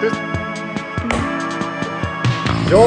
Tyst. 0.00 0.16
Ja, 2.70 2.86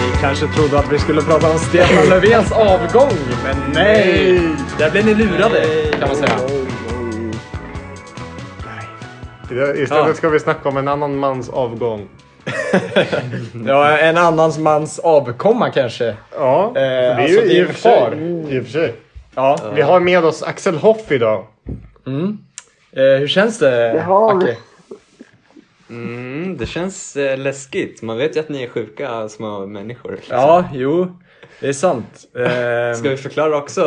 ni 0.00 0.20
kanske 0.20 0.46
trodde 0.46 0.78
att 0.78 0.92
vi 0.92 0.98
skulle 0.98 1.22
prata 1.22 1.50
om 1.50 1.58
Stefan 1.58 2.08
Löfvens 2.08 2.52
avgång, 2.52 3.12
men 3.44 3.56
nej! 3.74 4.40
Där 4.78 4.90
blev 4.90 5.06
ni 5.06 5.14
lurade, 5.14 5.64
kan 5.98 6.08
man 6.08 6.16
säga. 6.16 6.36
Istället 9.76 9.90
Ja. 10.08 10.14
ska 10.14 10.28
vi 10.28 10.40
snacka 10.40 10.68
om 10.68 10.76
en 10.76 10.88
annan 10.88 11.16
mans 11.16 11.48
avgång. 11.50 12.08
Ja, 13.66 13.98
en 13.98 14.16
annans 14.16 14.58
mans 14.58 14.98
avkomma 14.98 15.70
kanske. 15.70 16.14
Ja, 16.38 16.66
Eh, 16.66 16.72
det 16.74 16.80
är 16.80 17.14
alltså, 17.22 17.40
ju 17.40 17.52
i 17.52 17.62
och 17.64 17.66
för 17.68 17.74
sig. 17.74 17.92
far. 18.00 18.14
I 18.52 18.60
och 18.60 18.64
för 18.64 18.70
sig. 18.72 18.94
Ja. 19.34 19.58
Vi 19.74 19.82
har 19.82 20.00
med 20.00 20.24
oss 20.24 20.42
Axel 20.42 20.76
Hoff 20.76 21.12
idag. 21.12 21.44
Eh, 22.06 23.02
hur 23.18 23.28
känns 23.28 23.58
det, 23.58 23.70
Det 23.92 24.00
har 24.00 24.34
vi. 24.36 24.44
Acke? 24.44 24.56
Mm, 25.90 26.56
det 26.56 26.66
känns 26.66 27.16
eh, 27.16 27.38
läskigt. 27.38 28.02
Man 28.02 28.16
vet 28.18 28.36
ju 28.36 28.40
att 28.40 28.48
ni 28.48 28.62
är 28.62 28.68
sjuka 28.68 29.28
små 29.28 29.66
människor. 29.66 30.12
liksom. 30.12 30.36
Ja, 30.36 30.64
jo. 30.72 31.16
Det 31.60 31.68
är 31.68 31.72
sant. 31.72 32.24
Eh, 32.36 32.98
Ska 32.98 33.08
vi 33.10 33.16
förklara 33.16 33.56
också 33.56 33.80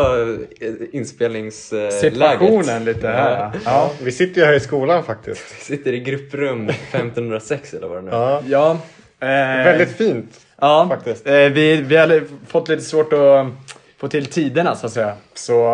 eh, 0.62 0.74
inspelningsläget? 0.92 1.94
situationen 1.94 2.86
lite 2.86 3.08
här. 3.08 3.52
Ja. 3.66 3.92
Vi 4.04 4.12
sitter 4.12 4.42
ju 4.42 4.48
här 4.48 4.54
i 4.54 4.60
skolan 4.60 5.04
faktiskt. 5.04 5.56
Vi 5.60 5.64
sitter 5.64 5.94
i 5.94 6.00
grupprum 6.00 6.70
1506 6.70 7.74
eller 7.74 7.88
vad 7.88 7.98
det 7.98 8.02
nu 8.02 8.12
är. 8.12 8.14
Ja. 8.16 8.42
ja. 8.48 8.72
Eh, 9.20 9.66
Väldigt 9.66 9.98
fint. 9.98 10.40
Ja, 10.62 10.86
faktiskt. 10.90 11.28
Eh, 11.28 11.34
vi, 11.34 11.76
vi 11.82 11.98
hade 11.98 12.22
fått 12.48 12.70
lite 12.70 12.82
svårt 12.84 13.14
att 13.14 13.48
få 13.98 14.08
till 14.08 14.26
tiderna 14.26 14.76
så 14.76 14.86
att 14.86 14.92
säga. 14.94 15.14
Så 15.34 15.74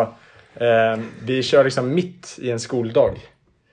eh, 0.54 1.00
vi 1.24 1.42
kör 1.42 1.64
liksom 1.64 1.94
mitt 1.94 2.38
i 2.42 2.50
en 2.50 2.60
skoldag. 2.60 3.18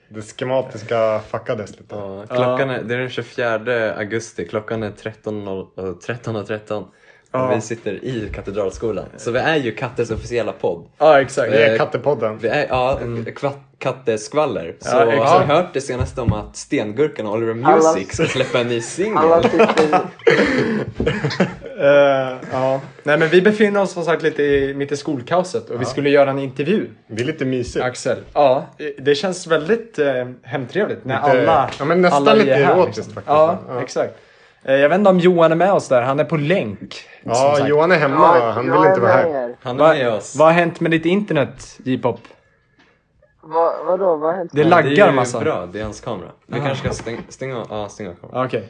Det 0.10 0.22
schematiska 0.22 1.20
fuckades 1.32 1.70
lite. 1.72 1.96
Ja, 1.96 2.26
klockan 2.30 2.70
är, 2.70 2.84
det 2.84 2.94
är 2.94 2.98
den 3.00 3.10
24 3.10 3.94
augusti, 3.98 4.48
klockan 4.48 4.84
är 4.84 4.92
13.00 4.92 5.68
eh, 5.78 5.84
13.13 5.84 6.86
Ja. 7.32 7.48
och 7.50 7.58
vi 7.58 7.62
sitter 7.62 8.04
i 8.06 8.30
Katedralskolan. 8.36 9.06
Så 9.18 9.32
vi 9.32 9.40
är 9.40 9.56
ju 9.56 9.72
Katters 9.72 10.12
officiella 10.12 10.52
podd. 10.52 10.86
Ja, 10.98 11.22
exakt. 11.22 11.52
Det 11.52 11.66
är 11.66 11.72
Eh, 11.72 11.78
Kattepodden. 11.78 12.38
Vi 12.38 12.48
är, 12.48 12.68
ja, 12.70 13.00
kva- 13.26 13.60
katteskvaller. 13.78 14.76
Så 14.80 14.90
Ja, 14.98 15.12
exakt. 15.12 15.30
har 15.30 15.40
ni 15.40 15.46
hört 15.54 15.74
det 15.74 15.82
senaste 15.82 16.22
om 16.22 16.34
att 16.34 16.56
Stengurkan 16.58 17.28
och 17.28 17.34
Oliver 17.34 17.64
Alla- 17.66 17.94
Music 17.94 18.14
ska 18.14 18.26
släppa 18.26 18.60
en 18.60 18.68
ny 18.68 18.82
singel? 18.82 19.18
Alla 19.18 19.44
sitter... 19.44 20.00
Eh, 21.80 22.38
ja. 22.52 22.82
Nej, 23.04 23.18
men 23.18 23.28
vi 23.30 23.42
befinner 23.42 23.82
oss 23.82 23.92
som 23.92 24.04
sagt 24.04 24.24
lite 24.24 24.44
i, 24.44 24.74
mitt 24.74 24.92
i 24.92 24.98
skolkaoset 24.98 25.70
och 25.70 25.82
vi 25.82 25.86
skulle 25.86 26.10
göra 26.10 26.30
en 26.30 26.40
intervju. 26.40 26.88
Det 27.08 27.22
är 27.22 27.26
lite 27.26 27.46
mysigt. 27.46 27.86
Axel. 27.86 28.18
Ja, 28.34 28.66
det 28.98 29.16
känns 29.16 29.48
väldigt 29.48 30.00
eh, 30.00 30.26
hemtrevligt 30.44 31.06
när 31.06 31.16
Lite- 31.16 31.42
alla 31.52 31.70
ja, 31.80 31.86
men 31.86 32.02
nästan 32.02 32.22
alla 32.22 32.34
lite 32.34 32.54
här, 32.54 32.74
erotiskt 32.76 32.98
liksom. 32.98 33.14
faktiskt, 33.14 33.28
Ja, 33.28 33.60
ja. 33.68 33.82
exakt. 33.82 34.14
Eh, 34.64 34.76
jag 34.76 34.90
vet 34.90 34.98
inte 34.98 35.10
om 35.10 35.20
Johan 35.20 35.52
är 35.52 35.56
med 35.56 35.74
oss 35.74 35.88
där, 35.88 36.02
han 36.02 36.20
är 36.20 36.24
på 36.24 36.38
länk. 36.38 36.96
Ja. 37.24 37.68
Johan 37.68 37.92
är 37.92 37.96
hemma. 37.96 38.52
Han 38.52 38.72
vill 38.72 38.90
inte 38.90 39.02
vara 39.02 39.12
här. 39.12 39.56
Han 39.62 39.76
är 39.80 39.84
Va, 39.84 39.94
med 39.94 40.14
oss. 40.14 40.36
vad 40.36 40.48
har 40.48 40.54
hänt 40.54 40.80
med 40.80 40.92
ditt 40.92 41.06
internet, 41.06 41.80
J-pop? 41.84 42.20
Vad, 43.42 43.86
vadå, 43.86 44.16
vad 44.16 44.30
har 44.32 44.38
hänt? 44.38 44.52
Det 44.54 44.62
Ja, 44.62 44.68
laggar 44.68 44.90
det 44.90 45.02
är 45.02 45.06
ju 45.08 45.12
massa. 45.14 45.40
bra, 45.40 45.66
det 45.66 45.80
är 45.80 45.84
hans 45.84 46.02
kamera. 46.02 46.30
Vi 46.48 46.60
kanske 46.60 46.76
ska 46.78 46.90
stänga, 47.04 47.20
stänga 47.30 47.58
av, 47.58 47.68
ja, 47.70 47.90
stänga 47.90 48.10
av 48.10 48.14
kameran. 48.14 48.40
Ja, 48.42 48.46
Okej, 48.46 48.70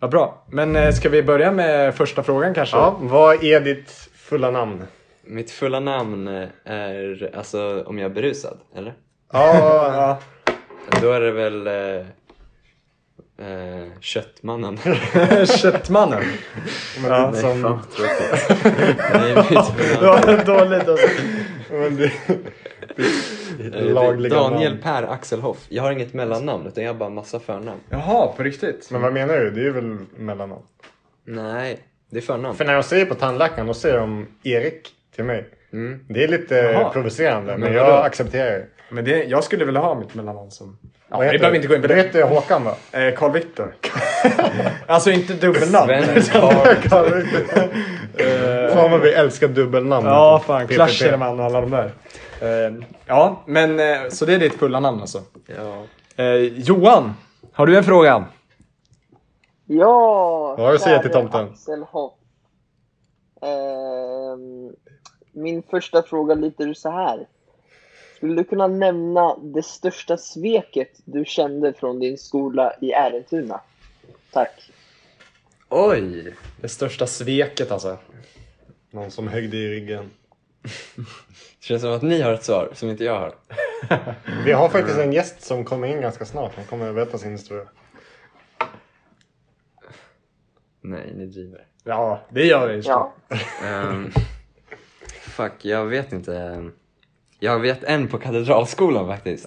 vad 0.00 0.10
bra. 0.10 0.44
Men 0.50 0.76
eh, 0.76 0.92
ska 0.92 1.08
vi 1.08 1.22
börja 1.22 1.52
med 1.52 1.94
första 1.94 2.22
frågan 2.22 2.54
kanske? 2.54 2.76
Ja, 2.76 2.96
vad 3.00 3.44
är 3.44 3.60
ditt 3.60 3.90
fulla 4.16 4.50
namn? 4.50 4.82
Mitt 5.24 5.50
fulla 5.50 5.80
namn 5.80 6.28
är, 6.64 7.30
alltså 7.36 7.82
om 7.86 7.98
jag 7.98 8.10
är 8.10 8.14
berusad, 8.14 8.58
eller? 8.76 8.94
Ja, 9.32 9.56
Ja. 9.94 10.52
Då 11.02 11.12
är 11.12 11.20
det 11.20 11.30
väl 11.32 11.66
eh, 11.66 12.06
eh, 13.48 13.86
Köttmannen. 14.00 14.78
Köttmannen. 15.46 16.22
men 17.02 17.10
Ja. 17.10 17.30
det 17.32 17.38
är 17.38 17.42
som... 17.42 17.62
Fan, 17.62 17.80
tråkigt. 17.96 18.64
Nej, 19.14 19.34
mitt 19.36 19.48
Det 19.48 19.84
fulla 19.84 20.12
namn. 20.12 20.26
var 20.26 20.44
dåligt 20.44 20.88
alltså. 20.88 21.06
Men 21.70 21.96
det, 21.96 22.12
Eh, 22.28 22.36
det 22.64 22.65
lagliga 23.72 24.34
Daniel 24.34 24.70
namn. 24.72 24.82
Per 24.82 25.02
Axel 25.02 25.40
Hoff. 25.40 25.58
Jag 25.68 25.82
har 25.82 25.92
inget 25.92 26.14
mellannamn 26.14 26.66
utan 26.66 26.84
jag 26.84 26.92
har 26.92 26.98
bara 26.98 27.10
massa 27.10 27.40
förnamn. 27.40 27.80
Jaha, 27.90 28.26
på 28.36 28.42
riktigt? 28.42 28.88
Men 28.90 29.00
vad 29.02 29.12
menar 29.12 29.36
du? 29.36 29.50
Det 29.50 29.60
är 29.60 29.64
ju 29.64 29.72
väl 29.72 29.96
mellannamn? 30.16 30.62
Nej, 31.26 31.78
det 32.10 32.16
är 32.18 32.22
förnamn. 32.22 32.56
För 32.56 32.64
när 32.64 32.74
jag 32.74 32.84
säger 32.84 33.06
på 33.06 33.14
tandläkaren, 33.14 33.66
då 33.66 33.74
säger 33.74 33.98
de 33.98 34.26
Erik 34.42 34.88
till 35.14 35.24
mig. 35.24 35.48
Mm. 35.72 36.00
Det 36.08 36.24
är 36.24 36.28
lite 36.28 36.54
Jaha. 36.54 36.90
provocerande, 36.90 37.52
men, 37.52 37.60
Men 37.60 37.72
jag 37.72 37.84
vadå? 37.84 37.96
accepterar 37.96 38.50
det. 38.50 38.66
Men 38.90 39.04
det, 39.04 39.24
jag 39.24 39.44
skulle 39.44 39.64
vilja 39.64 39.80
ha 39.80 39.94
mitt 39.94 40.14
mellannamn 40.14 40.50
som... 40.50 40.78
Ja, 41.10 41.16
Vad 41.16 41.30
vi 41.30 41.38
behöver 41.38 41.56
inte 41.56 41.68
gå 41.68 41.74
in 41.74 41.82
på 41.82 41.88
det. 41.88 41.94
heter 41.94 42.22
Håkan 42.22 42.64
va? 42.64 42.74
Eh, 42.92 43.14
Carl 43.14 43.32
Victor. 43.32 43.74
alltså 44.86 45.10
inte 45.10 45.32
dubbelnamn. 45.32 45.88
Sven. 46.22 46.22
Carl 46.88 47.14
Victor. 47.14 47.68
Fan 48.74 48.90
vad 48.90 49.00
vi 49.00 49.12
älskar 49.12 49.48
dubbelnamn. 49.48 50.06
Ja, 50.06 50.42
fan. 50.46 50.68
Clasherman 50.68 51.40
och 51.40 51.46
alla 51.46 51.60
de 51.60 51.70
där. 51.70 51.92
Eh, 52.40 52.74
ja, 53.06 53.42
men 53.46 53.80
eh, 53.80 54.08
så 54.08 54.24
det 54.26 54.34
är 54.34 54.38
ditt 54.38 54.54
fulla 54.54 54.80
namn 54.80 55.00
alltså. 55.00 55.22
Ja. 55.46 55.84
Eh, 56.16 56.34
Johan, 56.36 57.14
har 57.52 57.66
du 57.66 57.76
en 57.76 57.84
fråga? 57.84 58.24
Ja, 59.66 60.54
Vad 60.58 60.60
har 60.60 60.68
du 60.68 60.74
att 60.74 60.82
säga 60.82 61.02
till 61.02 61.10
tomten? 61.10 61.48
Axel 61.48 61.82
Hoff. 61.82 62.12
Ehm, 63.42 64.74
min 65.32 65.62
första 65.62 66.02
fråga 66.02 66.34
lyder 66.34 66.74
så 66.74 66.90
här. 66.90 67.26
Skulle 68.16 68.34
du 68.34 68.44
kunna 68.44 68.66
nämna 68.66 69.36
det 69.36 69.62
största 69.62 70.16
sveket 70.16 70.90
du 71.04 71.24
kände 71.24 71.72
från 71.72 71.98
din 71.98 72.18
skola 72.18 72.72
i 72.80 72.92
Ärentuna? 72.92 73.60
Tack. 74.32 74.70
Oj! 75.68 76.34
Det 76.60 76.68
största 76.68 77.06
sveket 77.06 77.72
alltså. 77.72 77.96
Någon 78.90 79.10
som 79.10 79.28
högde 79.28 79.56
i 79.56 79.68
ryggen. 79.68 80.10
Det 80.96 81.64
känns 81.68 81.82
som 81.82 81.92
att 81.92 82.02
ni 82.02 82.20
har 82.22 82.32
ett 82.32 82.44
svar 82.44 82.68
som 82.72 82.88
inte 82.90 83.04
jag 83.04 83.18
har. 83.20 83.34
Vi 84.44 84.52
har 84.52 84.68
faktiskt 84.68 84.98
en 84.98 85.12
gäst 85.12 85.42
som 85.42 85.64
kommer 85.64 85.88
in 85.88 86.00
ganska 86.00 86.24
snart. 86.24 86.52
Han 86.56 86.64
kommer 86.64 86.88
att 86.88 86.94
berätta 86.94 87.18
sin 87.18 87.32
historia. 87.32 87.64
Nej, 90.80 91.12
ni 91.16 91.26
driver. 91.26 91.64
Ja, 91.84 92.20
det 92.30 92.44
gör 92.46 92.68
vi. 92.68 92.80
Ja. 92.84 93.12
Ehm, 93.64 94.10
fuck, 95.22 95.52
jag 95.64 95.84
vet 95.84 96.12
inte. 96.12 96.64
Jag 97.38 97.58
vet 97.60 97.84
en 97.84 98.08
på 98.08 98.18
Katedralskolan 98.18 99.06
faktiskt. 99.06 99.44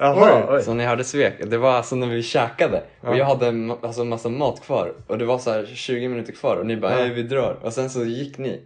Så 0.64 0.74
när 0.74 0.84
jag 0.84 0.90
hade 0.90 1.04
svek, 1.04 1.34
det 1.46 1.58
var 1.58 1.72
alltså 1.72 1.96
när 1.96 2.08
vi 2.08 2.24
käkade 2.24 2.84
och 3.02 3.18
jag 3.18 3.26
hade 3.26 3.78
alltså 3.82 4.04
massa 4.04 4.30
mat 4.30 4.62
kvar 4.62 4.94
och 5.08 5.18
det 5.18 5.26
var 5.26 5.38
så 5.38 5.52
här 5.52 5.66
20 5.66 6.08
minuter 6.08 6.34
kvar 6.34 6.56
och 6.56 6.66
ni 6.66 6.78
bara 6.78 6.92
Ja. 6.92 7.00
"Ey, 7.06 7.14
vi 7.14 7.24
drar 7.24 7.58
och 7.62 7.74
sen 7.74 7.90
så 7.90 8.04
gick 8.06 8.38
ni 8.38 8.62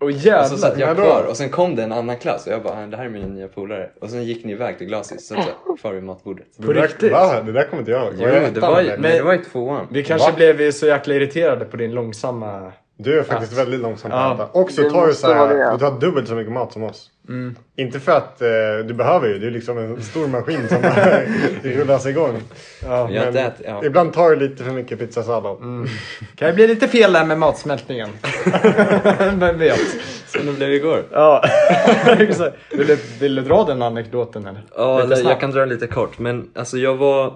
Åh 0.00 0.08
och 0.08 0.46
så 0.46 0.56
satt 0.56 0.78
jävlar. 0.78 1.04
jag 1.04 1.12
kvar 1.12 1.30
och 1.30 1.36
sen 1.36 1.50
kom 1.50 1.76
det 1.76 1.82
en 1.82 1.92
annan 1.92 2.16
klass 2.16 2.46
och 2.46 2.52
jag 2.52 2.62
bara 2.62 2.86
det 2.86 2.96
här 2.96 3.04
är 3.04 3.08
mina 3.08 3.26
nya 3.26 3.48
polare 3.48 3.90
och 4.00 4.10
sen 4.10 4.24
gick 4.24 4.44
ni 4.44 4.52
iväg 4.52 4.78
till 4.78 4.86
glasis 4.86 5.26
sen 5.26 5.42
så 5.42 5.42
här, 5.42 5.76
kvar 5.76 5.92
vid 5.92 6.02
matbordet. 6.02 6.46
På 6.66 6.72
riktigt? 6.72 7.12
Va? 7.12 7.42
Det 7.42 7.52
där 7.52 7.64
kommer 7.64 7.80
inte 7.80 7.90
jag 7.90 8.04
ihåg. 8.04 8.14
Jo, 8.18 8.28
jag 8.28 8.54
det 8.54 8.60
var, 8.60 8.80
ju, 8.80 8.88
eller? 8.88 9.02
nej, 9.02 9.16
det 9.16 9.22
var 9.22 9.32
ju 9.32 9.44
tvåan. 9.44 9.86
Vi 9.90 10.04
kanske 10.04 10.30
Va? 10.30 10.36
blev 10.36 10.70
så 10.70 10.86
jäkla 10.86 11.14
irriterade 11.14 11.64
på 11.64 11.76
din 11.76 11.92
långsamma... 11.92 12.72
Du 13.00 13.18
är 13.18 13.22
faktiskt 13.22 13.52
väldigt 13.58 13.80
långsam 13.80 14.10
på 14.10 14.16
Ja. 14.16 14.24
att 14.32 14.34
äta. 14.40 14.48
Och 14.58 14.70
så 14.70 14.82
Det 14.82 14.90
tar 14.90 15.00
du 15.00 15.06
måste 15.06 15.20
så 15.20 15.32
här, 15.32 15.38
vara 15.48 15.54
det. 15.54 15.72
du 15.72 15.78
tar 15.78 16.00
dubbelt 16.00 16.28
så 16.28 16.34
mycket 16.34 16.52
mat 16.52 16.72
som 16.72 16.82
oss. 16.82 17.10
Mm. 17.28 17.56
Inte 17.76 18.00
för 18.00 18.12
att 18.12 18.42
eh, 18.42 18.48
du 18.86 18.94
behöver 18.94 19.28
ju, 19.28 19.38
det 19.38 19.46
är 19.46 19.50
liksom 19.50 19.78
en 19.78 20.02
stor 20.02 20.26
maskin 20.28 20.68
som 20.68 20.78
rullas 21.62 22.06
igång. 22.06 22.40
Ja. 22.84 23.10
Jag 23.10 23.20
har 23.20 23.28
inte 23.28 23.40
ätit, 23.40 23.66
ja. 23.66 23.84
Ibland 23.84 24.12
tar 24.12 24.30
du 24.30 24.36
lite 24.36 24.64
för 24.64 24.70
mycket 24.70 24.98
pizzasallad. 24.98 25.58
Kan 26.36 26.48
det 26.48 26.52
bli 26.52 26.66
lite 26.66 26.88
fel 26.88 27.12
där 27.12 27.24
med 27.24 27.38
matsmältningen? 27.38 28.08
Vem 29.38 29.58
vet? 29.58 29.80
Som 30.26 30.46
det 30.46 30.52
blev 30.52 30.72
igår. 30.72 31.02
Ja, 31.12 31.44
exakt. 32.18 32.56
Vill 32.70 32.86
du, 32.86 32.98
vill 33.20 33.34
du 33.34 33.42
dra 33.42 33.64
den 33.64 33.82
anekdoten 33.82 34.46
eller? 34.46 34.62
Ja, 34.76 34.94
Lite 34.94 35.04
eller 35.06 35.16
snabbt. 35.16 35.30
jag 35.30 35.40
kan 35.40 35.50
dra 35.50 35.60
den 35.60 35.68
lite 35.68 35.86
kort. 35.86 36.18
Men 36.18 36.50
alltså 36.54 36.76
jag 36.78 36.96
var 36.96 37.34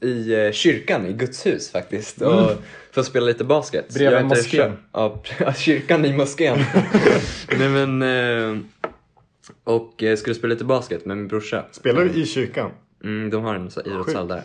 i 0.00 0.34
eh, 0.46 0.52
kyrkan 0.52 1.06
i 1.06 1.12
Guds 1.12 1.46
hus 1.46 1.70
faktiskt. 1.70 2.22
Och, 2.22 2.50
för 2.92 3.00
att 3.00 3.06
spela 3.06 3.26
lite 3.26 3.44
basket. 3.44 3.94
Bredvid 3.94 4.24
moskén. 4.26 4.72
Ja, 4.92 5.22
kyrkan 5.56 6.04
i 6.04 6.12
moskén. 6.12 6.58
Nej 7.58 7.68
men... 7.68 8.02
ehm, 8.02 8.64
och 9.64 10.02
eh, 10.02 10.16
skulle 10.16 10.34
spela 10.34 10.52
lite 10.52 10.64
basket 10.64 11.04
med 11.06 11.16
min 11.16 11.28
brorsa. 11.28 11.64
Spelar 11.70 12.04
du 12.04 12.10
i 12.22 12.26
kyrkan? 12.26 12.70
Mm, 13.04 13.30
de 13.30 13.44
har 13.44 13.54
en 13.54 13.70
idrottshall 13.86 14.28
där. 14.28 14.42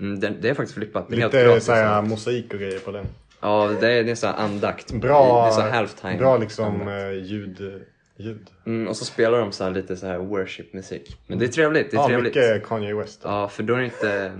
Mm, 0.00 0.20
det, 0.20 0.32
det 0.40 0.48
är 0.48 0.54
faktiskt 0.54 0.74
flippat. 0.74 1.08
Det 1.08 1.16
är 1.16 1.20
helt 1.20 1.32
Lite 1.32 1.44
gratis. 1.44 1.64
såhär 1.64 2.02
mosaik 2.02 2.54
och 2.54 2.60
grejer 2.60 2.78
på 2.78 2.90
den. 2.90 3.06
Ja, 3.40 3.70
det 3.80 3.92
är, 3.92 4.04
det 4.04 4.10
är 4.10 4.14
så 4.14 4.26
här 4.26 4.34
andakt. 4.34 4.92
Bra, 4.92 5.42
Det 5.44 5.48
är 5.48 5.68
så 5.70 5.76
halftime. 5.76 6.18
bra 6.18 6.36
liksom 6.38 6.88
eh, 6.88 7.12
ljud. 7.12 7.82
Ljud. 8.18 8.50
Mm, 8.66 8.88
och 8.88 8.96
så 8.96 9.04
spelar 9.04 9.38
de 9.38 9.52
så 9.52 9.64
här 9.64 9.70
lite 9.70 9.96
så 9.96 10.06
här 10.06 10.18
worship-musik. 10.18 11.16
Men 11.26 11.38
det 11.38 11.44
är 11.44 11.48
trevligt. 11.48 11.90
Det 11.90 11.96
är 11.96 12.00
Ja, 12.00 12.06
trevligt. 12.06 12.34
mycket 12.34 12.66
Kanye 12.66 12.94
West. 12.94 13.20
Ja, 13.24 13.48
för 13.48 13.62
då 13.62 13.74
är 13.74 13.78
det 13.78 13.84
inte... 13.84 14.32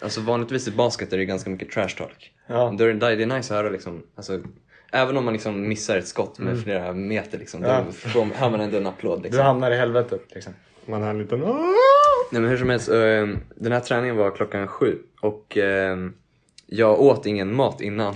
Alltså 0.00 0.20
vanligtvis 0.20 0.68
i 0.68 0.70
basket 0.70 1.12
är 1.12 1.18
det 1.18 1.24
ganska 1.24 1.50
mycket 1.50 1.70
trash 1.70 1.88
talk. 1.88 2.32
Ja. 2.46 2.74
Då 2.78 2.84
är 2.84 2.88
det, 2.94 3.14
det 3.16 3.22
är 3.22 3.26
nice 3.26 3.54
att 3.54 3.60
höra 3.60 3.70
liksom, 3.70 4.02
alltså, 4.14 4.40
även 4.92 5.16
om 5.16 5.24
man 5.24 5.32
liksom 5.32 5.68
missar 5.68 5.96
ett 5.98 6.08
skott 6.08 6.38
med 6.38 6.62
flera 6.62 6.92
meter 6.92 7.38
liksom, 7.38 7.64
Mm. 7.64 7.76
Ja. 7.76 7.84
då 7.86 7.92
får, 7.92 8.24
hör 8.34 8.50
man 8.50 8.60
ändå 8.60 8.76
en 8.76 8.86
applåd 8.86 9.18
Du 9.18 9.22
liksom. 9.22 9.44
hamnar 9.44 9.70
i 9.70 9.76
helvetet 9.76 10.22
liksom. 10.34 10.52
Man 10.86 11.02
hör 11.02 11.10
en 11.10 11.18
liten... 11.18 11.40
Nej 12.32 12.40
men 12.40 12.44
hur 12.50 12.56
som 12.56 12.70
helst, 12.70 12.88
eh, 12.88 13.26
den 13.56 13.72
här 13.72 13.80
träningen 13.80 14.16
var 14.16 14.30
klockan 14.30 14.68
sju 14.68 14.98
och 15.20 15.56
eh, 15.58 15.96
jag 16.66 17.00
åt 17.00 17.26
ingen 17.26 17.54
mat 17.54 17.80
innan. 17.80 18.14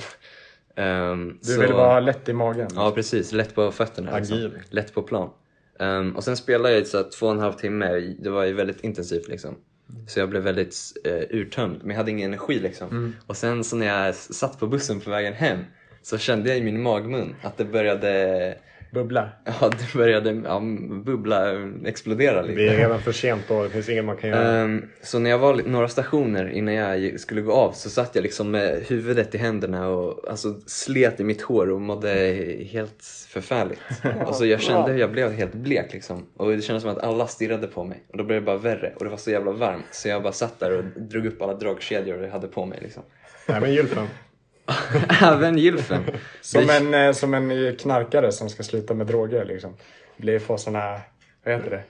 Ehm, 0.76 1.38
Du 1.42 1.52
så- 1.52 1.60
vill 1.60 1.70
bara 1.72 1.92
ha 1.92 2.00
lätt 2.00 2.28
i 2.28 2.32
magen. 2.32 2.68
Ja 2.74 2.90
precis, 2.94 3.32
lätt 3.32 3.54
på 3.54 3.72
fötterna. 3.72 4.12
Agil. 4.12 4.42
Liksom. 4.42 4.60
Lätt 4.70 4.94
på 4.94 5.02
plan. 5.02 5.30
Ehm, 5.80 6.16
och 6.16 6.24
sen 6.24 6.36
spelade 6.36 6.74
jag 6.74 6.82
i 6.82 6.84
så 6.84 7.02
två 7.02 7.26
och 7.26 7.32
en 7.32 7.38
halv 7.38 7.52
timme, 7.52 8.14
det 8.18 8.30
var 8.30 8.44
ju 8.44 8.52
väldigt 8.52 8.84
intensivt 8.84 9.28
liksom. 9.28 9.54
Så 10.06 10.20
jag 10.20 10.28
blev 10.28 10.42
väldigt 10.42 10.76
uh, 11.06 11.12
urtömd, 11.30 11.78
men 11.80 11.90
jag 11.90 11.96
hade 11.96 12.10
ingen 12.10 12.28
energi 12.32 12.58
liksom. 12.58 13.14
Och 13.26 13.36
sen 13.36 13.64
så 13.64 13.76
när 13.76 13.86
jag 13.86 14.14
satt 14.14 14.58
på 14.60 14.66
bussen 14.66 15.00
på 15.00 15.10
vägen 15.10 15.32
hem 15.32 15.58
så 16.02 16.18
kände 16.18 16.48
jag 16.48 16.58
i 16.58 16.62
min 16.62 16.82
magmun 16.82 17.34
att 17.42 17.56
det 17.58 17.64
började, 17.64 18.54
Bubbla. 18.92 19.28
ja 19.44 19.68
det 19.68 19.98
började 19.98 20.42
ja, 20.44 20.60
bubbla, 21.04 21.52
explodera 21.84 22.42
lite. 22.42 22.60
Det 22.60 22.68
är 22.68 22.76
redan 22.76 23.00
för 23.00 23.12
sent 23.12 23.42
då, 23.48 23.62
det 23.62 23.70
finns 23.70 23.88
inget 23.88 24.04
man 24.04 24.16
kan 24.16 24.30
göra. 24.30 24.60
Ehm, 24.60 24.88
så 25.02 25.18
när 25.18 25.30
jag 25.30 25.38
var 25.38 25.54
några 25.66 25.88
stationer 25.88 26.48
innan 26.50 26.74
jag 26.74 27.20
skulle 27.20 27.40
gå 27.40 27.52
av 27.52 27.72
så 27.72 27.90
satt 27.90 28.14
jag 28.14 28.22
liksom 28.22 28.50
med 28.50 28.84
huvudet 28.88 29.34
i 29.34 29.38
händerna 29.38 29.88
och 29.88 30.28
alltså, 30.30 30.60
slet 30.66 31.20
i 31.20 31.24
mitt 31.24 31.42
hår 31.42 31.70
och 31.70 31.80
mådde 31.80 32.08
helt 32.70 33.04
förfärligt. 33.28 33.80
Alltså, 34.26 34.46
jag 34.46 34.60
kände 34.60 34.92
hur 34.92 34.98
jag 35.00 35.12
blev 35.12 35.32
helt 35.32 35.54
blek 35.54 35.92
liksom. 35.92 36.26
Och 36.36 36.50
det 36.50 36.62
kändes 36.62 36.82
som 36.82 36.92
att 36.92 36.98
alla 36.98 37.26
stirrade 37.26 37.66
på 37.66 37.84
mig. 37.84 38.04
Och 38.08 38.18
då 38.18 38.24
blev 38.24 38.40
det 38.40 38.46
bara 38.46 38.56
värre 38.56 38.92
och 38.96 39.04
det 39.04 39.10
var 39.10 39.16
så 39.16 39.30
jävla 39.30 39.52
varmt 39.52 39.84
så 39.90 40.08
jag 40.08 40.22
bara 40.22 40.32
satt 40.32 40.60
där 40.60 40.78
och 40.78 40.84
drog 41.00 41.26
upp 41.26 41.42
alla 41.42 41.54
dragkedjor 41.54 42.22
jag 42.22 42.30
hade 42.30 42.48
på 42.48 42.66
mig 42.66 42.78
liksom. 42.82 43.02
Nej 43.48 43.60
men 43.60 43.72
Gylfen. 43.72 44.06
Även 45.22 45.58
gylfen. 45.58 46.02
Som 46.40 46.70
en, 46.70 46.94
eh, 46.94 47.12
som 47.12 47.34
en 47.34 47.76
knarkare 47.76 48.32
som 48.32 48.48
ska 48.50 48.62
sluta 48.62 48.94
med 48.94 49.06
droger 49.06 49.44
liksom. 49.44 49.74
Blir 50.16 50.38
får 50.38 50.56
såna, 50.56 51.00
vad 51.44 51.54
heter 51.54 51.70
det? 51.70 51.82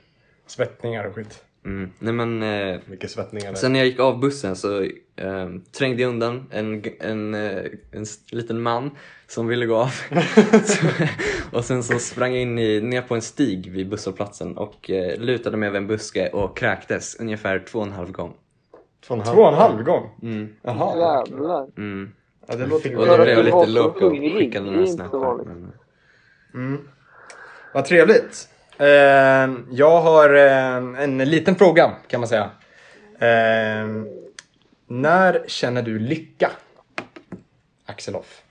Svettningar 0.47 1.05
och 1.05 1.15
skit. 1.15 1.45
Mm. 1.65 1.91
Nej 1.99 2.13
men 2.13 2.43
eh, 2.43 2.81
Mycket 2.87 3.11
svettningar 3.11 3.49
där. 3.53 3.55
Sen 3.59 3.73
när 3.73 3.81
jag 3.81 3.87
gick 3.87 4.01
av 4.01 4.21
bussen 4.21 4.57
så 4.57 4.83
eh, 5.17 5.49
trängde 5.79 6.03
jag 6.03 6.09
undan 6.09 6.47
en, 6.51 6.85
en, 7.01 7.35
eh, 7.35 7.65
en 7.93 8.03
s- 8.03 8.19
liten 8.33 8.61
man 8.63 8.91
som 9.27 9.47
ville 9.47 9.67
gå 9.67 9.77
av. 9.77 9.89
så, 10.65 10.87
och 11.53 11.65
sen 11.65 11.83
så 11.83 11.99
sprang 11.99 12.33
jag 12.33 12.43
in 12.43 12.59
i, 12.59 12.81
ner 12.81 13.03
på 13.03 13.15
en 13.15 13.23
stig 13.23 13.71
vid 13.73 13.89
busshållplatsen 13.89 14.57
och 14.57 14.91
eh, 14.91 15.19
lutade 15.19 15.57
mig 15.57 15.67
över 15.67 15.79
en 15.79 15.87
buske 15.87 16.29
och 16.29 16.57
kräktes 16.57 17.17
ungefär 17.21 17.59
två 17.59 17.79
och 17.79 17.87
en 17.87 17.93
halv 17.93 18.13
gång. 18.13 18.35
Två 19.07 19.15
och 19.15 19.21
en 19.21 19.27
halv. 19.27 19.35
Två 19.37 19.43
och 19.43 19.49
en 19.49 19.55
halv 19.55 19.83
gång? 19.83 20.11
Mm. 20.23 20.49
Jaha. 20.63 20.99
Jävlar. 21.29 21.67
Mm. 21.79 22.13
Ja, 22.47 22.57
det 22.57 22.67
låter 22.67 22.97
Och 22.97 23.07
då 23.07 23.17
blev 23.17 23.29
jag 23.29 23.45
lite 23.45 23.67
loco 23.67 24.11
skickade 24.11 24.71
några 24.71 24.87
snappar. 24.87 25.19
vanligt. 25.19 25.47
Men, 26.53 26.89
Vad 27.75 27.85
trevligt. 27.85 28.49
Eh, 28.79 28.87
jag 29.71 30.01
har 30.01 30.35
eh, 30.35 31.03
en 31.03 31.19
liten 31.19 31.55
fråga 31.55 31.93
kan 32.09 32.21
man 32.21 32.29
säga. 32.29 32.51
Eh, 33.19 33.89
när 34.87 35.45
känner 35.47 35.83
du 35.83 35.99
lycka? 35.99 36.51
Axel 37.87 38.17
Off. 38.17 38.43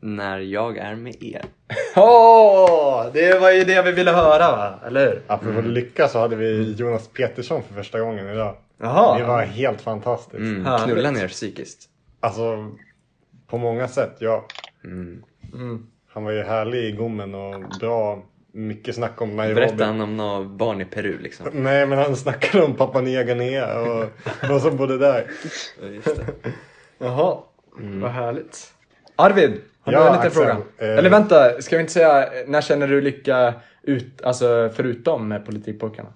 när 0.00 0.38
jag 0.38 0.78
är 0.78 0.94
med 0.94 1.22
er. 1.22 1.44
Åh, 1.96 3.06
det 3.12 3.38
var 3.40 3.50
ju 3.50 3.64
det 3.64 3.82
vi 3.82 3.92
ville 3.92 4.10
höra 4.10 4.38
va? 4.50 4.80
Eller 4.86 5.06
hur? 5.06 5.22
Apropå 5.26 5.60
lycka 5.60 6.08
så 6.08 6.18
hade 6.18 6.36
vi 6.36 6.72
Jonas 6.72 7.08
Petersson 7.08 7.62
för 7.62 7.74
första 7.74 8.00
gången 8.00 8.28
idag. 8.28 8.56
Jaha. 8.80 9.18
Det 9.18 9.24
var 9.24 9.42
helt 9.42 9.80
fantastiskt. 9.80 10.34
Mm. 10.34 10.78
Knulla 10.78 11.10
ner 11.10 11.28
psykiskt. 11.28 11.88
Alltså, 12.20 12.70
på 13.52 13.58
många 13.58 13.88
sätt, 13.88 14.16
ja. 14.18 14.46
Mm. 14.84 15.22
Mm. 15.54 15.86
Han 16.08 16.24
var 16.24 16.32
ju 16.32 16.42
härlig 16.42 16.84
i 16.84 16.92
gommen 16.92 17.34
och 17.34 17.60
bra. 17.80 18.22
Mycket 18.52 18.94
snack 18.94 19.20
om 19.20 19.36
Nairobi. 19.36 19.54
Berätta 19.54 19.84
han 19.84 20.00
om 20.00 20.16
några 20.16 20.44
barn 20.44 20.80
i 20.80 20.84
Peru 20.84 21.18
liksom. 21.18 21.46
Nej, 21.52 21.86
men 21.86 21.98
han 21.98 22.16
snackade 22.16 22.64
om 22.64 22.74
Papua 22.76 23.00
Nya 23.00 23.24
Guinea 23.24 23.80
och 23.80 24.06
de 24.48 24.60
som 24.60 24.76
bodde 24.76 24.98
där. 24.98 25.30
Ja, 25.80 25.86
Just 25.88 26.16
det. 26.16 26.26
Jaha, 26.98 27.38
vad 27.76 28.10
härligt. 28.10 28.74
Arvid, 29.16 29.60
har 29.80 29.92
du 29.92 29.98
Ja, 29.98 30.06
en 30.06 30.12
liten 30.12 30.26
Axel, 30.26 30.30
fråga? 30.32 30.56
eh, 30.92 30.98
Eller 30.98 31.10
vänta, 31.10 31.62
ska 31.62 31.76
vi 31.76 31.80
inte 31.80 31.92
säga 31.92 32.28
när 32.46 32.60
känner 32.60 32.88
du 32.88 33.00
lycka 33.00 33.54
ut, 33.82 34.22
alltså 34.22 34.70
förutom 34.74 35.28
med 35.28 35.46
politikpojkarna? 35.46 36.12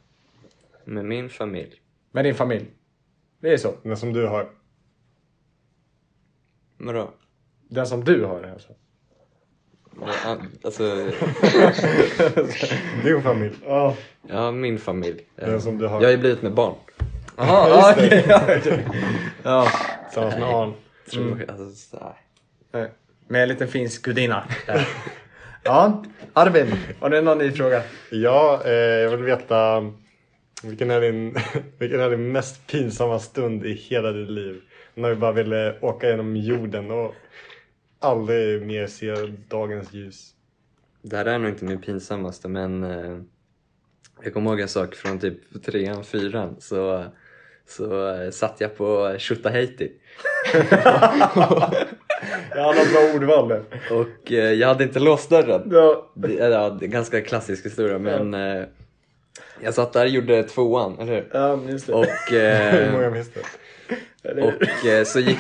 Med 0.84 1.04
min 1.04 1.28
familj. 1.28 1.74
Med 2.12 2.24
din 2.24 2.34
familj? 2.34 2.66
Det 3.40 3.52
är 3.52 3.56
så? 3.56 3.74
Den 3.82 3.96
som 3.96 4.12
du 4.12 4.26
har. 4.26 4.48
Vadå? 6.78 7.10
Den 7.68 7.86
som 7.86 8.04
du 8.04 8.24
har 8.24 8.42
alltså? 8.52 8.72
Alltså, 10.64 10.82
Din 13.04 13.22
familj. 13.22 13.54
Ja. 13.66 13.96
ja 14.28 14.50
min 14.50 14.78
familj. 14.78 15.20
Den 15.36 15.60
som 15.60 15.78
du 15.78 15.86
har. 15.86 16.00
Jag 16.00 16.06
har 16.06 16.12
ju 16.12 16.18
blivit 16.18 16.42
med 16.42 16.52
barn. 16.52 16.74
Jaha, 17.36 17.68
Ja, 17.68 17.94
okej. 17.96 18.24
Ja. 19.42 19.68
Tillsammans 20.06 20.34
med 20.34 20.48
Arn. 20.48 20.72
Tror 21.10 21.44
alltså, 21.48 21.98
Med 23.28 23.42
en 23.42 23.48
liten 23.48 23.68
finsk 23.68 24.02
gudinna. 24.02 24.44
Ja, 25.62 26.04
Arvid, 26.32 26.76
har 27.00 27.10
du 27.10 27.20
någon 27.20 27.38
ny 27.38 27.52
fråga? 27.52 27.82
Ja, 28.10 28.62
eh, 28.64 28.72
jag 28.72 29.10
vill 29.10 29.22
veta 29.22 29.92
vilken 30.62 30.90
är, 30.90 31.00
din, 31.00 31.36
vilken 31.78 32.00
är 32.00 32.10
din 32.10 32.32
mest 32.32 32.66
pinsamma 32.66 33.18
stund 33.18 33.66
i 33.66 33.72
hela 33.72 34.12
ditt 34.12 34.30
liv? 34.30 34.60
När 34.94 35.08
du 35.08 35.14
bara 35.14 35.32
ville 35.32 35.78
åka 35.80 36.08
genom 36.08 36.36
jorden 36.36 36.90
och 36.90 37.14
aldrig 38.06 38.66
mer 38.66 38.86
se 38.86 39.14
dagens 39.48 39.92
ljus. 39.92 40.32
Det 41.02 41.16
här 41.16 41.24
är 41.24 41.38
nog 41.38 41.50
inte 41.50 41.64
min 41.64 41.80
pinsammaste 41.80 42.48
men 42.48 42.84
eh, 42.84 43.18
jag 44.22 44.34
kommer 44.34 44.50
ihåg 44.50 44.60
en 44.60 44.68
sak 44.68 44.94
från 44.94 45.18
typ 45.18 45.64
trean, 45.64 46.04
fyran 46.04 46.56
så, 46.58 47.04
så 47.66 48.14
eh, 48.14 48.30
satt 48.30 48.60
jag 48.60 48.76
på 48.76 49.16
har 52.62 52.74
något 52.74 52.92
bra 52.92 53.14
ordval 53.14 53.48
där. 53.48 53.62
och 53.90 54.32
eh, 54.32 54.52
jag 54.52 54.68
hade 54.68 54.84
inte 54.84 54.98
låst 55.00 55.30
dörren. 55.30 55.68
Ja. 55.72 56.10
Det, 56.14 56.32
ja, 56.32 56.70
det 56.70 56.84
är 56.84 56.84
en 56.84 56.90
ganska 56.90 57.20
klassisk 57.20 57.66
historia 57.66 57.98
men 57.98 58.34
eh, 58.34 58.64
jag 59.60 59.74
satt 59.74 59.92
där 59.92 60.04
och 60.04 60.10
gjorde 60.10 60.42
tvåan, 60.42 60.98
eller 60.98 61.12
hur? 61.12 61.28
Ja, 61.32 61.60
just 61.68 61.86
det. 61.86 61.92
Och, 61.92 62.06
Hur 62.30 62.92
många 62.92 63.06
eh, 63.06 63.12
minns 63.12 63.30
du? 63.32 63.40
Och 64.34 64.86
eh, 64.86 65.04
så 65.04 65.20
gick, 65.20 65.38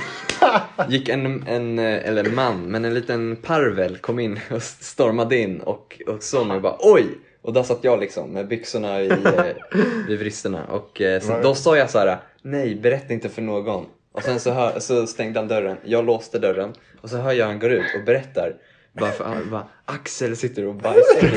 gick 0.88 1.08
en, 1.08 1.44
en, 1.46 1.78
eh, 1.78 2.08
eller 2.08 2.24
man, 2.24 2.62
men 2.62 2.84
en 2.84 2.94
liten 2.94 3.36
parvel 3.36 3.96
kom 3.98 4.18
in 4.18 4.40
och 4.50 4.62
stormade 4.62 5.36
in 5.36 5.60
och, 5.60 6.02
och 6.06 6.50
och 6.50 6.60
bara 6.62 6.76
oj! 6.78 7.06
Och 7.42 7.52
där 7.52 7.62
satt 7.62 7.78
jag 7.84 8.00
liksom 8.00 8.30
med 8.30 8.48
byxorna 8.48 9.02
i, 9.02 9.08
eh, 9.08 9.44
vid 10.08 10.18
vristerna 10.18 10.64
och 10.64 11.00
eh, 11.00 11.20
så, 11.20 11.40
då 11.42 11.54
sa 11.54 11.76
jag 11.76 11.90
så 11.90 11.98
här: 11.98 12.16
nej 12.42 12.74
berätta 12.74 13.12
inte 13.12 13.28
för 13.28 13.42
någon. 13.42 13.86
Och 14.12 14.22
sen 14.22 14.40
så, 14.40 14.50
hör, 14.50 14.78
så 14.78 15.06
stängde 15.06 15.38
han 15.38 15.48
dörren, 15.48 15.76
jag 15.84 16.06
låste 16.06 16.38
dörren 16.38 16.72
och 17.00 17.10
så 17.10 17.16
hör 17.16 17.32
jag 17.32 17.46
han 17.46 17.58
går 17.58 17.70
ut 17.70 17.84
och 17.98 18.04
berättar 18.04 18.54
bara 18.92 19.10
för, 19.10 19.24
bara, 19.50 19.66
Axel 19.84 20.36
sitter 20.36 20.66
och 20.66 20.74
bajsar. 20.74 21.28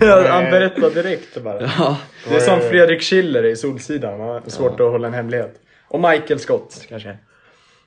Ja, 0.06 0.26
Han 0.28 0.44
berättar 0.44 0.90
direkt 0.90 1.42
bara. 1.42 1.62
ja, 1.78 1.98
Det 2.28 2.34
är 2.34 2.40
som 2.40 2.60
Fredrik 2.60 3.02
Schiller 3.02 3.44
i 3.44 3.56
Solsidan. 3.56 4.20
Har 4.20 4.42
svårt 4.46 4.80
att 4.80 4.90
hålla 4.90 5.08
en 5.08 5.14
hemlighet. 5.14 5.60
Och 5.94 6.00
Michael 6.00 6.40
Scott 6.40 6.86
kanske. 6.88 7.18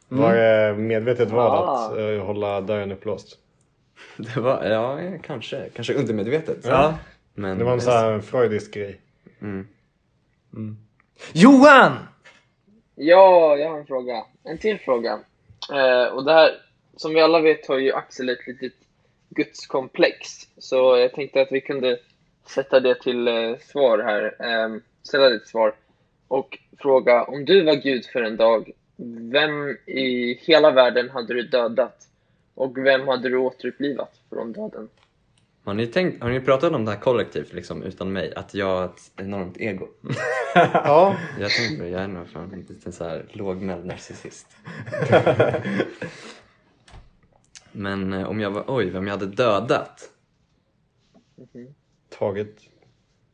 Var 0.08 0.34
det 0.36 0.74
medvetet 0.78 1.30
val 1.30 1.52
Ah. 1.68 1.86
att 1.88 1.98
eh, 1.98 2.26
hålla 2.26 2.62
dörren 2.62 2.92
upplåst? 2.92 3.38
det 4.18 4.40
var, 4.40 4.64
ja 4.66 5.00
kanske, 5.24 5.70
kanske 5.74 5.94
undermedvetet. 5.94 6.58
Ja. 6.64 6.98
Men, 7.34 7.58
Det 7.58 7.64
var 7.64 7.74
en 7.74 7.82
sån 7.82 7.94
här 7.94 8.20
freudisk 8.20 8.74
grej. 8.74 9.02
mm. 9.42 9.68
Johan! 11.34 11.98
Ja, 12.96 13.56
jag 13.58 13.70
har 13.70 13.80
en 13.80 13.86
fråga. 13.86 14.24
En 14.44 14.58
till 14.58 14.80
fråga. 14.80 15.20
Eh, 15.74 16.14
och 16.14 16.26
det 16.26 16.34
här, 16.34 16.52
som 16.98 17.14
vi 17.14 17.22
alla 17.22 17.40
vet 17.40 17.68
har 17.68 17.78
ju 17.78 17.94
Axel 17.94 18.30
ett 18.30 18.48
litet 18.48 18.74
gudskomplex. 19.30 20.28
Så 20.58 20.98
jag 20.98 21.14
tänkte 21.14 21.42
att 21.42 21.52
vi 21.52 21.62
kunde 21.62 22.00
sätta 22.46 22.80
det 22.80 23.02
till 23.02 23.28
eh, 23.28 23.58
svar 23.60 24.00
här. 24.00 24.36
Eh, 24.40 24.80
ställa 25.04 25.30
det 25.30 25.40
till 25.40 25.50
svar. 25.50 25.74
Och 26.28 26.60
fråga, 26.78 27.24
om 27.24 27.46
du 27.46 27.64
var 27.64 27.76
Gud 27.76 28.06
för 28.06 28.22
en 28.22 28.38
dag, 28.38 28.72
vem 29.32 29.70
i 29.86 30.40
hela 30.42 30.72
världen 30.72 31.10
hade 31.10 31.34
du 31.34 31.44
dödat? 31.44 32.08
Och 32.54 32.78
vem 32.78 33.08
hade 33.08 33.30
du 33.30 33.38
återupplivat 33.38 34.22
från 34.30 34.54
döden? 34.54 34.90
Har 35.64 35.74
ni, 35.74 35.88
tänkt, 35.88 36.24
har 36.24 36.30
ni 36.30 36.40
pratat 36.40 36.74
om 36.74 36.86
det 36.86 36.92
här 36.92 37.00
kollektivt 37.00 37.54
liksom, 37.54 37.84
utan 37.84 38.14
mig? 38.14 38.34
Att 38.36 38.54
jag 38.54 38.66
har 38.66 38.86
ett 38.86 39.12
enormt 39.16 39.58
ego? 39.58 39.88
Ja, 40.54 41.16
Jag 41.40 41.52
tänkte 41.52 41.88
jag 41.88 42.02
är 42.02 42.08
nog 42.08 42.30
fan 42.30 42.54
en 42.54 42.60
liten 42.60 42.92
så 42.92 43.04
här 43.04 43.26
lågmäld 43.32 43.86
narcissist. 43.86 44.48
Men 47.72 48.14
eh, 48.14 48.30
om 48.30 48.40
jag 48.40 48.52
var, 48.52 48.64
oj, 48.68 48.90
vem 48.90 49.08
jag 49.08 49.14
hade 49.14 49.26
dödat? 49.26 50.10
tagit 52.10 52.62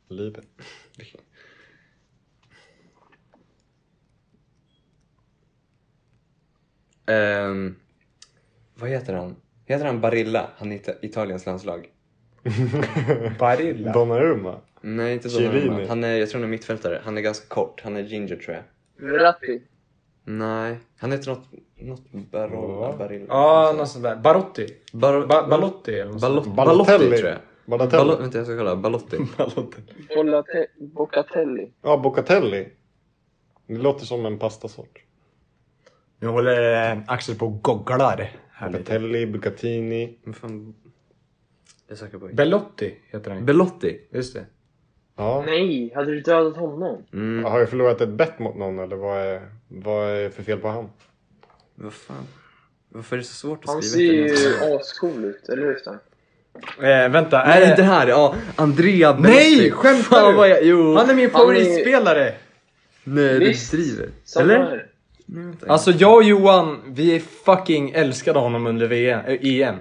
livet. 0.08 0.48
Ehm, 7.06 7.76
vad 8.76 8.90
heter 8.90 9.14
han? 9.14 9.36
Heter 9.66 9.86
han 9.86 10.02
Barilla? 10.02 10.50
Han 10.58 10.72
i 10.72 10.78
Ita- 10.78 10.96
Italiens 11.02 11.46
landslag? 11.46 11.90
Barilla. 13.40 13.92
Donnarumma. 13.94 14.56
Nej, 14.82 15.14
inte. 15.14 15.28
Donnarumma. 15.30 15.86
Han 15.88 16.04
är, 16.04 16.16
jag 16.18 16.30
tror 16.30 16.40
han 16.42 16.48
är 16.48 16.52
mittfältare. 16.52 17.02
Han 17.04 17.18
är 17.18 17.22
ganska 17.22 17.48
kort. 17.48 17.82
Han 17.84 17.98
är 17.98 18.02
ginger 18.04 18.36
tror 18.36 18.56
jag. 18.56 18.64
Verratti. 19.10 19.62
Nej, 20.26 20.78
han 20.98 21.12
heter 21.12 21.30
något... 21.30 21.48
Något 21.76 22.12
Barolla, 22.32 22.86
Ja. 22.88 22.96
Barilla. 22.98 23.26
Ja, 23.30 23.74
något 23.78 23.90
sånt 23.90 24.04
där. 24.04 24.16
Barotti. 24.16 24.68
Bar- 24.94 25.28
Ba 25.28 25.48
Balotti 25.48 25.94
eller 26.00 26.12
något 26.12 26.22
sånt. 26.22 26.46
Balotti 26.46 26.50
Balotelli. 26.50 27.18
tror 27.18 27.30
jag. 27.30 27.40
Balotelli. 27.66 28.04
Balo- 28.04 28.22
vänta, 28.22 28.38
jag 28.38 28.48
ska 28.48 28.58
kolla. 28.58 28.76
Balotti. 28.76 29.18
Bolate- 30.16 30.68
Bocatelli. 30.80 31.72
Ja, 31.82 31.98
Bocatelli. 31.98 32.68
Det 33.68 33.78
låter 33.78 34.06
som 34.06 34.26
en 34.26 34.40
pastasort. 34.40 35.00
Nu 36.24 36.30
håller 36.30 36.92
eh, 36.92 36.98
Axel 37.08 37.36
på 37.36 37.46
och 37.46 37.63
googlar. 37.63 38.32
Bocatelli, 38.72 39.25
Bucatini. 39.25 40.18
Vad 40.24 40.36
fan... 40.36 40.75
Jag 41.88 41.98
söker 41.98 42.18
på... 42.18 42.27
Belotti 42.27 42.96
heter 43.12 43.30
han 43.32 43.39
ju. 43.39 43.46
Belotti. 43.46 44.00
Just 44.12 44.34
det. 44.34 44.46
Ja. 45.18 45.44
Nej, 45.46 45.92
hade 45.96 46.12
du 46.12 46.22
dödat 46.22 46.58
honom? 46.58 47.03
Mm, 47.13 47.44
Har 47.46 47.60
jag 47.60 47.70
förlorat 47.70 48.01
ett 48.01 48.10
bett 48.10 48.39
mot 48.39 48.56
någon 48.56 48.80
eller 48.80 48.96
vad 48.96 49.18
är, 49.20 49.42
vad 49.68 50.10
är 50.10 50.30
för 50.30 50.44
fel 50.44 50.58
på 50.60 50.68
han? 50.68 50.89
vad 51.75 51.94
fan. 51.94 52.27
Varför 52.89 53.15
är 53.15 53.18
det 53.20 53.25
så 53.25 53.34
svårt 53.34 53.63
att 53.63 53.70
Han 53.70 53.82
skriva 53.84 54.27
ser 54.27 54.34
efter 54.34 54.68
ju 54.70 54.75
ascool 54.75 55.25
ut, 55.25 55.50
eller 55.50 55.62
hur? 55.65 55.75
Stan? 55.75 55.98
Eh, 56.77 57.10
vänta, 57.12 57.42
är 57.44 57.60
Nej, 57.60 57.70
det... 57.70 57.75
det 57.75 57.84
här! 57.84 58.08
Ja, 58.08 58.36
Andrea 58.56 59.13
Belotti. 59.13 59.32
Nej, 59.36 59.72
skämtar 59.72 60.34
du? 60.34 60.48
jag... 60.48 60.63
Jo! 60.65 60.96
Han 60.96 61.10
är 61.10 61.15
min 61.15 61.30
Han 61.34 61.42
är- 61.42 61.46
favoritspelare! 61.46 62.34
Nej, 63.03 63.39
du 63.39 63.53
driver. 63.77 64.10
Eller? 64.39 64.60
här. 64.60 64.89
Alltså 65.68 65.92
jag 65.92 66.15
och 66.15 66.24
Johan, 66.24 66.82
vi 66.88 67.20
fucking 67.46 67.92
älskade 67.92 68.39
honom 68.39 68.68
under 68.68 68.88
VM, 68.88 69.20
äh, 69.25 69.38
EM. 69.42 69.75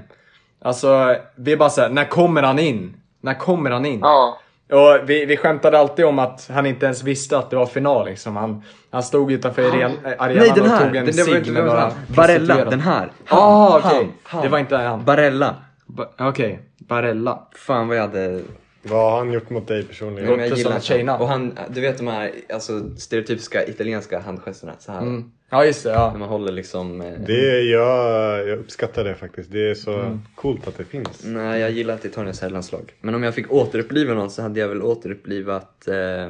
Alltså, 0.65 1.17
vi 1.37 1.53
är 1.53 1.57
bara 1.57 1.71
såhär, 1.71 1.89
när 1.89 2.05
kommer 2.05 2.43
han 2.43 2.59
in? 2.59 2.97
När 3.21 3.35
kommer 3.35 3.71
han 3.71 3.87
in? 3.87 4.01
Ja. 4.03 4.39
Och 4.73 5.11
vi, 5.11 5.25
vi 5.25 5.37
skämtade 5.37 5.79
alltid 5.79 6.05
om 6.05 6.19
att 6.19 6.51
han 6.53 6.67
inte 6.67 6.87
ens 6.87 7.03
visste 7.03 7.39
att 7.39 7.51
det 7.51 7.57
var 7.57 7.67
final 7.67 8.07
liksom. 8.07 8.37
Han, 8.37 8.63
han 8.91 9.03
stod 9.03 9.33
utanför 9.33 9.63
äh, 9.63 9.71
arenan 9.71 9.97
Nej, 10.19 10.53
den 10.55 10.73
och 10.73 10.79
tog 10.79 10.97
en 10.97 11.05
Den, 11.05 11.15
cigg 11.15 11.53
med 11.53 11.65
några 11.65 11.93
Barella, 12.17 12.65
den 12.65 12.81
här. 12.81 13.13
Ah, 13.29 13.79
okej. 13.79 13.91
han, 13.91 14.13
han. 14.23 14.43
Det 14.43 14.49
var 14.49 14.59
inte 14.59 14.77
han. 14.77 15.05
Barella. 15.05 15.57
Ba- 15.87 16.09
Okej, 16.19 16.61
Barella. 16.79 17.39
Fan 17.57 17.89
vad 17.89 17.97
jag 17.97 18.03
hade... 18.03 18.41
Vad 18.83 19.11
har 19.13 19.19
han 19.19 19.33
gjort 19.33 19.51
mot 19.51 19.69
dig 19.69 19.83
personligen? 19.85 20.31
Låter 20.31 20.43
jag 20.47 20.59
gillar 20.59 20.81
tjejnamn. 20.81 21.23
Och 21.23 21.29
han, 21.29 21.59
du 21.71 21.81
vet 21.81 21.99
de 21.99 22.07
här 22.07 22.33
alltså, 22.53 22.97
stereotypiska 22.97 23.67
italienska 23.67 24.19
handgesterna. 24.21 24.73
Så 24.79 24.93
här. 24.93 25.01
Mm. 25.03 25.33
Ja, 25.51 25.65
just 25.65 25.83
det. 25.85 25.91
När 25.91 25.99
Ja. 25.99 26.15
man 26.19 26.29
håller 26.29 26.53
liksom... 26.53 27.01
Eh, 27.01 27.13
Det, 27.27 27.61
jag, 27.63 28.49
jag 28.49 28.59
uppskattar 28.59 29.05
det 29.05 29.15
faktiskt. 29.15 29.53
Det 29.53 29.71
är 29.71 29.75
så 29.75 29.93
Mm. 29.99 30.21
coolt 30.35 30.69
att 30.69 30.77
det 30.79 30.85
finns. 30.85 31.25
Nej, 31.25 31.61
jag 31.61 31.71
gillar 31.71 31.95
inte 31.95 32.09
Italiens 32.09 32.41
herrlandslag. 32.41 32.93
Men 33.01 33.15
om 33.15 33.23
jag 33.23 33.35
fick 33.35 33.53
återuppliva 33.53 34.15
någon 34.15 34.31
så 34.31 34.43
hade 34.43 34.61
jag 34.61 34.69
väl 34.69 34.83
återupplivat... 34.83 35.89
Eh, 35.89 36.29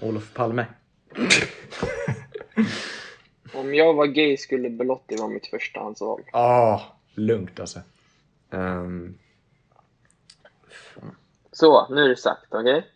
Olof 0.00 0.34
Palme. 0.34 0.66
Om 3.54 3.74
jag 3.74 3.94
var 3.94 4.06
gay 4.06 4.36
skulle 4.36 4.70
Belotti 4.70 5.16
vara 5.16 5.28
mitt 5.28 5.46
förstahandsval. 5.46 6.20
Ah, 6.32 6.80
lugnt 7.14 7.60
alltså. 7.60 7.80
ehm, 8.52 9.14
Så, 11.60 11.86
nu 11.94 12.04
är 12.04 12.08
det 12.08 12.16
sagt, 12.16 12.46
okej? 12.50 12.86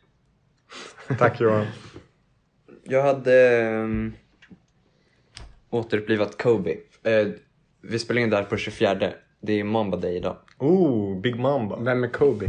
Tack 1.19 1.40
Johan. 1.40 1.66
jag 2.85 3.02
hade 3.02 3.62
um, 3.64 4.12
återupplivat 5.71 6.42
Kobe. 6.42 6.71
Eh, 7.02 7.28
vi 7.83 7.99
spelar 7.99 8.21
in 8.23 8.31
där 8.31 8.42
på 8.42 8.57
24. 8.57 9.12
Det 9.40 9.61
är 9.61 9.64
Mamba 9.64 9.97
Day 9.97 10.16
idag. 10.16 10.37
Oh, 10.59 11.21
Big 11.21 11.37
Mamba. 11.40 11.76
Vem 11.81 12.04
är 12.04 12.09
Kobe? 12.09 12.49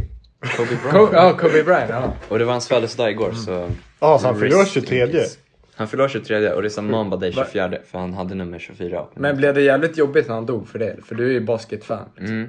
Kobe 0.56 0.68
Bryant. 0.82 1.10
Ja, 1.12 1.36
Kobe 1.38 1.62
Bryant. 1.64 1.90
Ja. 1.90 2.12
Och 2.28 2.38
det 2.38 2.44
var 2.44 2.52
hans 2.52 2.68
födelsedag 2.68 3.10
igår 3.10 3.32
så... 3.32 3.70
Ja, 4.00 4.18
så 4.18 4.26
han 4.26 4.40
fyller 4.40 4.56
år 4.56 4.60
Rest 4.60 4.76
in 4.76 4.82
23. 4.82 5.06
peace. 5.06 5.38
Han 5.74 5.88
fyller 5.88 6.04
år 6.04 6.08
23 6.08 6.52
och 6.52 6.62
det 6.62 6.68
är 6.68 6.70
som 6.70 6.90
Mamba 6.90 7.16
Day 7.16 7.30
Va- 7.30 7.44
24 7.52 7.78
för 7.86 7.98
han 7.98 8.14
hade 8.14 8.34
nummer 8.34 8.58
24. 8.58 9.06
Men 9.14 9.36
blev 9.36 9.54
det 9.54 9.62
jävligt 9.62 9.98
jobbigt 9.98 10.28
när 10.28 10.34
han 10.34 10.46
dog 10.46 10.68
för 10.68 10.78
det? 10.78 10.96
För 11.04 11.14
du 11.14 11.26
är 11.26 11.32
ju 11.32 11.40
basketfan. 11.40 12.08
Mm. 12.18 12.48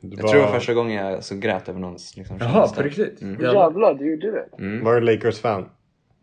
Det 0.00 0.16
Jag 0.16 0.30
tror 0.30 0.40
det 0.40 0.46
var 0.46 0.52
första 0.52 0.74
gången 0.74 1.06
jag 1.06 1.24
så 1.24 1.36
grät 1.36 1.68
över 1.68 1.80
någons 1.80 2.16
liksom, 2.16 2.36
Jaha, 2.40 2.68
på 2.68 2.82
riktigt? 2.82 3.22
Mm. 3.22 3.42
Jävlar. 3.42 3.62
Jävlar, 3.62 3.94
du 3.94 4.10
gjorde 4.10 4.30
det? 4.30 4.48
Mm. 4.58 4.84
Var 4.84 4.94
du 4.94 5.00
Lakers-fan? 5.00 5.68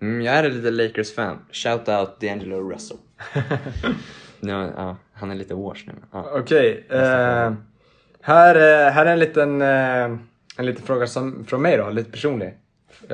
Mm, 0.01 0.22
jag 0.22 0.36
är 0.36 0.44
ett 0.44 0.53
litet 0.53 0.74
Lakers-fan. 0.74 1.38
Shout 1.51 1.89
out 1.89 2.10
D'Angelo 2.20 2.72
Russell. 2.72 2.98
no, 4.39 4.72
ja, 4.77 4.98
han 5.13 5.32
är 5.32 5.36
lite 5.36 5.53
wash 5.53 5.84
nu. 5.88 5.94
Ja. 6.12 6.29
Okej. 6.34 6.86
eh, 6.89 7.53
här, 8.22 8.55
eh, 8.55 8.91
här 8.91 9.05
är 9.05 9.12
en 9.13 9.20
liten, 9.20 9.62
eh, 9.62 10.17
en 10.58 10.65
liten 10.65 10.86
fråga 10.86 11.08
som, 11.08 11.46
från 11.46 11.62
mig 11.62 11.77
då, 11.77 11.89
lite 11.89 12.12
personlig. 12.12 12.53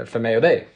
För 0.05 0.19
mig 0.19 0.35
och 0.35 0.41
dig. 0.41 0.67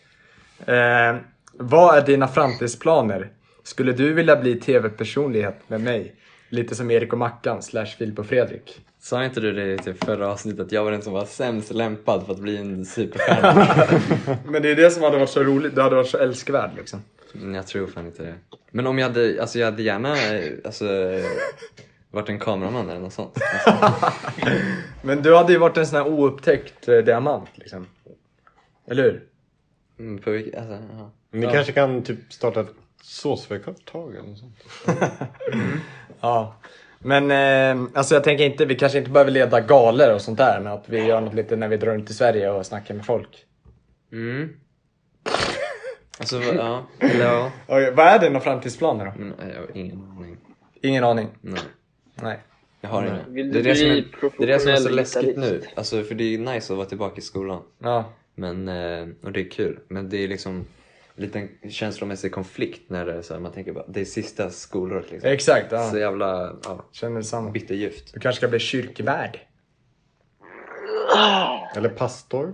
Eh, 0.66 1.16
vad 1.54 1.98
är 1.98 2.06
dina 2.06 2.28
framtidsplaner? 2.28 3.32
Skulle 3.64 3.92
du 3.92 4.14
vilja 4.14 4.36
bli 4.36 4.56
tv-personlighet 4.56 5.70
med 5.70 5.82
mig? 5.82 6.16
Lite 6.50 6.76
som 6.76 6.92
Erik 6.92 7.14
och 7.14 7.20
Mackan 7.20 7.62
slash 7.62 7.86
Filip 7.86 8.20
och 8.20 8.26
Fredrik. 8.26 8.82
Sa 9.06 9.26
inte 9.26 9.40
du 9.40 9.54
det 9.54 9.74
i 9.74 9.78
typ 9.78 10.04
förra 10.04 10.32
avsnittet 10.32 10.60
att 10.60 10.72
jag 10.72 10.84
var 10.84 10.92
den 10.92 11.02
som 11.02 11.14
var 11.14 11.26
sämst 11.26 11.74
lämpad 11.74 12.26
för 12.26 12.34
att 12.34 12.40
bli 12.40 12.58
en 12.58 12.86
superstjärna? 12.86 13.88
Men 14.46 14.62
det 14.62 14.72
är 14.72 14.76
det 14.76 14.92
som 14.92 15.04
hade 15.04 15.18
varit 15.18 15.30
så 15.30 15.44
roligt. 15.44 15.76
Du 15.76 15.82
hade 15.82 15.96
varit 15.96 16.10
så 16.10 16.18
älskvärd 16.18 16.72
liksom. 16.76 17.02
Mm, 17.36 17.56
jag 17.56 17.68
tror 17.68 17.88
fan 17.88 18.06
inte 18.06 18.24
det. 18.24 18.36
Men 18.72 18.88
om 18.88 19.00
jag 19.00 19.08
hade, 19.08 19.42
alltså 19.42 19.60
jag 19.60 19.66
hade 19.66 19.84
gärna 19.84 20.16
alltså, 20.66 20.86
varit 22.12 22.30
en 22.30 22.40
kameraman 22.40 22.90
eller 22.90 23.00
något 23.00 23.14
sånt. 23.14 23.38
Alltså, 23.66 24.12
Men 25.02 25.22
du 25.22 25.36
hade 25.36 25.54
ju 25.54 25.60
varit 25.60 25.78
en 25.78 25.88
sån 25.88 25.98
här 26.00 26.08
oupptäckt 26.08 26.88
eh, 26.88 26.98
diamant 26.98 27.50
liksom. 27.54 27.88
Eller 28.88 29.04
hur? 29.04 29.24
mm, 30.00 30.22
på 30.22 30.32
vilket, 30.32 30.60
alltså, 30.60 30.74
ja. 30.98 31.12
Ni 31.32 31.48
kanske 31.48 31.72
kan 31.72 32.04
typ 32.04 32.34
starta 32.34 32.62
ett 32.62 32.74
såsföretag 33.02 34.16
eller 34.16 34.30
något 34.30 34.40
sånt? 34.40 34.58
Ja. 36.22 36.56
Men 37.06 37.32
eh, 37.32 37.88
alltså 37.94 38.14
jag 38.16 38.24
tänker 38.24 38.44
inte, 38.44 38.66
vi 38.66 38.76
kanske 38.76 38.98
inte 38.98 39.12
behöver 39.12 39.32
leda 39.32 39.62
galer 39.62 40.14
och 40.14 40.22
sånt 40.22 40.38
där. 40.38 40.60
Men 40.60 40.74
att 40.74 40.90
vi 40.90 41.06
gör 41.06 41.22
något 41.22 41.34
lite 41.34 41.56
när 41.56 41.68
vi 41.68 41.78
drar 41.78 41.94
runt 41.94 42.10
i 42.10 42.14
Sverige 42.14 42.50
och 42.50 42.66
snackar 42.66 42.94
med 42.94 43.06
folk. 43.06 43.46
Mm. 44.12 44.50
Alltså, 46.20 46.42
ja. 46.42 46.86
Eller 47.00 47.26
ja. 47.26 47.52
Okej, 47.68 47.94
vad 47.96 48.06
är 48.08 48.20
dina 48.20 48.40
framtidsplaner 48.40 49.06
då? 49.06 49.12
Men, 49.18 49.34
jag 49.54 49.60
har 49.60 49.68
ingen 49.74 50.04
aning. 50.18 50.38
Ingen 50.82 51.04
aning. 51.04 51.28
Nej. 51.42 51.60
Nej. 52.16 52.40
Jag 52.82 52.90
har. 52.90 53.20
Vill 53.28 53.54
Det 53.54 53.60
är 53.60 53.64
det, 53.64 53.76
som 53.76 53.90
bli 53.90 53.98
är, 53.98 54.06
det 54.38 54.44
är 54.44 54.48
det 54.48 54.60
som 54.60 54.72
är 54.72 54.76
så 54.76 54.84
professionell 54.84 54.96
läskigt 54.96 55.38
nu. 55.38 55.46
gitarrist? 55.46 55.78
Alltså, 55.78 56.04
för 56.04 56.16
det 56.16 56.24
är 56.24 56.38
nice 56.38 56.74
att 56.74 56.78
vara 56.78 56.88
tillbaka 56.88 57.18
i 57.18 57.22
skolan. 57.22 57.62
Ja. 57.80 58.14
Men, 58.36 58.68
eh, 58.68 59.08
och 59.24 59.32
det 59.32 59.40
är 59.40 59.50
kul. 59.50 59.80
Men 59.88 60.10
det 60.10 60.24
är 60.24 60.28
liksom 60.28 60.66
liten 61.16 61.50
känslomässig 61.70 62.32
konflikt 62.32 62.90
när 62.90 63.06
det 63.06 63.14
är 63.14 63.22
så 63.22 63.34
här, 63.34 63.42
man 63.42 63.52
tänker 63.52 63.74
bara, 63.74 63.88
det 63.88 64.02
är 64.02 64.06
sista 64.06 64.50
skolåret 64.50 65.12
liksom. 65.12 65.30
Exakt, 65.30 65.72
ja. 65.72 65.90
Så 65.90 65.98
jävla 65.98 66.56
ja, 66.64 66.86
Känner 66.92 67.16
detsamma. 67.16 67.52
bittergift. 67.52 68.14
Du 68.14 68.20
kanske 68.20 68.38
ska 68.40 68.48
bli 68.48 68.60
kyrkvärd? 68.60 69.40
Eller 71.76 71.90
pastor? 71.90 72.54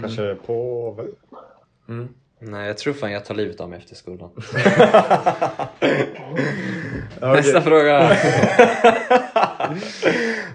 Kanske 0.00 0.34
påve? 0.34 1.02
Nej, 2.38 2.66
jag 2.66 2.78
tror 2.78 2.92
fan 2.94 3.12
jag 3.12 3.24
tar 3.24 3.34
livet 3.34 3.60
av 3.60 3.70
mig 3.70 3.78
efter 3.78 3.94
skolan. 3.94 4.30
Nästa 7.20 7.62
fråga! 7.62 8.16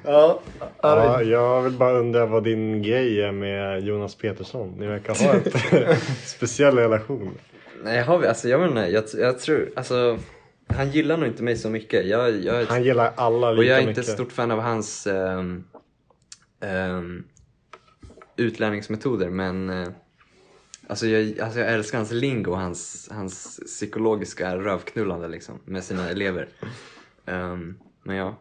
Ja. 0.08 0.42
Ja, 0.82 1.22
jag 1.22 1.62
vill 1.62 1.74
bara 1.74 2.00
undra 2.00 2.26
vad 2.26 2.44
din 2.44 2.82
grej 2.82 3.22
är 3.22 3.32
med 3.32 3.84
Jonas 3.84 4.16
Petersson. 4.16 4.76
Ni 4.78 4.88
verkar 4.88 5.16
ha 5.26 5.34
ett 5.34 6.02
speciell 6.26 6.78
relation. 6.78 7.38
Nej, 7.84 8.02
har 8.02 8.18
vi? 8.18 8.28
Alltså 8.28 8.50
jag 8.50 8.68
inte, 8.68 8.80
jag, 8.80 9.04
jag 9.18 9.40
tror, 9.40 9.70
alltså 9.76 10.20
han 10.68 10.92
gillar 10.92 11.18
nog 11.18 11.28
inte 11.28 11.44
mig 11.44 11.58
så 11.58 11.70
mycket. 11.70 12.06
Jag, 12.06 12.32
jag, 12.44 12.66
Han 12.66 12.84
gillar 12.84 13.14
alla 13.16 13.52
lika 13.52 13.60
och 13.60 13.66
jag 13.66 13.78
är 13.78 13.82
inte 13.82 13.90
mycket. 13.90 14.08
ett 14.08 14.14
stort 14.14 14.32
fan 14.32 14.52
av 14.52 14.60
hans 14.60 15.08
ehm, 15.08 15.64
ehm, 16.62 17.24
utlärningsmetoder 18.36 19.30
men 19.30 19.70
eh, 19.70 19.88
alltså, 20.88 21.08
jag, 21.08 21.40
alltså 21.40 21.60
jag 21.60 21.74
älskar 21.74 21.98
hans 21.98 22.12
lingo 22.12 22.52
och 22.52 22.58
hans, 22.60 23.10
hans 23.12 23.60
psykologiska 23.66 24.58
rövknullande 24.58 25.28
liksom 25.28 25.60
med 25.66 25.84
sina 25.84 26.10
elever. 26.10 26.48
Ehm, 27.26 27.78
men 28.04 28.16
ja, 28.16 28.36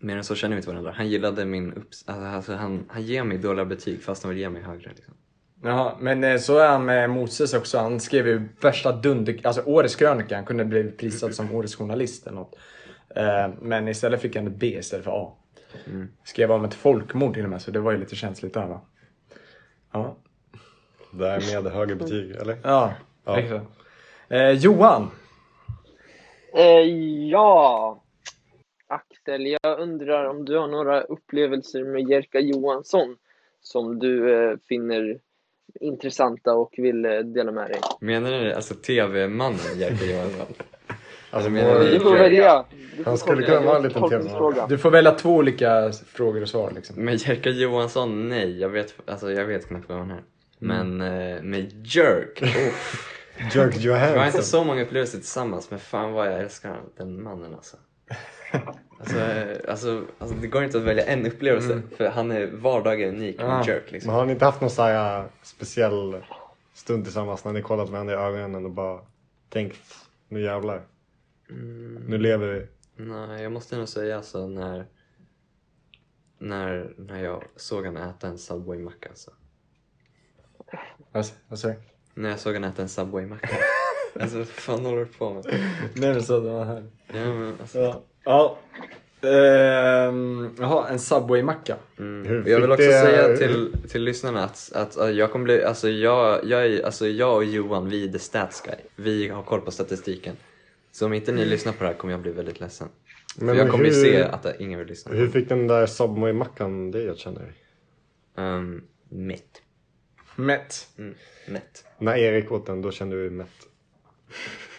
mer 0.00 0.16
än 0.16 0.24
så 0.24 0.34
känner 0.34 0.56
vi 0.56 0.58
inte 0.58 0.68
varandra. 0.70 0.92
Han 0.96 1.08
gillade 1.08 1.44
min 1.44 1.72
upps- 1.74 2.04
alltså, 2.06 2.24
alltså, 2.26 2.52
han, 2.54 2.84
han 2.88 3.02
ger 3.02 3.24
mig 3.24 3.38
dåliga 3.38 3.64
betyg 3.64 4.02
fast 4.02 4.22
han 4.22 4.30
vill 4.30 4.38
ge 4.38 4.50
mig 4.50 4.62
högre. 4.62 4.90
Liksom. 4.96 5.14
Jaha, 5.62 5.96
men 6.00 6.24
eh, 6.24 6.38
så 6.38 6.58
är 6.58 6.68
han 6.68 6.84
med 6.84 7.10
Moses 7.10 7.54
också. 7.54 7.78
Han 7.78 8.00
skrev 8.00 8.26
ju 8.28 8.48
värsta 8.60 8.92
dunder... 8.92 9.40
Alltså 9.44 9.62
årets 9.66 9.96
krönika. 9.96 10.34
Han 10.36 10.44
kunde 10.44 10.64
bli 10.64 10.84
prisad 10.90 11.34
som 11.34 11.54
årets 11.54 11.74
journalist 11.76 12.26
eller 12.26 12.36
något. 12.36 12.58
Eh, 13.16 13.48
Men 13.62 13.88
istället 13.88 14.20
fick 14.20 14.36
han 14.36 14.46
ett 14.46 14.56
B 14.56 14.66
istället 14.66 15.04
för 15.04 15.22
A. 15.24 15.32
Skrev 16.24 16.52
om 16.52 16.64
ett 16.64 16.74
folkmord 16.74 17.34
till 17.34 17.44
och 17.44 17.50
med, 17.50 17.62
så 17.62 17.70
det 17.70 17.80
var 17.80 17.92
ju 17.92 17.98
lite 17.98 18.16
känsligt 18.16 18.54
där 18.54 18.66
va. 18.66 18.80
Ja. 19.92 20.16
Där 21.12 21.62
med 21.62 21.72
högre 21.72 21.94
betyg, 21.94 22.30
eller? 22.30 22.56
Ja, 22.62 22.92
Ja. 23.24 23.38
exakt. 23.38 23.66
Eh, 24.28 24.50
Johan! 24.50 25.10
Eh, 26.56 26.64
ja, 27.30 28.02
Axel, 29.30 29.56
jag 29.62 29.80
undrar 29.80 30.24
om 30.24 30.44
du 30.44 30.56
har 30.56 30.68
några 30.68 31.00
upplevelser 31.02 31.84
med 31.84 32.08
Jerka 32.08 32.40
Johansson 32.40 33.16
som 33.62 33.98
du 33.98 34.34
eh, 34.34 34.56
finner 34.68 35.18
intressanta 35.80 36.54
och 36.54 36.74
vill 36.76 37.04
eh, 37.04 37.18
dela 37.18 37.52
med 37.52 37.70
dig? 37.70 37.80
Menar 38.00 38.30
du 38.32 38.52
alltså 38.52 38.74
TV-mannen 38.74 39.58
Jerker 39.78 40.06
Johansson? 40.14 40.46
Alltså, 41.32 41.50
menar 41.50 41.80
du- 41.80 41.90
Du 41.90 42.00
får 42.00 42.12
välja. 42.18 42.64
Du 42.96 43.04
får 43.04 43.10
Han 43.10 43.18
skulle 43.18 43.42
kunna 43.42 43.60
vara 43.60 43.76
en 43.76 43.82
liten 43.82 44.00
tolkningsfråga. 44.00 44.66
Du 44.66 44.78
får 44.78 44.90
välja 44.90 45.12
två 45.12 45.30
olika 45.36 45.92
frågor 45.92 46.42
och 46.42 46.48
svar 46.48 46.70
liksom. 46.74 47.04
Med 47.04 47.14
Jerker 47.28 47.50
Johansson, 47.50 48.28
nej. 48.28 48.60
Jag 48.60 48.68
vet, 48.68 48.94
alltså, 49.06 49.32
jag 49.32 49.44
vet 49.46 49.68
knappt 49.68 49.88
vad 49.88 49.98
han 49.98 50.10
är. 50.10 50.22
Mm. 50.62 50.98
Men 50.98 51.00
eh, 51.36 51.42
med 51.42 51.86
Jerk, 51.86 52.42
oh. 52.42 52.48
Jerk 53.56 53.76
Vi 53.76 53.88
har 53.88 53.98
inte 53.98 54.14
Johansson. 54.14 54.42
så 54.42 54.64
många 54.64 54.82
upplevelser 54.82 55.18
tillsammans, 55.18 55.70
men 55.70 55.78
fan 55.78 56.12
vad 56.12 56.26
jag 56.26 56.40
älskar 56.40 56.80
den 56.96 57.22
mannen 57.22 57.54
alltså. 57.54 57.76
Alltså, 58.98 59.18
eh, 59.18 59.58
alltså, 59.70 60.04
alltså 60.18 60.36
det 60.36 60.46
går 60.46 60.64
inte 60.64 60.78
att 60.78 60.84
välja 60.84 61.04
en 61.04 61.26
upplevelse, 61.26 61.82
för 61.96 62.08
han 62.08 62.30
är 62.30 62.46
vardagen 62.46 63.08
unik 63.08 63.36
med 63.38 63.46
Ja. 63.46 63.64
Jerk 63.66 63.82
Men 63.84 63.92
liksom. 63.92 64.12
har 64.12 64.26
ni 64.26 64.32
inte 64.32 64.44
haft 64.44 64.60
någon 64.60 64.70
så 64.70 64.82
här 64.82 65.20
äh, 65.20 65.26
speciell 65.42 66.22
stund 66.74 67.04
tillsammans 67.04 67.44
när 67.44 67.52
ni 67.52 67.62
kollat 67.62 67.88
varandra 67.90 68.14
i 68.14 68.16
ögonen 68.16 68.64
och 68.64 68.70
bara 68.70 69.00
tänkt 69.48 69.78
nu 70.28 70.42
jävlar, 70.42 70.82
Mm, 71.50 71.94
nu 72.08 72.18
lever 72.18 72.46
vi. 72.48 72.66
nej, 73.04 73.42
jag 73.42 73.52
måste 73.52 73.76
nog 73.76 73.88
säga 73.88 74.16
alltså 74.16 74.46
när, 74.48 74.86
när, 76.38 76.94
när 76.98 77.22
jag 77.24 77.44
såg 77.56 77.86
han 77.86 77.96
äta 77.96 78.28
en 78.28 78.38
Subway-macka 78.38 79.08
alltså. 79.08 79.30
Vad 81.48 81.58
sa 81.58 81.68
du? 81.68 81.74
När 82.14 82.30
jag 82.30 82.38
såg 82.38 82.54
han 82.54 82.64
äta 82.64 82.82
en 82.82 82.88
Subway-macka. 82.88 83.48
alltså 84.20 84.38
vad 84.38 84.48
fan 84.48 84.84
håller 84.84 84.98
du 84.98 85.06
på 85.06 85.34
med? 85.34 85.44
Nej 85.94 86.12
men 86.14 86.22
så, 86.22 86.40
det 86.40 86.50
var 86.50 86.64
här. 86.64 86.90
Ja, 87.06 87.34
men, 87.34 87.54
alltså, 87.60 87.78
Ja. 87.78 88.02
Ja. 88.24 88.58
Ehm, 89.22 90.50
jaha, 90.58 90.88
en 90.88 90.98
Subway-macka. 90.98 91.76
Mm. 91.98 92.48
Jag 92.48 92.60
vill 92.60 92.70
också 92.72 92.86
det- 92.86 93.00
säga 93.00 93.36
till, 93.36 93.72
till 93.88 94.02
lyssnarna 94.02 94.44
att, 94.44 94.72
att, 94.74 94.96
att 94.96 95.14
jag 95.14 95.32
kommer 95.32 95.44
bli, 95.44 95.64
alltså 95.64 95.88
jag, 95.88 96.44
jag, 96.44 96.66
är, 96.66 96.84
alltså 96.84 97.08
jag 97.08 97.36
och 97.36 97.44
Johan, 97.44 97.88
vi 97.88 98.08
är 98.08 98.12
the 98.12 98.18
stats 98.18 98.60
guy. 98.62 98.74
Vi 98.96 99.28
har 99.28 99.42
koll 99.42 99.60
på 99.60 99.70
statistiken. 99.70 100.36
Så 100.92 101.06
om 101.06 101.12
inte 101.12 101.32
ni 101.32 101.44
lyssnar 101.44 101.72
på 101.72 101.82
det 101.84 101.90
här 101.90 101.94
kommer 101.96 102.14
jag 102.14 102.20
bli 102.20 102.32
väldigt 102.32 102.60
ledsen. 102.60 102.88
Men 103.36 103.48
För 103.48 103.62
jag 103.62 103.70
kommer 103.70 103.84
ju 103.84 103.90
hur- 103.90 104.02
se 104.02 104.22
att 104.22 104.42
det- 104.42 104.56
ingen 104.58 104.78
vill 104.78 104.88
lyssna. 104.88 105.12
Hur 105.14 105.28
fick 105.28 105.48
den 105.48 105.66
där 105.66 105.86
Subway-mackan 105.86 106.90
dig 106.90 107.08
att 107.08 107.18
känna 107.18 107.40
dig? 107.40 107.52
Um, 108.36 108.84
mätt. 109.08 109.62
Mätt. 110.36 110.88
Mm, 110.98 111.14
mätt. 111.48 111.84
När 111.98 112.16
Erik 112.16 112.52
åt 112.52 112.66
den, 112.66 112.82
då 112.82 112.90
kände 112.90 113.16
du 113.16 113.22
dig 113.22 113.30
mätt. 113.30 113.48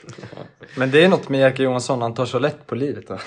Men 0.75 0.91
det 0.91 1.03
är 1.03 1.10
något 1.10 1.29
med 1.29 1.39
Jerker 1.39 1.63
Johansson, 1.63 2.01
han 2.01 2.13
tar 2.13 2.25
så 2.25 2.39
lätt 2.39 2.67
på 2.67 2.75
livet 2.75 3.08
då. 3.08 3.17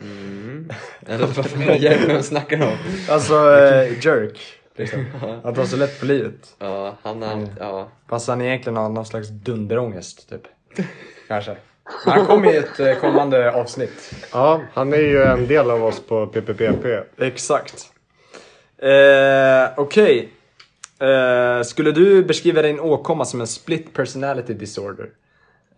Mm. 0.00 0.70
Eller 1.06 1.26
vad 1.26 1.46
fan 1.46 1.62
är 1.62 2.08
det 2.08 2.22
snackar 2.22 2.62
om? 2.62 2.76
Alltså, 3.08 3.34
eh, 3.34 4.04
jerk. 4.04 4.40
Liksom. 4.76 5.06
Han 5.44 5.54
tar 5.54 5.64
så 5.64 5.76
lätt 5.76 6.00
på 6.00 6.06
livet. 6.06 6.54
Ja, 6.58 6.96
han 7.02 7.22
har, 7.22 7.48
ja. 7.60 7.88
Fast 8.08 8.28
han 8.28 8.42
egentligen 8.42 8.76
har 8.76 8.88
någon 8.88 9.06
slags 9.06 9.28
dunderångest, 9.28 10.28
typ. 10.30 10.42
Kanske. 11.28 11.56
Men 12.04 12.14
han 12.14 12.26
kommer 12.26 12.52
i 12.52 12.56
ett 12.56 12.80
eh, 12.80 12.94
kommande 12.94 13.52
avsnitt. 13.52 14.14
Ja, 14.32 14.60
han 14.72 14.92
är 14.92 14.98
ju 14.98 15.22
en 15.22 15.46
del 15.46 15.70
av 15.70 15.84
oss 15.84 16.00
på 16.06 16.26
PPPP. 16.26 16.84
Exakt. 17.18 17.92
Eh, 18.78 19.70
Okej. 19.76 20.32
Eh, 20.98 21.62
skulle 21.62 21.92
du 21.92 22.24
beskriva 22.24 22.62
din 22.62 22.80
åkomma 22.80 23.24
som 23.24 23.40
en 23.40 23.46
split 23.46 23.94
personality 23.94 24.54
disorder? 24.54 25.08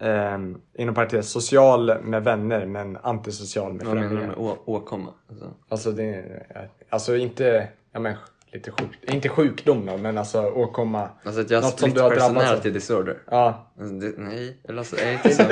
Eh, 0.05 0.39
inom 0.83 0.95
parentes, 0.95 1.31
social 1.31 2.03
med 2.03 2.25
vänner 2.25 2.67
men 2.67 2.97
antisocial 2.97 3.73
med 3.73 3.87
Vad 3.87 3.95
menar 3.95 4.09
du 4.09 4.17
främlingar. 4.17 4.37
med 4.37 4.47
å- 4.47 4.63
åkomma? 4.65 5.15
Alltså, 5.31 5.55
Alltså, 5.69 5.91
det 5.93 6.03
är, 6.05 6.69
alltså 6.89 7.17
inte, 7.17 7.69
ja 7.93 8.01
men 8.01 8.15
lite 8.53 8.71
sjukt. 8.71 9.11
Inte 9.13 9.29
sjukdom 9.29 9.87
då, 9.87 9.97
men 9.97 10.19
alltså 10.19 10.43
åkomma. 10.43 11.09
alltså 11.25 11.41
att 11.41 11.51
jag 11.51 11.61
har 11.63 11.71
split 11.71 11.95
personality 11.95 12.71
disorder. 12.71 13.19
Ja, 13.31 13.71
Alltså, 13.81 13.95
det, 13.95 14.13
nej, 14.19 14.57
eller 14.69 14.79
alltså, 14.79 14.97
är 14.97 15.07
det 15.07 15.13
inte 15.13 15.31
samma? 15.31 15.51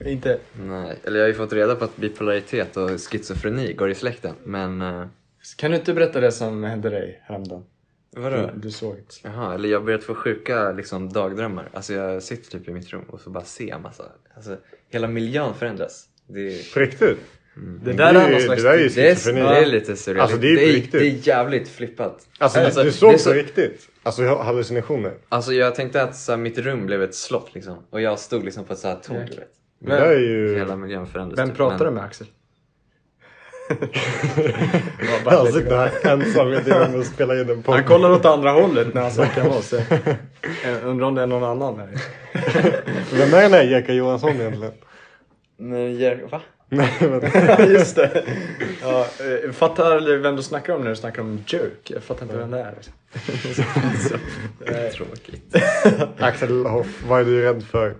inte. 0.10 0.38
Nej, 0.52 0.98
eller 1.04 1.16
jag 1.18 1.24
har 1.24 1.28
ju 1.28 1.34
fått 1.34 1.52
reda 1.52 1.74
på 1.76 1.84
att 1.84 1.96
bipolaritet 1.96 2.76
och 2.76 2.90
schizofreni 2.90 3.72
går 3.72 3.90
i 3.90 3.94
släkten, 3.94 4.34
men... 4.44 4.82
Uh, 4.82 5.06
Kan 5.56 5.70
du 5.70 5.76
inte 5.76 5.94
berätta 5.94 6.20
det 6.20 6.32
som 6.32 6.64
hände 6.64 6.90
dig 6.90 7.22
häromdagen? 7.24 7.64
Vadå? 8.16 8.36
Du, 8.36 8.60
du 8.60 8.70
såg 8.70 8.94
det. 8.96 9.28
Jaha, 9.28 9.54
eller 9.54 9.68
jag 9.68 9.78
har 9.78 9.84
börjat 9.84 10.04
få 10.04 10.14
sjuka 10.14 10.72
liksom, 10.72 11.12
dagdrömmar. 11.12 11.68
Alltså 11.72 11.92
jag 11.94 12.22
sitter 12.22 12.50
typ 12.58 12.68
i 12.68 12.72
mitt 12.72 12.90
rum 12.92 13.02
och 13.08 13.20
så 13.20 13.30
bara 13.30 13.44
ser 13.44 13.68
jag 13.68 13.80
massa... 13.80 14.04
Alltså, 14.36 14.56
hela 14.90 15.08
miljön 15.08 15.54
förändras. 15.54 16.04
Det 16.28 16.40
är, 16.40 16.74
På 16.74 16.80
riktigt? 16.80 17.18
Det 17.84 17.92
där 17.92 18.12
Det 18.12 18.20
är 18.20 18.54
det 18.54 18.62
där 18.62 18.72
är 18.72 18.78
ju 18.78 18.88
det 18.88 19.00
är, 19.00 19.14
schizofreni. 19.14 19.40
det 19.40 19.56
är 19.56 19.66
lite 19.66 19.96
surrealistiskt. 19.96 20.20
Alltså, 20.20 20.36
det 20.36 20.48
är 20.48 20.56
på 20.56 20.60
det, 20.60 20.66
riktigt. 20.72 20.92
det 20.92 21.06
är 21.06 21.28
jävligt 21.28 21.68
flippat. 21.68 22.28
Alltså, 22.38 22.60
Alltså, 22.60 22.80
du 22.80 22.86
det 22.86 22.92
såg 22.92 23.12
på 23.12 23.18
så- 23.18 23.32
riktigt? 23.32 23.88
Alltså 24.02 24.22
hallucinationer? 24.36 25.14
Alltså 25.28 25.52
jag 25.52 25.74
tänkte 25.74 26.02
att 26.02 26.16
så 26.16 26.32
här, 26.32 26.36
mitt 26.38 26.58
rum 26.58 26.86
blev 26.86 27.02
ett 27.02 27.14
slott 27.14 27.54
liksom. 27.54 27.76
Och 27.90 28.00
jag 28.00 28.18
stod 28.18 28.44
liksom 28.44 28.64
på 28.64 28.72
ett 28.72 28.78
så 28.78 28.88
här 28.88 28.96
torn, 28.96 29.16
du 29.30 29.36
vet. 29.36 29.48
Det 29.78 29.90
där 29.90 30.06
är 30.06 30.20
ju... 30.20 30.54
Hela 30.58 30.76
miljön 30.76 31.06
förändras. 31.06 31.38
Vem 31.38 31.48
typ. 31.48 31.56
pratar 31.56 31.78
Men- 31.78 31.86
du 31.86 31.92
med 31.94 32.04
Axel? 32.04 32.26
Han 35.24 35.46
sitter 35.52 35.76
här 35.76 36.12
ensam 36.12 36.52
i 36.52 36.56
ett 36.56 36.94
och 36.94 37.06
spelar 37.06 37.40
in 37.42 37.50
en 37.50 37.62
podd. 37.62 37.74
Han 37.74 37.84
kollar 37.84 38.10
åt 38.10 38.24
andra 38.24 38.50
hållet 38.50 38.94
när 38.94 39.02
han 39.02 39.10
snackar 39.10 39.42
med 39.42 39.52
oss. 39.52 39.72
Jag 40.64 40.82
undrar 40.84 41.06
om 41.06 41.14
det 41.14 41.22
är 41.22 41.26
någon 41.26 41.44
annan 41.44 41.78
här. 41.78 41.88
Vem 43.12 43.34
är 43.34 43.42
den 43.42 43.52
här 43.52 43.62
Jerka 43.62 43.92
Johansson 43.92 44.30
egentligen? 44.30 44.72
Men, 45.56 45.94
Jer- 45.98 46.28
va? 46.30 46.40
Nej, 46.68 46.92
men... 47.00 47.72
Just 47.72 47.96
det. 47.96 48.24
Ja, 48.82 49.06
eh, 49.44 49.52
fattar 49.52 50.00
du 50.00 50.18
vem 50.18 50.36
du 50.36 50.42
snackar 50.42 50.74
om 50.74 50.82
när 50.82 50.90
du 50.90 50.96
snackar 50.96 51.22
om 51.22 51.44
jerk? 51.46 51.90
Jag 51.90 52.02
fattar 52.02 52.22
inte 52.22 52.36
vem 52.36 52.50
det 52.50 52.60
är. 52.60 52.74
Tråkigt. 54.90 55.56
Axel 56.18 56.66
Hoff, 56.66 57.02
vad 57.08 57.20
är 57.20 57.24
du 57.24 57.42
rädd 57.42 57.62
för? 57.62 57.94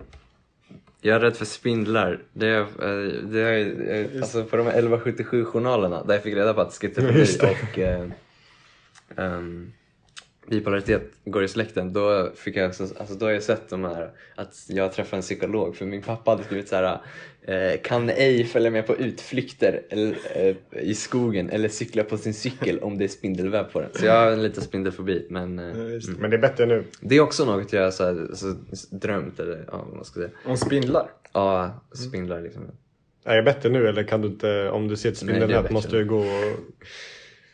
Jag 1.05 1.15
är 1.15 1.19
rädd 1.19 1.35
för 1.35 1.45
spindlar. 1.45 2.19
Det 2.33 2.47
är, 2.47 2.59
eh, 2.59 3.21
det 3.21 3.41
är, 3.41 3.89
eh, 3.89 4.21
alltså 4.21 4.43
på 4.43 4.57
de 4.57 4.67
här 4.67 4.73
1177-journalerna 4.73 6.03
där 6.03 6.13
jag 6.13 6.23
fick 6.23 6.35
reda 6.35 6.53
på 6.53 6.61
att 6.61 6.73
schizofreni 6.73 7.25
och 7.41 7.79
eh, 7.79 8.09
ehm, 9.17 9.73
bipolaritet 10.47 11.11
går 11.25 11.43
i 11.43 11.47
släkten. 11.47 11.93
Då, 11.93 12.31
fick 12.35 12.55
jag 12.55 12.69
också, 12.69 12.83
alltså 12.83 13.15
då 13.15 13.25
har 13.25 13.31
jag 13.31 13.43
sett 13.43 13.69
de 13.69 13.83
här, 13.83 14.11
att 14.35 14.65
jag 14.67 14.93
träffade 14.93 15.17
en 15.17 15.21
psykolog 15.21 15.75
för 15.75 15.85
min 15.85 16.01
pappa 16.01 16.31
hade 16.31 16.43
skrivit 16.43 16.69
så 16.69 16.75
här 16.75 17.01
kan 17.83 18.09
ej 18.09 18.43
följa 18.43 18.71
med 18.71 18.87
på 18.87 18.95
utflykter 18.95 19.81
eller, 19.89 20.15
eh, 20.35 20.55
i 20.71 20.95
skogen 20.95 21.49
eller 21.49 21.69
cykla 21.69 22.03
på 22.03 22.17
sin 22.17 22.33
cykel 22.33 22.79
om 22.79 22.97
det 22.97 23.03
är 23.03 23.07
spindelväv 23.07 23.63
på 23.63 23.81
den. 23.81 23.89
Så 23.93 24.05
jag 24.05 24.13
har 24.13 24.31
en 24.31 24.43
liten 24.43 24.63
spindelfobi 24.63 25.27
men 25.29 25.59
eh, 25.59 25.93
just 25.93 26.07
mm. 26.07 26.21
Men 26.21 26.29
det 26.29 26.35
är 26.35 26.41
bättre 26.41 26.65
nu. 26.65 26.83
det 27.01 27.15
är 27.15 27.21
också 27.21 27.45
något 27.45 27.73
jag 27.73 27.93
så 27.93 28.03
här, 28.03 28.21
alltså, 28.29 28.55
drömt 28.91 29.39
eller 29.39 29.65
ja, 29.71 29.85
vad 29.87 29.95
man 29.95 30.05
ska 30.05 30.19
säga. 30.19 30.29
Om 30.45 30.57
spindlar? 30.57 31.09
Ja, 31.33 31.83
spindlar 31.93 32.41
liksom. 32.41 32.63
Är 33.23 33.35
det 33.35 33.43
bättre 33.43 33.69
nu 33.69 33.87
eller 33.87 34.03
kan 34.03 34.21
du 34.21 34.27
inte, 34.27 34.69
om 34.69 34.87
du 34.87 34.95
ser 34.95 35.09
ett 35.09 35.17
spindelnät 35.17 35.71
måste 35.71 35.97
du 35.97 36.05
gå 36.05 36.19
och... 36.19 36.59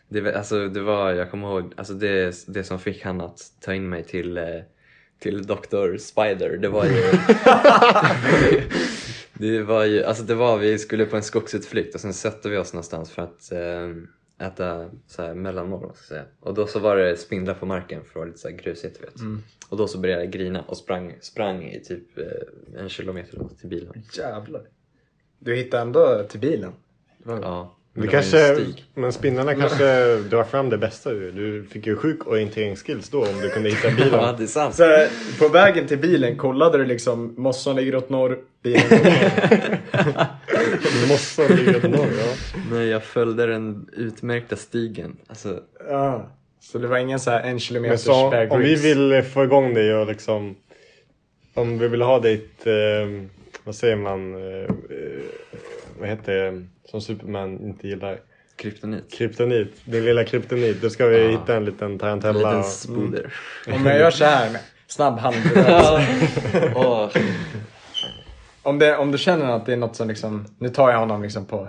Det, 0.10 0.22
var- 0.22 0.32
alltså, 0.32 0.68
det 0.68 0.82
var, 0.82 1.12
jag 1.12 1.32
kommer 1.32 1.48
ihåg, 1.48 1.74
alltså 1.76 1.94
det, 1.94 2.36
det 2.48 2.64
som 2.64 2.80
fick 2.80 3.04
han 3.06 3.22
att 3.22 3.42
ta 3.62 3.74
in 3.74 3.90
mig 3.90 4.04
till, 4.04 4.38
eh, 4.38 4.44
till 5.20 5.48
Dr. 5.48 5.98
Spider, 5.98 6.58
det 6.58 6.70
var 6.70 6.86
ju... 6.86 6.92
det 9.42 9.64
var 9.64 9.86
ju, 9.86 10.04
alltså 10.04 10.24
det 10.24 10.36
var, 10.36 10.58
vi 10.58 10.80
skulle 10.80 11.06
på 11.06 11.16
en 11.16 11.24
skogsutflykt 11.24 11.96
och 11.96 12.02
sen 12.02 12.14
sätter 12.14 12.50
vi 12.50 12.58
oss 12.58 12.74
någonstans 12.74 13.12
för 13.12 13.22
att 13.22 13.52
eh, 13.52 14.48
äta 14.48 14.90
så 15.08 15.22
här 15.22 15.34
mellanmål, 15.34 15.92
ska 15.96 16.08
säga. 16.08 16.26
Och 16.40 16.54
då 16.54 16.68
så 16.68 16.80
var 16.80 16.98
det 16.98 17.18
spindlar 17.18 17.54
på 17.54 17.66
marken 17.66 18.04
för 18.04 18.10
att 18.10 18.16
vara 18.16 18.26
lite 18.26 18.38
så 18.38 18.50
här 18.50 18.56
grusigt, 18.56 19.04
vet. 19.04 19.14
Och 19.70 19.78
då 19.78 19.88
så 19.88 19.98
började 19.98 20.24
jag 20.24 20.32
grina 20.32 20.62
och 20.62 20.78
sprang, 20.78 21.16
sprang 21.22 21.64
i 21.64 21.84
typ 21.84 22.18
eh, 22.18 22.82
en 22.82 22.90
kilometer 22.90 23.48
till 23.60 23.70
bilen. 23.70 24.04
Jävlar. 24.18 24.68
Du 25.40 25.56
hittade 25.56 25.82
ändå 25.82 26.24
till 26.30 26.40
bilen? 26.40 26.74
Ja. 27.26 27.78
En 27.94 28.08
kanske, 28.08 28.66
men 28.94 29.14
spindlarna 29.14 29.56
kanske 29.56 30.16
drar 30.16 30.44
fram 30.44 30.70
det 30.70 30.78
bästa 30.78 31.12
ur 31.12 31.32
Du 31.32 31.64
fick 31.64 31.88
ju 31.88 31.96
sjuk 31.96 32.28
orienteringsskills 32.28 33.10
då 33.10 33.20
om 33.20 33.40
du 33.42 33.50
kunde 33.50 33.70
hitta 33.70 33.90
bilen. 33.90 34.10
Ja, 34.22 34.36
det 34.38 34.44
är 34.44 34.48
sant. 34.48 34.76
Så 34.76 35.08
på 35.40 35.48
vägen 35.48 35.88
till 35.88 35.98
bilen 35.98 36.38
kollade 36.38 36.78
du 36.78 36.86
liksom 36.86 37.34
Mossan 37.38 37.76
ligger 37.76 37.96
åt 37.96 38.10
norr, 38.10 38.38
bilen 38.64 38.82
åt 38.86 38.92
norr. 38.92 40.28
Mossa 41.10 41.48
ligger 41.48 41.78
åt 41.78 41.84
norr, 41.84 42.12
ja. 42.20 42.60
Nej, 42.72 42.88
jag 42.88 43.04
följde 43.04 43.46
den 43.46 43.90
utmärkta 43.94 44.56
stigen. 44.56 45.18
Alltså, 45.28 45.60
ja. 45.90 46.32
Så 46.60 46.78
det 46.78 46.88
var 46.88 46.98
ingen 46.98 47.20
så 47.20 47.32
här 47.32 47.42
en 47.42 47.60
kilometers 47.60 48.00
så, 48.00 48.48
om 48.50 48.62
vi 48.62 48.76
vill 48.76 49.24
få 49.24 49.44
igång 49.44 49.74
dig 49.74 49.96
och 49.96 50.08
liksom... 50.08 50.56
Om 51.54 51.80
vi 51.80 51.88
vill 51.88 52.02
ha 52.02 52.20
ditt... 52.20 52.68
Eh, 52.68 52.74
vad 53.64 53.76
säger 53.76 53.96
man? 53.96 54.36
Eh, 54.36 54.64
eh, 54.64 55.24
vad 56.00 56.10
heter 56.10 56.34
det? 56.34 56.64
Som 56.92 57.02
Superman 57.02 57.60
inte 57.62 57.88
gillar. 57.88 58.20
kryptonit. 58.56 59.12
Kryptonit. 59.14 59.86
Din 59.86 60.06
lilla 60.06 60.24
kryptonit. 60.24 60.82
Då 60.82 60.90
ska 60.90 61.06
vi 61.08 61.24
Ja. 61.24 61.30
hitta 61.30 61.56
en 61.56 61.66
liten 61.66 61.92
En 61.92 62.00
tarantella. 62.00 62.38
liten 62.50 62.64
spoder. 62.64 63.34
Om 63.74 63.86
jag 63.86 64.00
gör 64.00 64.12
så 64.12 64.26
här 64.26 64.52
med 64.52 64.62
snabb 64.88 65.18
hand. 65.18 65.36
Om, 68.64 68.80
det, 68.80 68.98
om 68.98 69.12
du 69.12 69.18
känner 69.18 69.46
att 69.56 69.66
det 69.66 69.74
är 69.74 69.78
något 69.78 69.96
som 69.96 70.08
liksom, 70.08 70.46
nu 70.60 70.70
tar 70.70 70.92
jag 70.92 71.00
honom 71.00 71.24
liksom 71.24 71.46
på, 71.46 71.68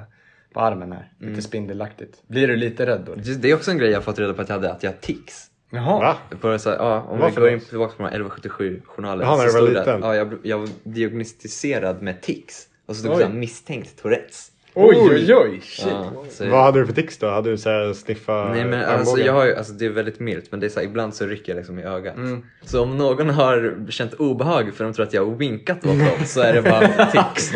på 0.55 0.61
armen 0.61 0.93
här. 0.93 1.13
Lite 1.19 1.43
spindelaktigt. 1.43 2.23
Blir 2.27 2.49
du 2.49 2.57
lite 2.57 2.87
rädd 2.87 3.01
då? 3.07 3.15
Det 3.15 3.51
är 3.51 3.55
också 3.55 3.71
en 3.71 3.79
grej 3.79 3.91
jag 3.91 4.05
fått 4.05 4.19
reda 4.19 4.35
på 4.35 4.43
att 4.43 4.49
jag 4.49 4.57
hade, 4.57 4.73
att 4.73 4.83
jag 4.83 4.91
har 4.91 4.97
tics. 4.99 5.47
Jaha. 5.71 5.99
Va? 6.01 6.17
På 6.41 6.59
så 6.59 6.71
här, 6.71 6.77
ja, 6.77 7.01
om 7.01 7.19
Varför 7.19 7.41
vi 7.41 7.47
går 7.47 7.51
in 7.51 7.61
tillbaka 7.61 7.95
på 7.97 8.03
den 8.03 8.13
här 8.13 8.19
1177-journalen. 8.21 9.27
Jaha, 9.27 9.37
när 9.37 9.47
du 9.47 9.53
var 9.53 9.69
liten? 9.69 10.01
Ja, 10.03 10.17
jag, 10.17 10.35
jag 10.43 10.59
var 10.59 10.69
diagnostiserad 10.85 12.03
med 12.03 12.21
tics. 12.23 12.67
Och 12.87 12.97
så 12.97 13.03
stod 13.03 13.19
det 13.19 13.29
misstänkt 13.29 14.03
Tourettes. 14.03 14.52
Oj, 14.75 14.97
oj, 15.01 15.35
oj! 15.35 15.61
Shit. 15.63 15.87
Ja, 15.89 16.25
så, 16.31 16.49
Vad 16.49 16.65
hade 16.65 16.81
du 16.81 16.87
för 16.87 16.93
tics 16.93 17.19
då? 17.19 17.29
Hade 17.29 17.51
du 17.51 17.59
så 17.59 17.71
här 17.71 17.93
sniffa 17.93 18.49
Nej 18.53 18.65
men 18.65 18.85
alltså, 18.85 19.11
armbågen? 19.11 19.27
jag 19.27 19.33
har 19.33 19.47
ju, 19.47 19.55
alltså 19.57 19.73
det 19.73 19.87
är 19.87 19.91
väldigt 19.91 20.21
milt 20.21 20.51
men 20.51 20.61
det 20.61 20.67
är 20.67 20.71
så 20.71 20.81
här, 20.81 20.87
ibland 20.87 21.15
så 21.15 21.27
rycker 21.27 21.53
jag 21.53 21.57
liksom 21.57 21.79
i 21.79 21.83
ögat. 21.83 22.17
Mm. 22.17 22.43
Så 22.65 22.83
om 22.83 22.99
någon 22.99 23.31
har 23.31 23.87
känt 23.91 24.15
obehag 24.15 24.75
för 24.75 24.85
de 24.85 24.93
tror 24.93 25.07
att 25.07 25.13
jag 25.13 25.27
har 25.27 25.35
winkat 25.35 25.77
åt 25.77 25.99
dem 25.99 26.27
så 26.27 26.41
är 26.41 26.53
det 26.53 26.63
bara 26.63 27.07
tics. 27.13 27.53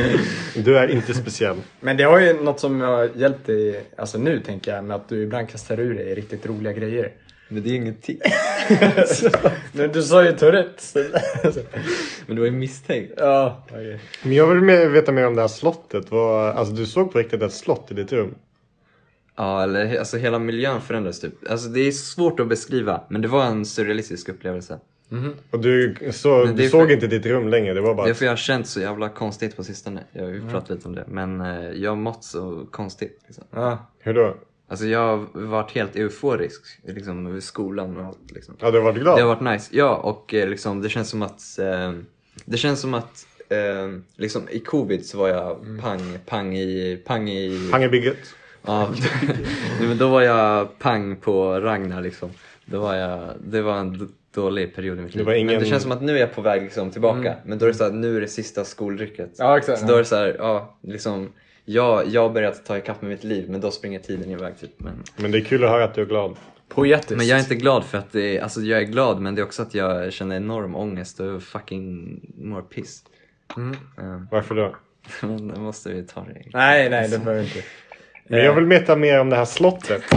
Du 0.55 0.79
är 0.79 0.89
inte 0.89 1.15
speciell. 1.15 1.57
Men 1.81 1.97
det 1.97 2.05
har 2.05 2.21
ju 2.21 2.33
något 2.33 2.61
som 2.61 2.81
har 2.81 3.11
hjälpt 3.15 3.47
dig, 3.47 3.85
alltså 3.97 4.19
nu 4.19 4.41
tänker 4.41 4.75
jag, 4.75 4.85
med 4.85 4.97
att 4.97 5.09
du 5.09 5.23
ibland 5.23 5.49
kastar 5.49 5.81
ur 5.81 5.95
dig 5.95 6.15
riktigt 6.15 6.47
roliga 6.47 6.73
grejer. 6.73 7.13
Men 7.49 7.63
det 7.63 7.69
är 7.69 7.71
ju 7.71 7.77
ingen 7.77 7.95
tics. 7.97 8.21
Men 9.73 9.93
du 9.93 10.03
sa 10.03 10.25
ju 10.25 10.33
Tourettes. 10.33 10.95
Men 12.27 12.37
det 12.37 12.41
var 12.41 12.47
ju 12.47 12.51
misstänkt. 12.51 13.13
ja, 13.17 13.65
okej. 13.69 14.01
Men 14.23 14.33
jag 14.33 14.47
vill 14.47 14.61
mer, 14.61 14.87
veta 14.89 15.13
mer 15.13 15.27
om 15.27 15.35
det 15.35 15.41
här 15.41 15.49
slottet. 15.49 16.13
Alltså 16.13 16.75
du 16.75 16.87
såg 16.87 17.13
på 17.13 17.19
riktigt 17.19 17.43
ett 17.43 17.53
slott 17.53 17.91
i 17.91 17.95
ditt 17.95 18.13
rum? 18.13 18.35
Ja, 19.37 19.63
eller 19.63 19.99
alltså 19.99 20.17
hela 20.17 20.39
miljön 20.39 20.81
förändrades 20.81 21.21
typ. 21.21 21.51
Alltså 21.51 21.69
det 21.69 21.81
är 21.81 21.93
svårt 21.93 22.41
att 22.41 22.49
beskriva 22.49 23.05
men 23.09 23.23
det 23.23 23.29
var 23.29 23.45
en 23.45 23.65
surrealistisk 23.67 24.29
upplevelse. 24.29 24.79
Och 25.51 25.61
du, 25.61 25.95
så, 26.13 26.45
du 26.45 26.65
är 26.65 26.69
såg 26.69 26.87
för- 26.87 26.93
inte 26.95 27.07
ditt 27.07 27.27
rum 27.27 27.49
längre? 27.49 27.75
Det 27.75 27.81
var 27.81 27.95
bara... 27.95 28.07
Det 28.07 28.13
är 28.13 28.15
för 28.15 28.25
jag 28.25 28.33
har 28.33 28.37
känt 28.37 28.67
så 28.67 28.81
jävla 28.81 29.09
konstigt 29.09 29.57
på 29.57 29.65
sistone. 29.65 30.05
Jag 30.13 30.23
har 30.23 30.31
ju 30.31 30.49
pratat 30.51 30.71
lite 30.71 30.89
om 30.89 30.95
det. 30.95 31.05
Men 31.09 31.41
eh, 31.41 31.71
jag 31.71 31.91
har 31.91 31.97
mått 31.97 32.25
så 32.25 32.67
konstigt. 32.71 33.21
Liksom. 33.27 33.45
Ja. 33.51 33.87
Hur 33.99 34.15
då? 34.15 34.37
Alltså 34.69 34.87
jag 34.87 34.99
har 35.17 35.27
varit 35.47 35.71
helt 35.73 35.97
euforisk 35.97 36.63
liksom, 36.87 37.27
över 37.27 37.41
skolan 37.41 37.97
och 37.97 38.05
allt. 38.05 38.31
Liksom. 38.31 38.55
Ja, 38.61 38.71
du 38.71 38.79
har 38.79 38.85
varit 38.85 38.99
glad? 38.99 39.19
Det 39.19 39.23
har 39.23 39.29
varit 39.37 39.53
nice. 39.55 39.71
Ja, 39.77 39.97
och 39.97 40.35
eh, 40.35 40.49
liksom, 40.49 40.83
det 40.83 40.89
känns 40.89 41.09
som 41.11 41.23
att 41.23 41.59
eh, 41.59 41.93
det 42.45 42.57
känns 42.57 42.81
som 42.81 42.95
att 42.95 43.27
eh, 43.49 43.99
liksom, 44.17 44.43
i 44.51 44.59
covid 44.59 45.07
så 45.07 45.19
var 45.19 45.29
jag 45.29 45.57
pang, 45.83 46.19
pang 46.27 46.57
i, 46.57 47.03
pang 47.07 47.29
i... 47.31 47.69
Pang 47.73 47.83
i 47.85 47.89
bygget? 47.89 48.17
Ja, 48.67 48.89
Nej, 49.79 49.89
men 49.89 49.99
då 49.99 50.09
var 50.09 50.23
jag 50.23 50.79
pang 50.79 51.17
på 51.17 51.61
Ragnar 51.61 52.03
liksom. 52.03 52.31
Då 52.65 52.81
var 52.81 52.95
jag, 52.95 53.21
det 53.47 53.63
var 53.63 53.79
en 53.79 54.13
dålig 54.35 54.75
period 54.75 54.99
i 54.99 55.03
mitt 55.03 55.13
Det 55.13 55.19
liv. 55.19 55.27
var 55.27 55.33
ingen- 55.35 55.47
Men 55.55 55.63
det 55.63 55.69
känns 55.71 55.83
som 55.83 55.93
att 55.93 56.03
nu 56.03 56.17
är 56.17 56.21
jag 56.21 56.35
på 56.35 56.41
väg 56.43 56.63
liksom, 56.63 56.91
tillbaka. 56.91 57.35
Men 57.45 57.59
då 57.59 57.65
är 57.65 57.69
det 57.69 57.75
så 57.75 57.85
här, 57.85 57.91
nu 57.91 58.17
är 58.17 58.21
det 58.21 58.29
sista 58.29 58.65
skolrycket. 58.65 59.31
Ja, 59.39 59.59
exakt. 59.59 59.81
Så 59.81 59.87
då 59.87 59.95
är 59.95 59.99
det 59.99 60.05
så 60.05 60.17
här, 60.17 60.37
ja, 60.39 60.77
liksom, 60.83 61.33
jag, 61.67 62.07
jag 62.09 62.23
har 62.23 62.31
börjat 62.31 62.65
ta 62.67 62.79
ikapp 62.79 63.03
med 63.03 63.11
mitt 63.11 63.25
liv 63.25 63.51
men 63.51 63.61
då 63.61 63.71
springer 63.71 63.99
tiden 63.99 64.31
iväg 64.31 64.59
typ. 64.61 64.71
Men, 64.81 65.03
Men 65.17 65.31
det 65.31 65.39
är 65.39 65.45
kul 65.45 65.65
att 65.65 65.71
höra 65.71 65.85
att 65.85 65.95
du 65.95 66.01
är 66.03 66.07
glad. 66.07 66.37
Poetiskt. 66.69 67.17
men 67.17 67.27
jag 67.27 67.37
är 67.39 67.43
inte 67.43 67.55
glad 67.55 67.85
för 67.85 67.99
att 67.99 68.13
det 68.13 68.39
är, 68.39 68.43
alltså 68.43 68.61
jag 68.61 68.79
är 68.81 68.85
glad 68.85 69.21
men 69.21 69.35
det 69.35 69.41
är 69.41 69.45
också 69.45 69.63
att 69.63 69.75
jag 69.75 70.13
känner 70.13 70.37
enorm 70.37 70.75
ångest 70.75 71.21
och 71.21 71.43
fucking 71.43 72.21
mår 72.37 72.63
piss. 72.63 73.03
Mm. 73.57 73.77
Ja, 73.97 74.27
Varför 74.31 74.55
då? 74.55 74.77
men 75.23 75.49
då 75.49 75.61
måste 75.61 75.93
vi 75.93 76.03
ta 76.03 76.21
det. 76.21 76.43
Nej, 76.53 76.91
nej, 76.91 77.09
det 77.09 77.19
behöver 77.19 77.43
inte. 77.43 77.63
Men 78.29 78.39
jag 78.45 78.55
vill 78.55 78.65
veta 78.65 78.97
mer 78.97 79.21
om 79.21 79.31
det 79.31 79.37
här 79.37 79.45
slottet. 79.45 80.03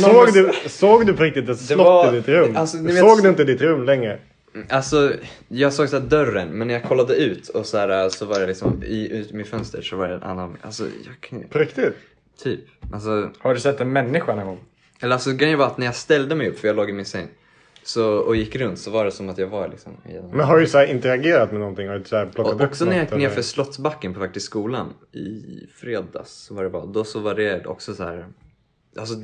Såg 0.00 0.32
du, 0.32 0.52
såg 0.66 1.06
du 1.06 1.12
på 1.12 1.22
riktigt 1.22 1.48
ett 1.48 1.60
slott 1.60 1.78
var- 1.86 2.12
i 2.12 2.16
ditt 2.16 2.28
rum? 2.28 2.56
alltså, 2.56 2.78
vet- 2.82 2.98
såg 2.98 3.22
du 3.22 3.28
inte 3.28 3.44
ditt 3.44 3.60
rum 3.60 3.84
längre? 3.84 4.18
Alltså, 4.68 5.12
jag 5.48 5.72
såg 5.72 5.88
så 5.88 5.98
här 5.98 6.06
dörren, 6.06 6.48
men 6.48 6.68
när 6.68 6.74
jag 6.74 6.82
kollade 6.82 7.14
ut 7.16 7.48
och 7.48 7.66
så, 7.66 7.78
här, 7.78 8.08
så 8.08 8.26
var 8.26 8.40
det 8.40 8.46
liksom 8.46 8.82
i, 8.82 9.08
ut 9.12 9.32
med 9.32 9.46
fönster 9.46 9.82
så 9.82 9.96
var 9.96 10.08
det 10.08 10.14
en 10.14 10.22
annan, 10.22 10.56
alltså 10.62 10.84
jag 10.84 11.20
kan 11.20 11.48
På 11.48 11.58
riktigt? 11.58 11.94
typ. 12.42 12.60
Alltså, 12.92 13.30
Har 13.38 13.54
du 13.54 13.60
sett 13.60 13.80
en 13.80 13.92
människa 13.92 14.34
någon 14.34 14.46
gång? 14.46 14.60
eller 15.00 15.12
alltså 15.12 15.32
grejen 15.32 15.58
var 15.58 15.66
att 15.66 15.78
när 15.78 15.86
jag 15.86 15.94
ställde 15.94 16.34
mig 16.34 16.48
upp, 16.48 16.58
för 16.58 16.68
jag 16.68 16.76
låg 16.76 16.90
i 16.90 16.92
min 16.92 17.04
säng, 17.04 17.28
så, 17.82 18.16
och 18.16 18.36
gick 18.36 18.56
runt 18.56 18.78
så 18.78 18.90
var 18.90 19.04
det 19.04 19.10
som 19.10 19.28
att 19.28 19.38
jag 19.38 19.46
var 19.46 19.68
liksom 19.68 19.92
i 20.08 20.16
en... 20.16 20.26
Men 20.30 20.40
har 20.40 20.58
du 20.58 20.66
så 20.66 20.78
här 20.78 20.86
interagerat 20.86 21.50
med 21.50 21.60
någonting? 21.60 21.88
Har 21.88 21.98
du 21.98 22.04
så 22.04 22.16
här 22.16 22.26
plockat 22.26 22.54
Och 22.54 22.60
upp 22.60 22.68
också 22.68 22.84
när 22.84 22.92
jag 22.92 23.02
gick 23.02 23.12
ner 23.12 23.28
för 23.28 23.42
Slottsbacken 23.42 24.14
på 24.14 24.20
väg 24.20 24.32
till 24.32 24.42
skolan 24.42 24.94
i 25.12 25.66
fredags, 25.74 26.32
så 26.32 26.54
var 26.54 26.64
det 26.64 26.70
bara, 26.70 26.86
då 26.86 27.04
så 27.04 27.20
var 27.20 27.34
det 27.34 27.66
också 27.66 27.94
så 27.94 28.04
här. 28.04 28.26
Alltså, 28.98 29.14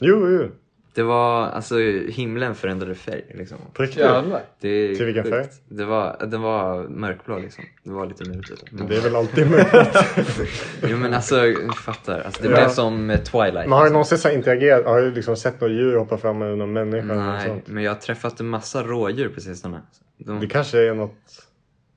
Jo, 0.00 0.28
jo. 0.30 0.48
Det 0.94 1.02
var, 1.02 1.46
alltså 1.46 1.78
himlen 2.08 2.54
förändrade 2.54 2.94
färg 2.94 3.24
liksom. 3.34 3.58
På 3.72 3.82
riktigt? 3.82 4.00
Jävlar. 4.00 4.42
Det 4.60 4.68
är 4.68 4.94
Till 4.94 5.06
vilken 5.06 5.24
färg? 5.24 5.46
Det 5.68 5.84
var, 5.84 6.26
den 6.26 6.42
var 6.42 6.88
mörkblå 6.88 7.38
liksom. 7.38 7.64
Det 7.84 7.90
var 7.90 8.06
lite 8.06 8.24
mutigt. 8.30 8.64
Det 8.88 8.96
är 8.96 9.00
väl 9.00 9.16
alltid 9.16 9.50
möjligt. 9.50 9.70
Jo 10.88 10.96
men 10.96 11.14
alltså, 11.14 11.42
ni 11.42 11.72
fattar. 11.84 12.20
Alltså, 12.20 12.42
det 12.42 12.48
Ja. 12.48 12.54
blev 12.56 12.68
som 12.68 13.10
eh, 13.10 13.18
Twilight. 13.20 13.54
Men 13.68 13.72
har 13.72 13.84
du 13.84 13.90
någonsin 13.90 14.18
så 14.18 14.30
interagerat? 14.30 14.84
Har 14.84 15.00
du 15.00 15.10
liksom 15.10 15.36
sett 15.36 15.60
något 15.60 15.70
djur 15.70 15.96
hoppa 15.96 16.18
fram 16.18 16.38
med 16.38 16.58
någon 16.58 16.72
människa? 16.72 17.12
eller 17.12 17.14
något 17.14 17.34
Nej, 17.38 17.46
sånt? 17.48 17.66
men 17.68 17.82
jag 17.82 17.90
har 17.90 17.98
träffat 18.00 18.40
en 18.40 18.48
massa 18.48 18.82
rådjur 18.82 19.28
på 19.28 19.40
sistone. 19.40 19.80
De... 20.18 20.40
Det 20.40 20.46
kanske 20.46 20.78
är 20.88 20.94
något... 20.94 21.44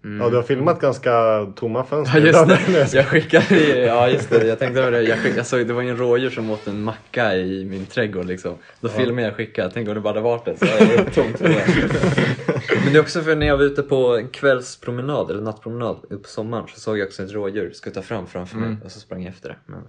Mm. 0.03 0.21
Ja, 0.21 0.29
du 0.29 0.35
har 0.35 0.43
filmat 0.43 0.81
ganska 0.81 1.45
tomma 1.55 1.83
fönster. 1.83 2.19
Ja 2.19 2.25
just 2.25 2.67
det, 2.67 2.93
jag 2.93 3.05
skickade 3.05 3.55
ja 3.79 4.09
just 4.09 4.29
det, 4.29 4.47
jag 4.47 4.59
tänkte 4.59 4.81
över 4.81 4.91
det. 4.91 5.01
Jag, 5.01 5.19
skick, 5.19 5.37
jag 5.37 5.45
såg, 5.45 5.67
det 5.67 5.73
var 5.73 5.81
ju 5.81 5.89
en 5.89 5.97
rådjur 5.97 6.29
som 6.29 6.49
åt 6.49 6.67
en 6.67 6.83
macka 6.83 7.35
i 7.35 7.65
min 7.65 7.85
trädgård 7.85 8.25
liksom. 8.25 8.55
Då 8.79 8.89
filmade 8.89 9.21
jag 9.21 9.31
och 9.31 9.37
skickade, 9.37 9.71
tänk 9.73 9.87
om 9.87 9.93
det 9.93 10.01
bara 10.01 10.09
hade 10.09 10.21
varit 10.21 10.45
det. 10.45 10.57
Så 10.57 10.65
är 10.65 11.09
tomt 11.11 11.39
det. 11.39 11.47
Men 12.83 12.93
det 12.93 12.99
är 12.99 13.01
också 13.01 13.21
för 13.21 13.35
när 13.35 13.47
jag 13.47 13.57
var 13.57 13.63
ute 13.63 13.83
på 13.83 14.17
en 14.17 14.27
kvällspromenad, 14.27 15.31
eller 15.31 15.41
nattpromenad, 15.41 15.97
upp 16.09 16.23
på 16.23 16.29
sommaren, 16.29 16.67
så 16.73 16.79
såg 16.79 16.97
jag 16.97 17.07
också 17.07 17.23
ett 17.23 17.31
rådjur 17.31 17.71
skutta 17.73 18.01
fram 18.01 18.27
framför 18.27 18.57
mig 18.57 18.77
och 18.85 18.91
så 18.91 18.99
sprang 18.99 19.23
jag 19.23 19.29
efter 19.29 19.49
det. 19.49 19.55
Men, 19.65 19.81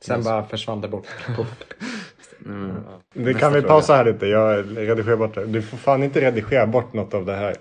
Sen 0.00 0.22
bara 0.22 0.44
försvann 0.44 0.80
det 0.80 0.88
bort. 0.88 1.06
Mm. 2.46 2.72
Det 3.14 3.34
kan 3.34 3.52
vi 3.52 3.62
pausa 3.62 3.94
här 3.94 4.04
lite. 4.04 4.26
Jag 4.26 4.64
redigerar 4.76 5.16
bort 5.16 5.34
det. 5.34 5.44
Du 5.46 5.62
får 5.62 5.76
fan 5.76 6.02
inte 6.02 6.20
redigera 6.20 6.66
bort 6.66 6.92
något 6.92 7.14
av 7.14 7.26
det 7.26 7.34
här. 7.36 7.54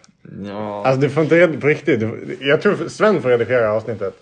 Ja, 0.45 0.85
Alltså 0.85 1.01
du 1.01 1.09
får 1.09 1.23
inte 1.23 1.35
redigera 1.35 1.61
på 1.61 1.67
riktigt. 1.67 1.99
Du, 1.99 2.37
jag 2.41 2.61
tror 2.61 2.87
Sven 2.87 3.21
får 3.21 3.29
redigera 3.29 3.71
avsnittet. 3.71 4.13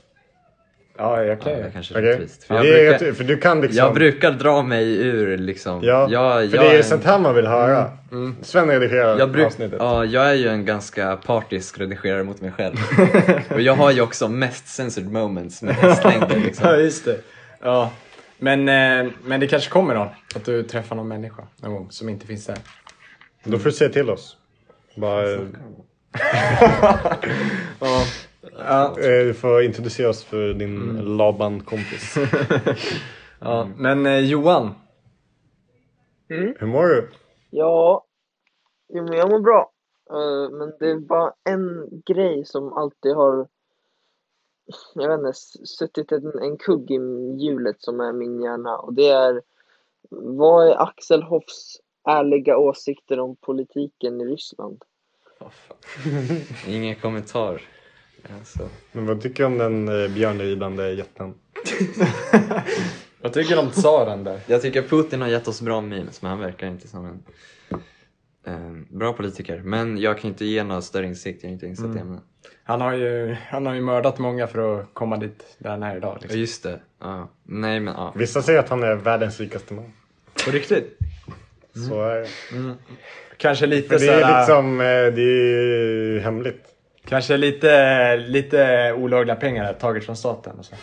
Ja, 0.97 1.23
jag 1.23 1.41
kan 1.41 1.51
ja, 1.51 1.57
är 1.57 1.69
kanske 1.69 1.93
är 1.93 1.97
Okej? 1.99 2.11
rättvist. 2.11 2.43
För 2.43 2.55
jag, 2.55 2.63
Det 2.65 2.85
är 2.87 2.97
brukar, 2.99 3.13
för 3.13 3.23
du 3.23 3.37
kan 3.37 3.61
liksom... 3.61 3.77
jag 3.85 3.93
brukar 3.93 4.31
dra 4.31 4.61
mig 4.63 4.97
ur 5.07 5.37
liksom. 5.37 5.79
Ja, 5.83 6.07
jag, 6.09 6.49
för 6.49 6.57
jag 6.57 6.65
det 6.65 6.71
är 6.73 6.77
en- 6.77 6.83
sånt 6.83 7.03
här 7.03 7.19
man 7.19 7.35
vill 7.35 7.47
höra. 7.47 7.89
Sven 8.41 8.67
redigerar 8.69 9.19
Jag, 9.19 9.31
bruk, 9.31 9.45
avsnittet. 9.45 9.77
ja, 9.79 10.05
jag 10.05 10.29
är 10.29 10.33
ju 10.33 10.47
en 10.47 10.65
ganska 10.65 11.17
partisk 11.17 11.79
redigerare 11.79 12.23
mot 12.23 12.41
mig 12.41 12.51
själv. 12.51 12.75
och 13.49 13.61
jag 13.61 13.73
har 13.73 13.91
ju 13.91 14.01
också 14.01 14.27
mest 14.27 14.67
censored 14.67 15.11
moments 15.11 15.61
med 15.61 15.75
hästlängder 15.75 16.27
Ja, 16.31 16.35
liksom. 16.45 16.79
just 16.79 17.05
det. 17.05 17.17
Ja. 17.61 17.91
Men, 18.43 18.59
eh, 18.69 19.11
men 19.23 19.39
det 19.39 19.47
kanske 19.47 19.69
kommer 19.69 19.95
någon. 19.95 20.07
Att 20.35 20.45
du 20.45 20.63
träffar 20.63 20.95
någon 20.95 21.07
människa 21.07 21.47
någon 21.57 21.73
gång 21.73 21.91
som 21.91 22.09
inte 22.09 22.27
finns 22.27 22.45
där. 22.45 22.57
Då 23.43 23.57
får 23.57 23.65
du 23.65 23.71
säga 23.71 23.89
till 23.89 24.09
oss. 24.09 24.37
Bara, 24.95 25.31
eh, 25.33 25.41
Ja. 27.79 28.03
Ja. 28.57 28.87
eh, 28.99 29.25
du 29.25 29.33
får 29.33 29.63
introducera 29.63 30.09
oss 30.09 30.23
för 30.23 30.53
din 30.53 30.97
Laban-kompis. 31.17 32.15
ja. 33.39 33.67
Men 33.77 34.05
eh, 34.05 34.19
Johan. 34.19 34.73
Hur 36.27 36.65
mår 36.65 36.85
du? 36.87 37.09
Ja, 37.49 38.05
jag 38.87 39.29
mår 39.29 39.39
bra. 39.39 39.71
Men 40.51 40.73
det 40.79 40.91
är 40.91 40.99
bara 40.99 41.33
en 41.49 41.89
grej 42.05 42.45
som 42.45 42.73
alltid 42.73 43.15
har, 43.15 43.47
jag 44.93 45.09
vet 45.09 45.27
inte, 45.27 45.67
suttit 45.67 46.11
en, 46.11 46.39
en 46.39 46.57
kugg 46.57 46.91
i 46.91 46.95
hjulet 47.37 47.75
som 47.79 47.99
är 47.99 48.13
min 48.13 48.41
hjärna 48.41 48.77
och 48.77 48.93
det 48.93 49.07
är 49.09 49.41
vad 50.09 50.67
är 50.67 50.81
Axel 50.81 51.23
Hoffs 51.23 51.79
ärliga 52.07 52.57
åsikter 52.57 53.19
om 53.19 53.35
politiken 53.35 54.21
i 54.21 54.25
Ryssland? 54.25 54.83
Ingen 56.67 56.95
kommentar. 56.95 57.61
Alltså. 58.39 58.69
Men 58.91 59.05
vad 59.05 59.21
tycker 59.21 59.43
du 59.43 59.47
om 59.47 59.57
den 59.57 60.03
eh, 60.03 60.13
björnridande 60.13 60.93
jätten? 60.93 61.33
Vad 63.21 63.33
tycker 63.33 63.55
du 63.55 63.61
om 63.61 63.71
tsaren 63.71 64.23
där? 64.23 64.39
Jag 64.47 64.61
tycker 64.61 64.81
Putin 64.81 65.21
har 65.21 65.27
gett 65.27 65.47
oss 65.47 65.61
bra 65.61 65.81
memes, 65.81 66.21
men 66.21 66.31
han 66.31 66.39
verkar 66.39 66.67
inte 66.67 66.87
som 66.87 67.05
en 67.05 67.23
eh, 68.45 68.71
bra 68.89 69.13
politiker. 69.13 69.61
Men 69.63 69.97
jag 69.97 70.19
kan 70.19 70.29
inte 70.29 70.45
ge 70.45 70.63
någon 70.63 70.81
större 70.81 71.05
insikt, 71.05 71.43
jag 71.43 71.49
är 71.49 71.53
inte 71.53 71.67
insatt 71.67 71.95
i 71.95 71.99
ämnet. 71.99 72.21
Han 72.63 72.81
har, 72.81 72.93
ju, 72.93 73.35
han 73.49 73.65
har 73.65 73.73
ju 73.73 73.81
mördat 73.81 74.19
många 74.19 74.47
för 74.47 74.79
att 74.79 74.93
komma 74.93 75.17
dit 75.17 75.55
där 75.57 75.69
han 75.69 75.83
är 75.83 75.97
idag. 75.97 76.13
Ja 76.15 76.21
Liksom. 76.21 76.39
just 76.39 76.63
det, 76.63 76.79
ja. 76.99 77.29
Nej 77.43 77.79
men 77.79 77.93
ja. 77.93 78.13
Vissa 78.15 78.41
säger 78.41 78.59
att 78.59 78.69
han 78.69 78.83
är 78.83 78.95
världens 78.95 79.39
rikaste 79.39 79.73
man. 79.73 79.93
På 80.45 80.51
riktigt? 80.51 80.97
Så 81.73 82.03
är 82.03 82.19
det. 82.19 82.27
Kanske 83.37 83.65
lite 83.65 83.89
För 83.89 84.05
det 84.05 84.13
är 84.13 84.21
såhär, 84.21 84.39
liksom, 84.39 84.81
eh, 84.81 84.85
det 84.85 85.21
är 85.21 86.19
hemligt. 86.19 86.65
Kanske 87.05 87.37
lite, 87.37 88.17
lite 88.17 88.93
olagliga 88.93 89.35
pengar 89.35 89.73
taget 89.73 90.05
från 90.05 90.15
staten 90.15 90.59
och 90.59 90.65
så. 90.65 90.75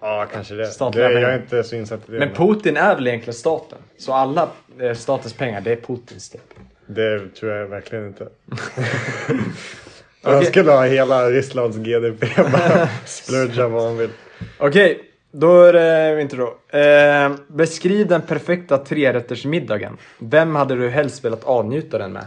Ja, 0.00 0.26
kanske 0.32 0.54
det. 0.54 0.62
det 0.62 0.66
Statliga 0.66 1.12
jag 1.12 1.32
är 1.32 1.38
inte 1.38 1.64
så 1.64 1.76
insatt 1.76 2.08
i 2.08 2.12
det. 2.12 2.18
Men 2.18 2.30
Putin 2.30 2.76
är 2.76 2.94
väl 2.94 3.06
egentligen 3.06 3.34
staten? 3.34 3.78
Så 3.98 4.12
alla 4.12 4.48
eh, 4.80 4.94
statens 4.94 5.32
pengar, 5.32 5.60
det 5.60 5.72
är 5.72 5.76
Putins 5.76 6.30
typ. 6.30 6.54
Det 6.86 7.28
tror 7.34 7.52
jag 7.52 7.66
verkligen 7.66 8.06
inte. 8.06 8.28
Han 10.22 10.44
skulle 10.44 10.70
ha 10.70 10.84
hela 10.84 11.30
Rysslands 11.30 11.76
GDP 11.76 12.26
bara 12.36 12.88
splurga 13.06 13.68
vad 13.68 13.82
han 13.84 13.96
vill. 13.98 14.10
Okej, 14.58 15.10
då 15.32 15.62
är 15.62 15.72
det 15.72 16.22
inte 16.22 16.36
då. 16.36 16.78
Eh, 16.78 17.32
beskriv 17.48 18.06
den 18.06 18.22
perfekta 18.22 18.78
trerättersmiddagen. 18.78 19.96
Vem 20.18 20.54
hade 20.56 20.74
du 20.74 20.88
helst 20.88 21.24
velat 21.24 21.44
avnjuta 21.44 21.98
den 21.98 22.12
med? 22.12 22.26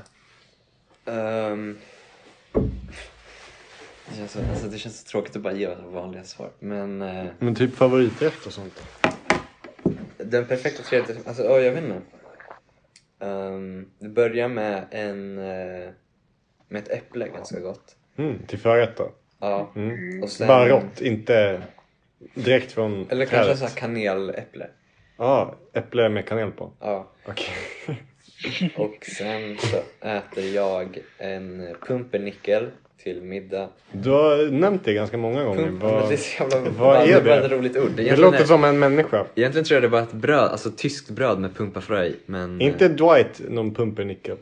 Ehm, 1.06 1.78
det, 2.54 4.16
känns, 4.18 4.32
så- 4.32 4.40
alltså, 4.52 4.68
det 4.68 4.78
känns 4.78 5.00
så 5.02 5.08
tråkigt 5.08 5.36
att 5.36 5.42
bara 5.42 5.54
ge 5.54 5.70
vanliga 5.86 6.24
svar. 6.24 6.50
Men 6.60 7.02
eh, 7.02 7.26
Men 7.40 7.56
typ 7.56 7.76
favoriträtt 7.76 8.46
och 8.46 8.54
sånt. 8.54 8.84
den 10.18 10.46
perfekta 10.46 10.84
tredje... 10.84 11.16
Alltså, 11.26 11.44
ja, 11.44 11.60
jag 11.60 11.72
vet 11.72 11.84
inte. 11.84 12.02
Um, 13.20 13.92
det 14.00 14.10
börjar 14.10 14.48
med 14.48 14.86
en... 14.92 15.38
eh, 15.38 15.90
med 16.70 16.82
ett 16.84 16.90
äpple, 16.92 17.28
ganska 17.28 17.60
gott. 17.60 17.96
Mm, 18.18 18.40
till 18.48 18.60
förrätt 18.60 18.98
då. 18.98 19.12
Ja. 19.40 19.72
Mm. 19.76 20.24
Och 20.24 20.30
sen, 20.30 20.48
Bara 20.48 20.70
rått, 20.70 21.02
inte 21.02 21.62
direkt 22.34 22.72
från 22.72 23.08
Eller 23.10 23.26
kanske 23.26 23.44
trädet. 23.46 23.60
så 23.60 23.66
här 23.66 23.76
kaneläpple. 23.76 24.68
Ja, 25.18 25.56
äpple 25.74 26.10
med 26.10 26.26
kanel 26.28 26.52
på. 26.52 26.72
Ja. 26.80 27.08
Okej. 27.26 27.54
Och 28.76 29.06
sen 29.06 29.58
så 29.58 29.78
äter 30.08 30.44
jag 30.56 30.98
en 31.18 31.76
pumpernickel 31.88 32.72
till 33.14 33.24
middag. 33.24 33.70
Du 33.92 34.10
har 34.10 34.52
nämnt 34.52 34.86
det 34.86 34.94
ganska 34.94 35.18
många 35.18 35.44
gånger. 35.44 35.70
Vad, 35.70 35.92
det 36.10 36.14
är 36.14 36.18
så 36.18 36.44
jävla... 36.44 36.70
vad 36.70 37.10
är 37.10 37.22
bara 37.22 37.36
det? 37.36 37.46
ett 37.46 37.52
roligt 37.52 37.78
ord. 37.78 37.92
det 37.96 38.16
låter 38.16 38.42
är- 38.42 38.46
som 38.46 38.64
en 38.64 38.80
människa. 38.80 39.26
Egentligen 39.36 39.66
tror 39.66 39.76
jag 39.76 39.84
det 39.84 39.88
var 39.88 40.02
ett 40.02 40.14
bröd, 40.14 40.52
alltså 40.52 40.72
tyskt 40.72 41.10
bröd 41.10 41.40
med 41.40 41.56
pumpafrö 41.56 42.06
i. 42.06 42.16
Men, 42.26 42.62
inte 42.62 42.88
Dwight 42.88 43.42
någon 43.50 43.74
pumpernickel 43.74 44.38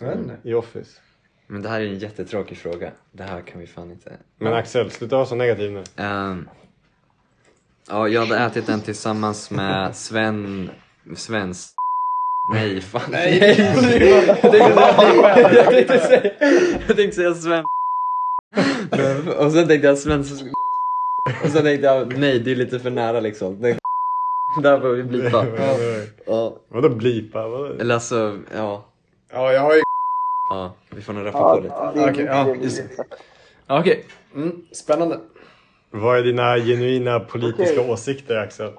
inte. 0.00 0.36
i 0.42 0.54
Office? 0.54 1.00
men 1.46 1.62
det 1.62 1.68
här 1.68 1.80
är 1.80 1.86
en 1.86 1.98
jättetråkig 1.98 2.58
fråga. 2.58 2.90
Det 3.12 3.22
här 3.22 3.40
kan 3.40 3.60
vi 3.60 3.66
fan 3.66 3.90
inte... 3.90 4.12
Men 4.38 4.52
Axel, 4.52 4.90
sluta 4.90 5.16
vara 5.16 5.26
så 5.26 5.34
negativ 5.34 5.72
nu. 5.72 5.84
Ehm, 5.96 6.48
ja, 7.88 8.08
jag 8.08 8.26
hade 8.26 8.44
ätit 8.44 8.66
den 8.66 8.80
tillsammans 8.80 9.50
med 9.50 9.96
Sven... 9.96 10.70
Svens... 11.16 11.74
Nej, 12.48 12.80
fan. 12.80 13.02
Nej! 13.10 13.38
jag 14.42 15.70
tänkte 15.70 15.98
säga... 15.98 16.30
Jag 16.88 16.96
tänkte 16.96 17.12
säga 17.12 17.34
Sven... 17.34 17.64
Men- 18.90 19.28
Och 19.28 19.52
sen 19.52 19.68
tänkte 19.68 19.86
jag 19.88 19.98
Sven... 19.98 20.20
Och 21.44 21.50
sen 21.50 21.62
tänkte 21.62 21.86
jag, 21.86 22.18
nej 22.18 22.38
det 22.40 22.50
är 22.52 22.56
lite 22.56 22.78
för 22.80 22.90
nära 22.90 23.20
liksom. 23.20 23.60
Det- 23.62 23.78
Där 24.62 24.80
får 24.80 24.88
vi 24.88 25.02
blipa. 25.02 25.46
Ja, 26.26 26.56
Vadå 26.68 26.88
blipa? 26.88 27.48
Vadå? 27.48 27.64
eller 27.80 27.94
alltså, 27.94 28.38
ja. 28.56 28.84
Ja, 29.32 29.52
jag 29.52 29.60
har 29.60 29.74
ju... 29.74 29.82
Ja, 30.48 30.74
vi 30.90 31.02
får 31.02 31.12
nog 31.12 31.26
rappa 31.26 31.54
på 31.56 31.60
lite. 31.60 31.74
det 31.94 32.10
Okej, 32.10 32.24
ja, 32.24 32.44
det 32.44 32.50
är 32.50 32.54
just 32.54 32.78
lite- 32.82 33.04
Okej, 33.66 34.04
mm, 34.34 34.64
spännande. 34.72 35.18
Vad 35.90 36.18
är 36.18 36.22
dina 36.22 36.56
genuina 36.58 37.20
politiska 37.20 37.80
åsikter 37.80 38.36
Axel? 38.36 38.70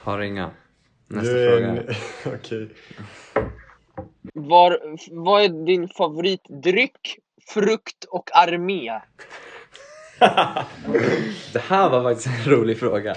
Har 0.00 0.20
inga. 0.20 0.50
Nästa 1.10 1.32
du 1.32 1.48
är 1.48 1.76
fråga. 1.76 1.94
Okej. 2.36 2.68
Var, 4.34 4.78
vad 5.10 5.42
är 5.42 5.66
din 5.66 5.88
favoritdryck, 5.88 7.18
frukt 7.48 8.04
och 8.04 8.30
armé? 8.32 8.92
Det 11.52 11.58
här 11.58 11.90
var 11.90 12.02
faktiskt 12.02 12.26
en 12.46 12.52
rolig 12.52 12.78
fråga. 12.78 13.16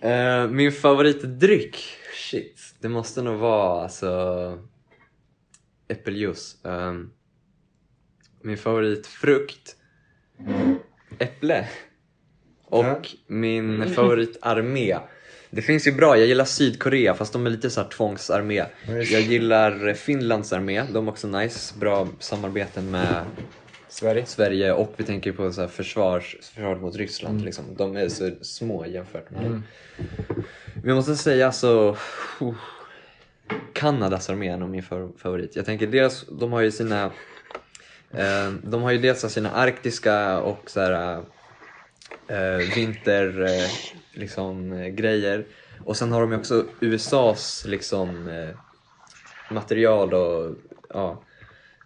Eh, 0.00 0.48
min 0.48 0.72
favoritdryck? 0.72 1.76
Shit, 2.14 2.74
det 2.80 2.88
måste 2.88 3.22
nog 3.22 3.38
vara 3.38 3.82
alltså 3.82 4.58
äppeljuice. 5.88 6.64
Ehm, 6.64 7.10
min 8.42 8.56
favoritfrukt? 8.58 9.76
Äpple. 11.18 11.68
Och 12.64 12.84
Ja. 12.84 13.02
min 13.26 13.88
favoritarmé? 13.94 14.98
Det 15.56 15.62
finns 15.62 15.86
ju 15.86 15.92
bra, 15.92 16.18
jag 16.18 16.26
gillar 16.26 16.44
Sydkorea 16.44 17.14
fast 17.14 17.32
de 17.32 17.46
är 17.46 17.50
lite 17.50 17.70
så 17.70 17.80
här 17.80 17.88
tvångsarmé. 17.88 18.64
Jag 18.86 19.20
gillar 19.20 19.94
Finlands 19.94 20.52
armé, 20.52 20.82
de 20.92 21.08
är 21.08 21.10
också 21.10 21.28
nice. 21.28 21.74
Bra 21.78 22.08
samarbeten 22.18 22.90
med 22.90 23.24
Sverige. 23.88 24.26
Sverige 24.26 24.72
och 24.72 24.94
vi 24.96 25.04
tänker 25.04 25.32
på 25.32 25.52
så 25.52 25.60
här 25.60 25.68
försvars, 25.68 26.36
försvar 26.42 26.76
mot 26.76 26.96
Ryssland. 26.96 27.44
Liksom. 27.44 27.64
De 27.76 27.96
är 27.96 28.08
så 28.08 28.30
små 28.42 28.86
jämfört 28.86 29.30
med 29.30 29.46
Mm. 29.46 29.62
Men 30.74 30.88
jag 30.88 30.96
måste 30.96 31.16
säga 31.16 31.52
så... 31.52 31.96
Uh, 32.42 32.54
Kanadas 33.72 34.30
armé 34.30 34.48
är 34.48 34.56
nog 34.56 34.70
min 34.70 34.82
fa- 34.82 35.18
favorit. 35.18 35.56
Jag 35.56 35.66
tänker 35.66 35.86
dels, 35.86 36.24
de 36.40 36.52
har 36.52 36.60
ju 36.60 36.70
sina... 36.70 37.04
Eh, 38.10 38.52
de 38.62 38.82
har 38.82 38.90
ju 38.92 38.98
dels 38.98 39.32
sina 39.32 39.50
arktiska 39.50 40.40
och 40.40 40.70
så 40.70 40.80
här, 40.80 41.22
eh, 42.28 42.74
vinter 42.74 43.42
eh, 43.42 43.68
liksom, 44.12 44.72
eh, 44.72 44.86
grejer. 44.88 45.46
Och 45.84 45.96
sen 45.96 46.12
har 46.12 46.20
de 46.20 46.32
ju 46.32 46.38
också 46.38 46.64
USAs 46.80 47.64
liksom, 47.68 48.28
eh, 48.28 48.56
material 49.54 50.14
och 50.14 50.54
ja, 50.88 51.22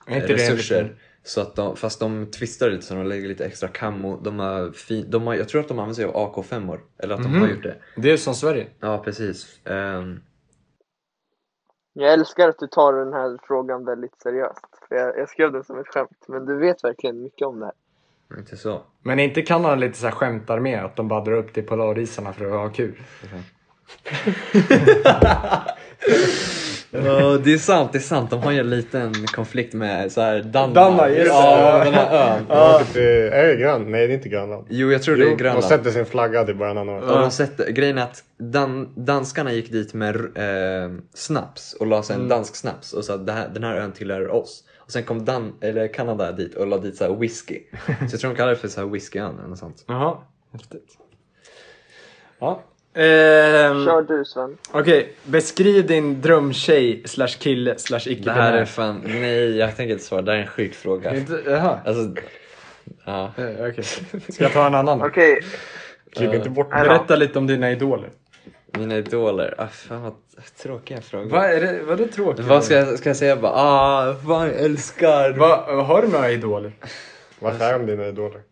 resurser. 0.06 0.96
Så 1.22 1.40
att 1.40 1.56
de, 1.56 1.76
fast 1.76 2.00
de 2.00 2.26
twistar 2.30 2.70
lite 2.70 2.83
så 2.83 2.94
de 2.94 3.06
lägger 3.06 3.28
lite 3.28 3.44
extra 3.46 3.68
kammo. 3.68 4.16
De 4.16 4.38
har 4.38 4.72
fin, 4.72 5.11
de 5.11 5.26
har, 5.26 5.35
jag 5.35 5.48
tror 5.48 5.61
att 5.61 5.68
de 5.68 5.78
använder 5.78 5.94
sig 5.94 6.04
av 6.04 6.14
AK5 6.35 6.70
or 6.70 6.80
eller 6.98 7.14
att 7.14 7.22
de 7.22 7.28
Mhm. 7.33 7.40
har 7.42 7.48
gjort 7.48 7.62
det. 7.62 7.76
Det 7.96 8.11
är 8.12 8.16
som 8.16 8.35
Sverige. 8.35 8.66
Ja 8.80 8.98
precis. 8.98 9.61
Ehm, 9.66 10.20
Jag 11.92 12.12
älskar 12.12 12.48
att 12.48 12.59
du 12.59 12.66
tar 12.66 12.92
den 12.92 13.12
här 13.12 13.38
frågan 13.42 13.85
väldigt 13.85 14.20
seriöst. 14.22 14.66
För 14.88 14.96
jag, 14.96 15.18
jag 15.18 15.28
skrev 15.28 15.52
den 15.52 15.64
som 15.64 15.78
ett 15.78 15.87
skämt, 15.88 16.24
men 16.28 16.44
du 16.46 16.59
vet 16.59 16.85
verkligen 16.85 17.22
mycket 17.22 17.46
om 17.46 17.61
det 17.61 17.66
här. 17.66 17.74
Inte 18.38 18.56
så. 18.56 18.82
Men 19.02 19.18
är 19.18 19.24
inte 19.24 19.42
Kanada 19.42 19.74
lite 19.74 19.98
så 19.98 20.04
här 20.06 20.12
skämtar 20.12 20.58
med 20.60 20.84
att 20.84 20.96
de 20.96 21.08
bara 21.08 21.24
drar 21.24 21.32
upp 21.36 21.52
till 21.54 21.62
polarisarna 21.66 22.32
för 22.32 22.44
att 22.44 22.50
ha 22.52 22.68
kul? 22.68 22.94
Ja 26.92 27.38
det 27.44 27.52
är 27.52 27.58
sant, 27.58 27.92
det 27.92 27.98
är 27.98 28.00
sant. 28.00 28.30
De 28.30 28.42
har 28.42 28.52
ju 28.52 28.58
en 28.58 28.70
liten 28.70 29.14
konflikt 29.26 29.74
med 29.74 30.12
så 30.12 30.20
här 30.20 30.42
Danmark. 30.42 30.74
Danmark, 30.74 31.08
just 31.10 31.24
det. 31.24 31.28
ja, 31.36 31.84
den 31.84 31.94
här 31.94 32.36
ön. 32.36 32.44
Ja. 32.48 32.82
Typ, 32.86 32.96
eh, 32.96 33.38
är 33.38 33.46
det 33.46 33.56
Grön? 33.56 33.90
Nej, 33.92 34.06
det 34.06 34.12
är 34.12 34.16
inte 34.16 34.28
Grönland. 34.28 34.66
Jo 34.68 34.92
jag 34.92 35.02
tror 35.02 35.16
det 35.16 35.22
är 35.22 35.24
Jo, 35.24 35.30
de 35.30 35.36
Grönland. 35.42 35.64
sätter 35.64 35.90
sin 35.90 36.06
flagga 36.06 36.44
till 36.44 36.56
början 36.56 36.78
av 36.78 36.86
något. 36.86 37.04
Ja, 37.08 37.20
de 37.20 37.30
sätter, 37.30 37.70
grejen 37.70 37.98
är 37.98 38.02
att 38.02 38.24
dan, 38.38 38.88
danskarna 38.96 39.52
gick 39.52 39.72
dit 39.72 39.94
med 39.94 40.16
eh, 40.16 40.90
snaps 41.14 41.72
och 41.80 41.86
la 41.86 42.02
sig 42.02 42.16
en 42.16 42.28
dansk 42.28 42.56
snaps 42.56 42.92
och 42.92 43.04
sa 43.04 43.14
att 43.14 43.26
den 43.54 43.64
här 43.64 43.76
ön 43.76 43.92
tillhör 43.92 44.28
oss. 44.28 44.64
Och 44.90 44.92
sen 44.92 45.03
kom 45.05 45.24
Dan, 45.24 45.53
eller 45.61 45.88
Kanada 45.88 46.33
dit 46.33 46.55
och 46.55 46.66
la 46.66 46.79
dit 46.79 46.96
så 46.96 47.05
här 47.05 47.14
whisky. 47.14 47.61
Så 47.87 47.92
jag 48.14 48.20
tror 48.20 48.31
de 48.31 48.37
kallar 48.37 48.50
det 48.50 48.57
för 48.57 48.68
så 48.68 48.81
här 48.81 48.88
whiskyön 48.88 49.38
eller 49.38 49.48
något 49.48 49.59
sånt. 49.59 49.85
Jaha, 49.87 50.18
häftigt. 50.53 50.98
Ja. 52.38 52.62
Ehm, 52.94 53.85
Kör 53.85 54.03
du 54.09 54.24
Sven. 54.24 54.57
Okej, 54.72 55.12
beskriv 55.24 55.87
din 55.87 56.20
drömtjej 56.20 57.03
slash 57.07 57.29
kille 57.38 57.79
slash 57.79 58.00
Det 58.24 58.31
här 58.31 58.53
är 58.53 58.64
fan, 58.64 59.00
nej 59.05 59.57
jag 59.57 59.76
tänker 59.76 59.92
inte 59.92 60.05
svara, 60.05 60.22
det 60.22 60.31
här 60.33 60.38
är 60.38 60.42
en 60.42 60.48
sjuk 60.48 60.74
fråga. 60.74 61.16
Inte- 61.16 61.42
Jaha, 61.46 61.79
Alltså, 61.85 62.22
ja. 63.05 63.33
Eh, 63.37 63.66
okej. 63.70 63.85
Ska 64.29 64.44
jag 64.44 64.53
ta 64.53 64.66
en 64.66 64.74
annan? 64.74 65.03
Okej, 65.03 65.40
Klipp 66.12 66.35
inte 66.35 66.50
bort 66.50 66.70
Nej 66.70 66.83
det. 66.83 66.88
då. 66.88 66.94
Berätta 66.94 67.16
lite 67.16 67.38
om 67.38 67.46
dina 67.46 67.70
idoler. 67.70 68.11
Mina 68.78 68.98
idoler, 68.98 69.54
ah, 69.59 69.66
fan 69.66 70.02
vad 70.02 70.14
tråkiga 70.62 71.00
frågor. 71.00 71.30
Vad 71.30 71.44
är 71.44 71.61
det, 71.61 71.83
vadå 71.83 72.06
tråkigt? 72.06 72.44
Vad 72.44 72.64
ska 72.64 72.74
jag, 72.74 72.98
ska 72.98 73.09
jag 73.09 73.16
säga? 73.16 73.37
Bara, 73.37 73.52
ah, 73.52 74.14
fan 74.14 74.46
jag 74.46 74.56
älskar. 74.56 75.33
Va, 75.33 75.83
har 75.83 76.02
du 76.02 76.09
några 76.09 76.30
idoler? 76.30 76.72
Varför 77.38 77.64
är 77.64 77.78
de 77.78 77.87
dina 77.87 78.06
idoler? 78.06 78.42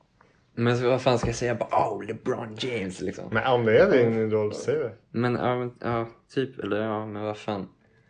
Men 0.54 0.84
vad 0.84 1.02
fan 1.02 1.18
ska 1.18 1.28
jag 1.28 1.36
säga? 1.36 1.54
Bara, 1.54 1.68
oh, 1.68 2.04
LeBron 2.04 2.56
James 2.58 3.00
liksom. 3.00 3.24
Men 3.32 3.46
om 3.46 3.64
det 3.64 3.78
är 3.78 3.90
din 3.90 4.18
idol, 4.18 4.54
säg 4.54 4.74
det. 4.74 4.92
Men 5.10 5.34
ja, 5.34 5.58
men, 5.58 5.74
ja, 5.80 6.08
typ, 6.34 6.58
eller 6.58 6.80
ja, 6.80 7.06
men 7.06 7.22
vad 7.22 7.38
fan. 7.38 7.68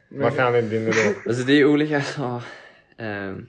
Varför 0.09 0.39
är 0.39 0.45
han 0.45 0.57
inte 0.57 0.69
din 0.69 0.83
idol? 0.83 1.15
Alltså 1.27 1.43
det 1.43 1.53
är 1.53 1.65
olika, 1.65 2.03
ja. 2.17 2.43
ehm. 2.99 3.47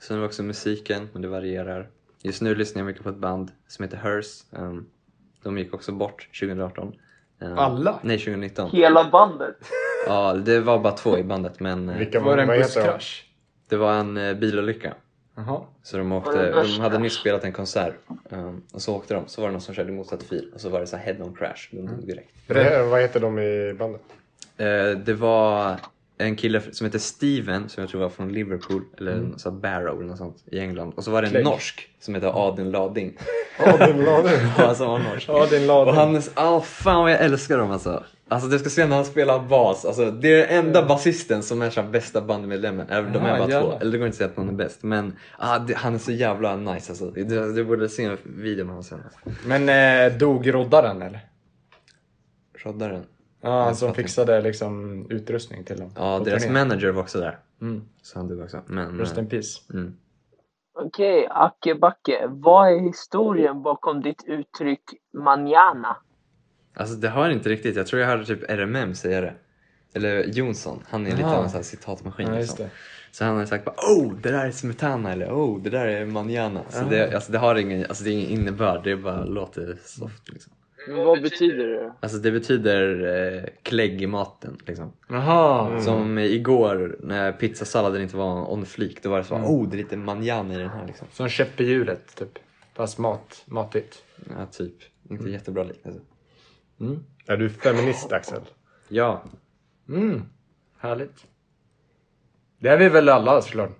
Sen 0.00 0.16
har 0.16 0.22
vi 0.22 0.28
också 0.28 0.42
musiken, 0.42 1.08
men 1.12 1.22
det 1.22 1.28
varierar. 1.28 1.90
Just 2.22 2.42
nu 2.42 2.54
lyssnar 2.54 2.80
jag 2.80 2.86
mycket 2.86 3.02
på 3.02 3.08
ett 3.08 3.16
band 3.16 3.50
som 3.68 3.82
heter 3.82 3.96
Hers. 3.96 4.42
Ehm, 4.52 4.86
de 5.42 5.58
gick 5.58 5.74
också 5.74 5.92
bort 5.92 6.28
2018. 6.40 6.94
Ehm, 7.42 7.58
Alla? 7.58 7.98
Nej, 8.02 8.18
2019. 8.18 8.70
hela 8.70 9.04
bandet. 9.10 9.56
Ja, 10.06 10.32
det 10.34 10.60
var 10.60 10.78
bara 10.78 10.92
två 10.92 11.18
i 11.18 11.22
bandet, 11.24 11.60
men 11.60 11.88
eh, 11.88 11.96
Vilka 11.98 12.20
Var 12.20 12.36
det 12.36 12.42
en 12.42 12.48
busskrasch? 12.48 13.24
det 13.68 13.76
var 13.76 13.92
en 13.92 14.16
eh, 14.16 14.34
bilolycka. 14.34 14.94
Jaha. 15.36 15.60
Så 15.82 15.96
de, 15.96 16.12
åkte, 16.12 16.52
de 16.62 16.80
hade 16.80 16.98
nyss 16.98 17.12
spelat 17.14 17.44
en 17.44 17.52
konsert 17.52 17.94
ehm, 18.30 18.62
och 18.72 18.82
så 18.82 18.94
åkte 18.96 19.14
de. 19.14 19.22
Så 19.26 19.40
var 19.40 19.48
det 19.48 19.52
någon 19.52 19.60
som 19.60 19.74
körde 19.74 19.92
motsatt 19.92 20.22
fil 20.22 20.50
och 20.54 20.60
så 20.60 20.68
var 20.68 20.80
det 20.80 20.86
så 20.86 20.96
här 20.96 21.04
head 21.04 21.24
on 21.24 21.34
crash. 21.34 21.68
De 21.70 21.86
dog 21.86 22.06
direkt. 22.06 22.30
Det- 22.46 22.82
Vad 22.90 23.00
heter 23.00 23.20
de 23.20 23.38
i 23.38 23.74
bandet? 23.78 24.02
Eh, 24.56 24.98
det 25.04 25.14
var 25.14 25.76
en 26.22 26.36
kille 26.36 26.60
som 26.72 26.84
heter 26.84 26.98
Steven 26.98 27.68
som 27.68 27.80
jag 27.80 27.90
tror 27.90 28.00
var 28.00 28.08
från 28.08 28.32
Liverpool 28.32 28.82
eller 28.98 29.12
mm. 29.12 29.38
så 29.38 29.50
Barrow 29.50 29.98
eller 29.98 30.08
något 30.08 30.18
sånt 30.18 30.36
i 30.46 30.58
England. 30.58 30.92
Och 30.96 31.04
så 31.04 31.10
var 31.10 31.22
det 31.22 31.28
en 31.28 31.32
Clegg. 31.32 31.44
norsk 31.44 31.88
som 32.00 32.14
heter 32.14 32.48
Adin 32.48 32.70
Lading. 32.70 33.18
Ja, 33.58 33.76
den 33.76 34.04
la 34.04 34.22
du. 34.22 34.28
Ja, 34.58 34.74
som 34.74 34.86
var 34.86 34.98
norsk. 34.98 35.28
Ja, 35.28 35.46
din 35.46 35.66
lading. 35.66 35.88
Och 35.88 35.94
han, 35.94 36.22
ah 36.34 36.60
fan 36.60 37.02
vad 37.02 37.12
jag 37.12 37.20
älskar 37.20 37.58
dem 37.58 37.70
alltså. 37.70 38.04
Alltså 38.28 38.48
du 38.48 38.58
ska 38.58 38.70
se 38.70 38.86
när 38.86 38.96
han 38.96 39.04
spelar 39.04 39.38
bas, 39.40 39.84
alltså, 39.84 40.10
det 40.10 40.28
är 40.28 40.46
den 40.48 40.66
enda 40.66 40.82
basisten 40.86 41.42
som 41.42 41.62
är 41.62 41.90
bästa 41.90 42.20
bandmedlemmen. 42.20 42.88
Eller 42.88 43.10
de 43.10 43.14
Ja, 43.14 43.28
är 43.28 43.38
bara 43.38 43.50
jävlar. 43.50 43.60
två, 43.60 43.78
eller 43.80 43.92
det 43.92 43.98
går 43.98 44.06
inte 44.06 44.14
att 44.14 44.18
säga 44.18 44.28
att 44.28 44.36
någon 44.36 44.48
är 44.48 44.52
bäst. 44.52 44.82
Men 44.82 45.16
ah, 45.38 45.58
det, 45.58 45.74
han 45.76 45.94
är 45.94 45.98
så 45.98 46.12
jävla 46.12 46.56
nice 46.56 46.92
alltså. 46.92 47.10
Du, 47.10 47.52
du 47.52 47.64
borde 47.64 47.88
se 47.88 48.04
en 48.04 48.18
video 48.24 48.64
med 48.64 48.74
honom 48.74 48.84
sen. 48.84 49.00
Men 49.46 49.68
eh, 49.68 50.18
dog 50.18 50.54
roddaren 50.54 51.02
eller? 51.02 51.20
Roddaren. 52.58 53.04
Ja, 53.42 53.64
han 53.64 53.76
som 53.76 53.94
fixade 53.94 54.40
liksom 54.40 55.06
utrustning 55.10 55.64
till 55.64 55.76
dem. 55.78 55.90
Ja, 55.96 56.18
på 56.18 56.24
deras 56.24 56.42
turnén. 56.42 56.68
manager 56.68 56.90
var 56.90 57.02
också 57.02 57.20
där. 57.20 57.38
Mm. 57.60 57.82
Så 58.02 58.18
han 58.18 58.28
dog 58.28 58.40
också. 58.40 58.62
Men, 58.66 58.98
Rest 58.98 59.16
eh, 59.16 59.22
in 59.22 59.28
peace. 59.28 59.60
mm. 59.72 59.96
Okej, 60.74 61.26
Acke 61.30 61.74
Backe. 61.74 62.26
Vad 62.28 62.72
är 62.72 62.80
historien 62.80 63.62
bakom 63.62 64.02
ditt 64.02 64.24
uttryck 64.26 64.82
manana? 65.14 65.96
Alltså 66.74 66.94
det 66.94 67.08
har 67.08 67.30
inte 67.30 67.48
riktigt, 67.48 67.76
jag 67.76 67.86
tror 67.86 68.00
jag 68.02 68.08
hörde 68.08 68.24
typ 68.24 68.50
RMM 68.50 68.94
säga 68.94 69.20
det. 69.20 69.34
Eller 69.94 70.24
Jonsson, 70.24 70.82
han 70.88 71.06
är 71.06 71.10
lite 71.10 71.24
Aha. 71.24 71.36
av 71.36 71.44
en 71.44 71.50
sån 71.50 71.56
här 71.58 71.62
citatmaskin 71.64 72.26
Ja, 72.28 72.34
liksom. 72.34 72.66
Så 73.10 73.24
han 73.24 73.36
har 73.36 73.46
sagt 73.46 73.64
bara 73.64 73.74
oh 73.76 74.12
det 74.22 74.30
där 74.30 74.46
är 74.46 74.50
smetana 74.50 75.12
eller 75.12 75.26
oh 75.32 75.62
det 75.62 75.70
där 75.70 75.86
är 75.86 76.06
manjana. 76.06 76.60
Så 76.68 76.78
Ja. 76.78 76.84
det, 76.90 77.14
alltså, 77.14 77.32
det 77.32 77.38
har 77.38 77.54
ingen, 77.54 77.86
alltså, 77.88 78.04
det 78.04 78.10
är 78.10 78.12
ingen 78.12 78.30
innebörd, 78.30 78.84
det 78.84 78.96
bara 78.96 79.24
låter 79.24 79.78
soft 79.84 80.28
liksom. 80.32 80.52
Vad 80.88 81.22
betyder 81.22 81.66
det? 81.66 81.92
Alltså 82.00 82.18
det 82.18 82.30
betyder 82.30 83.04
eh, 83.36 83.44
klägg 83.62 84.02
i 84.02 84.06
maten 84.06 84.58
liksom. 84.66 84.92
Jaha. 85.08 85.80
Som 85.80 86.18
igår 86.18 86.96
när 87.00 87.32
pizzasalladen 87.32 88.02
inte 88.02 88.16
var 88.16 88.52
on 88.52 88.66
fleek, 88.66 89.02
då 89.02 89.10
var 89.10 89.18
det 89.18 89.24
så 89.24 89.34
oh 89.34 89.68
det 89.68 89.76
är 89.76 89.78
lite 89.78 89.96
manjana 89.96 90.54
i 90.54 90.58
den 90.58 90.68
här 90.68 90.86
liksom. 90.86 91.08
Som 91.12 91.28
käpp 91.28 91.60
i 91.60 91.64
hjulet 91.64 92.16
typ. 92.16 92.38
Fast 92.74 92.98
mat, 92.98 93.42
matigt. 93.46 94.02
Ja 94.30 94.46
typ, 94.46 94.74
inte 95.10 95.30
jättebra 95.30 95.64
liknelse. 95.64 96.00
Mm. 96.80 97.04
Är 97.26 97.36
du 97.36 97.50
feminist 97.50 98.12
Axel? 98.12 98.40
Ja, 98.88 99.22
Mm. 99.88 100.22
Härligt. 100.78 101.26
Det 102.58 102.68
är 102.68 102.78
vi 102.78 102.88
väl 102.88 103.08
alla 103.08 103.42
såklart. 103.42 103.78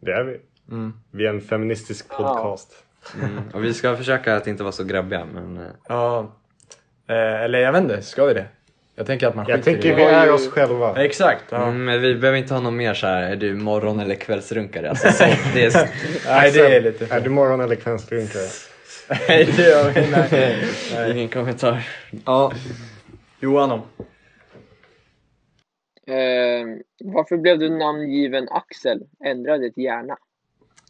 Det 0.00 0.12
är 0.12 0.24
vi. 0.24 0.40
Mm. 0.74 0.92
Vi 1.10 1.26
är 1.26 1.30
en 1.30 1.40
feministisk 1.40 2.08
podcast. 2.08 2.84
Mm. 3.14 3.42
och 3.52 3.64
vi 3.64 3.74
ska 3.74 3.96
försöka 3.96 4.36
att 4.36 4.46
inte 4.46 4.62
vara 4.62 4.72
så 4.72 4.84
grabbiga 4.84 5.24
men 5.34 5.56
eh, 5.56 5.62
Ja. 5.88 6.32
Eh, 7.08 7.42
eller 7.42 7.58
jag 7.58 7.72
vet 7.72 7.82
inte, 7.82 8.02
ska 8.02 8.24
vi 8.24 8.34
det? 8.34 8.46
Jag 8.94 9.06
tänker 9.06 9.26
att 9.26 9.34
man 9.34 9.44
Jag 9.48 9.58
skiter 9.58 9.72
tänker 9.72 9.88
i 9.88 9.94
vi 9.94 10.02
det. 10.02 10.10
är 10.10 10.32
oss 10.32 10.48
själva. 10.48 11.04
Exakt. 11.04 11.44
Ja. 11.50 11.62
Mm, 11.62 11.84
men 11.84 12.00
vi 12.00 12.14
behöver 12.14 12.38
inte 12.38 12.54
ha 12.54 12.60
någon 12.60 12.76
mer 12.76 12.94
så 12.94 13.06
här, 13.06 13.22
är 13.22 13.36
du 13.36 13.54
morgon 13.54 14.00
eller 14.00 14.14
kvällsrunkare? 14.14 14.90
Alltså, 14.90 15.12
så, 15.12 15.24
det 15.54 15.64
är, 15.64 15.90
Nej, 16.26 16.50
det 16.52 16.76
är 16.76 16.80
lite 16.90 17.14
Är 17.14 17.20
du 17.20 17.30
morgon 17.30 17.60
eller 17.60 17.74
kvällsdrinkare? 17.76 18.42
Nej, 19.28 19.52
det 19.56 19.62
gör 19.62 19.90
vi 19.90 20.10
nej. 20.10 20.64
nej. 20.94 21.12
ingen 21.12 21.28
kommentar. 21.28 21.88
Ja. 22.24 22.52
Johan 23.40 23.68
då? 23.68 23.74
Eh, 26.12 26.66
varför 27.04 27.36
blev 27.36 27.58
du 27.58 27.68
namngiven 27.78 28.48
Axel? 28.50 29.02
Ändra 29.24 29.58
ditt 29.58 29.78
gärna. 29.78 30.16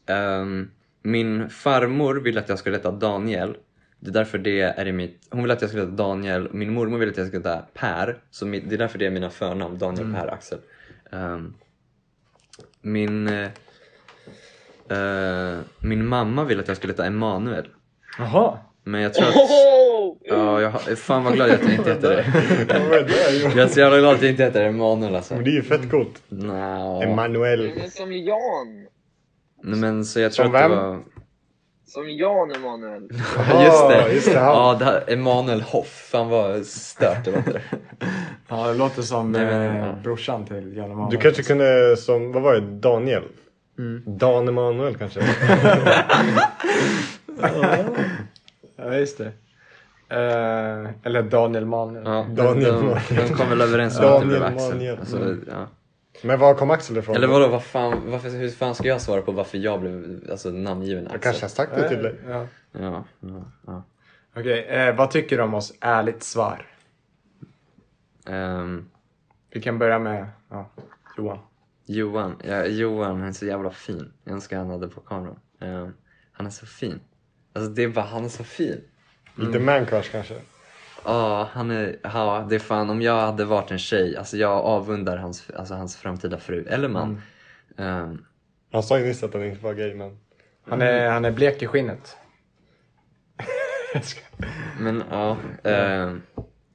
Ehm, 0.07 0.71
min 1.07 1.51
farmor 1.51 2.15
ville 2.15 2.41
att 2.41 2.49
jag 2.49 2.59
skulle 2.59 2.77
heta 2.77 2.91
Daniel. 2.91 3.57
Det 4.01 4.09
är 4.11 4.13
därför 4.13 4.39
det 4.39 4.61
är 4.61 4.87
i 4.87 4.93
mitt... 4.93 5.27
Hon 5.31 5.43
ville 5.43 5.55
att 5.55 5.61
jag 5.61 5.71
skulle 5.71 5.85
heta 5.85 5.97
Daniel. 5.97 6.49
Min 6.53 6.73
mormor 6.73 6.99
ville 6.99 7.13
att 7.13 7.19
jag 7.19 7.27
skulle 7.27 7.41
heta 7.41 7.63
Per. 7.75 8.19
Så 8.31 8.45
det 8.45 8.73
är 8.75 8.79
därför 8.79 8.99
det 8.99 9.07
är 9.07 9.11
mina 9.11 9.31
förnamn. 9.31 9.79
Daniel, 9.79 10.15
Per, 10.15 10.27
Axel. 10.27 10.59
Ehm, 11.13 11.55
min... 12.83 13.29
eh, 13.29 13.49
min 15.81 16.07
mamma 16.07 16.45
ville 16.45 16.63
att 16.63 16.69
jag 16.69 16.77
skulle 16.77 16.93
heta 16.93 17.07
Emanuel. 17.07 17.69
Jaha. 18.19 18.59
Men 18.85 19.01
jag 19.01 19.15
tror 19.15 19.29
att... 19.29 19.37
Oh! 19.37 20.17
Ja, 20.21 20.61
jag, 20.61 20.99
fan 20.99 21.25
vad 21.25 21.35
glad 21.35 21.49
jag 21.49 21.55
att 21.55 21.63
jag 21.63 21.73
inte 21.73 21.93
heter 21.93 22.11
det. 22.11 22.25
Jag 23.57 23.59
är 23.59 23.69
så 23.69 23.81
jävla 23.81 23.99
glad 23.99 24.15
att 24.15 24.23
jag 24.23 24.31
inte 24.31 24.45
heter 24.45 24.65
Emanuel 24.65 25.15
alltså. 25.17 25.35
Men 25.35 25.45
det 25.45 25.51
är 25.51 25.53
ju 25.53 25.63
fett 25.63 25.91
coolt. 25.91 26.23
Nå. 26.29 27.03
Emanuel. 27.03 27.73
Men 27.77 27.91
som 27.91 28.13
Jan. 28.13 28.87
Nej, 29.63 29.81
men 29.81 30.05
så 30.05 30.21
jag 30.21 30.33
tror 30.33 30.45
Som 30.47 30.55
att 30.55 30.63
det 30.63 30.69
vem? 30.69 30.79
var... 30.79 31.03
Som 31.87 32.11
Jan 32.11 32.51
Emanuel. 32.53 33.09
Ja, 33.37 33.65
just 33.65 33.89
det. 33.89 34.13
just 34.15 34.33
det, 34.33 34.39
han. 34.39 34.49
ja, 34.49 34.77
det 34.79 34.85
här, 34.85 35.05
Emanuel 35.07 35.61
Hoff. 35.63 36.11
Han 36.13 36.29
var 36.29 36.63
stört 36.63 37.25
det 37.25 37.31
låter 37.31 37.53
det. 37.53 37.63
Ja, 38.49 38.67
det 38.69 38.75
låter 38.75 39.03
som 39.03 39.33
Nej, 39.33 39.45
men, 39.47 39.77
eh, 39.77 39.87
ja. 39.87 39.93
brorsan 40.03 40.45
till 40.47 40.77
Jan 40.77 40.91
Emanuel. 40.91 41.11
Du 41.11 41.17
kanske 41.17 41.43
kunde 41.43 41.97
som, 41.97 42.33
vad 42.33 42.43
var 42.43 42.55
det, 42.55 42.61
Daniel? 42.61 43.23
Dan 44.07 44.49
Emanuel 44.49 44.97
kanske? 44.97 45.21
Ja, 48.77 48.95
just 48.95 49.19
det. 49.19 49.33
Eh, 50.09 50.91
eller 51.03 51.23
Daniel 51.23 51.67
Manuel. 51.67 52.05
Ja, 52.05 52.27
Daniel 52.31 52.75
de, 52.75 52.85
Manuel. 52.85 53.01
de, 53.09 53.29
kom 53.35 53.49
väl 53.49 53.61
överens 53.61 53.99
om 54.01 54.05
att 54.05 54.21
det 54.21 54.27
blev 54.27 54.43
Axel. 54.43 54.75
Manuel. 54.75 54.99
Alltså, 54.99 55.37
ja. 55.51 55.67
Men 56.23 56.39
var 56.39 56.55
kom 56.55 56.71
Axel 56.71 56.97
ifrån? 56.97 57.17
Eller 57.17 57.27
vadå, 57.27 57.49
vad 57.49 57.65
fan, 57.65 58.11
varför, 58.11 58.29
hur 58.31 58.49
fan 58.49 58.75
ska 58.75 58.89
jag 58.89 59.01
svara 59.01 59.23
på 59.23 59.33
varför 59.33 59.59
jag 59.59 59.81
blev 59.81 60.21
alltså, 60.31 60.51
namngiven 60.51 61.05
Jag 61.05 61.15
Axel? 61.15 61.21
kanske 61.23 61.45
har 61.45 61.49
sagt 61.49 61.75
det 61.77 61.89
till 61.89 62.03
dig. 62.03 62.15
Ja. 62.29 62.47
Ja, 62.73 63.05
ja, 63.21 63.45
ja. 63.67 63.83
Okej, 64.37 64.65
eh, 64.65 64.97
vad 64.97 65.11
tycker 65.11 65.37
du 65.37 65.43
om 65.43 65.55
oss? 65.55 65.75
Ärligt 65.81 66.23
svar. 66.23 66.67
Ehm, 68.27 68.89
Vi 69.51 69.61
kan 69.63 69.79
börja 69.79 69.99
med 69.99 70.27
ja, 70.51 70.71
Johan. 71.17 71.39
Johan, 71.87 72.37
ja, 72.45 72.65
Johan 72.65 73.21
han 73.21 73.29
är 73.29 73.33
så 73.33 73.47
jävla 73.47 73.71
fin. 73.71 74.13
Jag 74.25 74.33
önskar 74.33 74.59
han 74.59 74.71
hade 74.71 74.89
på 74.89 75.01
kameran. 75.01 75.39
Ehm, 75.61 75.93
han 76.33 76.47
är 76.47 76.51
så 76.51 76.67
fin. 76.67 77.01
Alltså 77.53 77.71
det 77.71 77.83
är 77.83 77.89
bara, 77.89 78.05
han 78.05 78.25
är 78.25 78.29
så 78.29 78.45
fin. 78.45 78.81
Lite 79.35 79.59
mancrush 79.59 80.11
kanske? 80.13 80.35
Ja, 81.07 81.49
han 81.53 81.71
är, 81.71 81.97
ja, 82.03 82.47
det 82.49 82.55
är 82.55 82.59
fan 82.59 82.91
om 82.91 83.03
jag 83.03 83.21
hade 83.21 83.45
varit 83.45 83.71
en 83.71 83.79
tjej, 83.79 84.17
alltså 84.17 84.37
jag 84.37 84.53
avundar 84.53 85.17
hans, 85.17 85.51
alltså 85.57 85.75
hans 85.75 85.97
framtida 85.97 86.39
fru, 86.39 86.67
eller 86.69 86.89
man. 86.89 87.23
Ehm, 87.79 88.25
Han 88.73 88.83
sa 88.83 88.99
ju 88.99 89.05
nyss 89.05 89.23
att 89.23 89.35
han 89.35 89.45
inte 89.45 89.65
var 89.65 89.75
gay 89.75 89.95
men... 89.95 90.19
Han 90.69 90.83
är, 90.83 91.11
han 91.11 91.25
är 91.25 91.31
blek 91.31 91.63
i 91.63 91.67
skinnet. 91.67 92.17
men 94.81 95.03
ja, 95.11 95.37
ehm, 95.65 96.23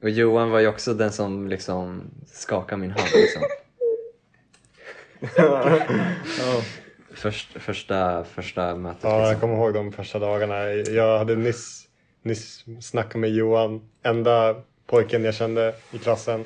och 0.02 0.10
Johan 0.10 0.50
var 0.50 0.60
ju 0.60 0.66
också 0.68 0.94
den 0.94 1.12
som 1.12 1.48
liksom 1.48 2.02
skakade 2.26 2.80
min 2.80 2.90
hand 2.90 3.08
liksom. 3.14 3.42
Först, 7.14 7.52
första, 7.52 8.24
första 8.24 8.74
mötet 8.74 9.04
Ja, 9.04 9.10
jag 9.20 9.28
liksom. 9.28 9.40
kommer 9.40 9.54
ihåg 9.54 9.74
de 9.74 9.92
första 9.92 10.18
dagarna. 10.18 10.64
Jag 10.72 11.18
hade 11.18 11.36
nyss, 11.36 11.84
nyss 12.22 12.64
snackat 12.80 13.14
med 13.20 13.30
Johan, 13.30 13.80
enda 14.02 14.54
pojken 14.86 15.24
jag 15.24 15.34
kände 15.34 15.74
i 15.92 15.98
klassen. 15.98 16.44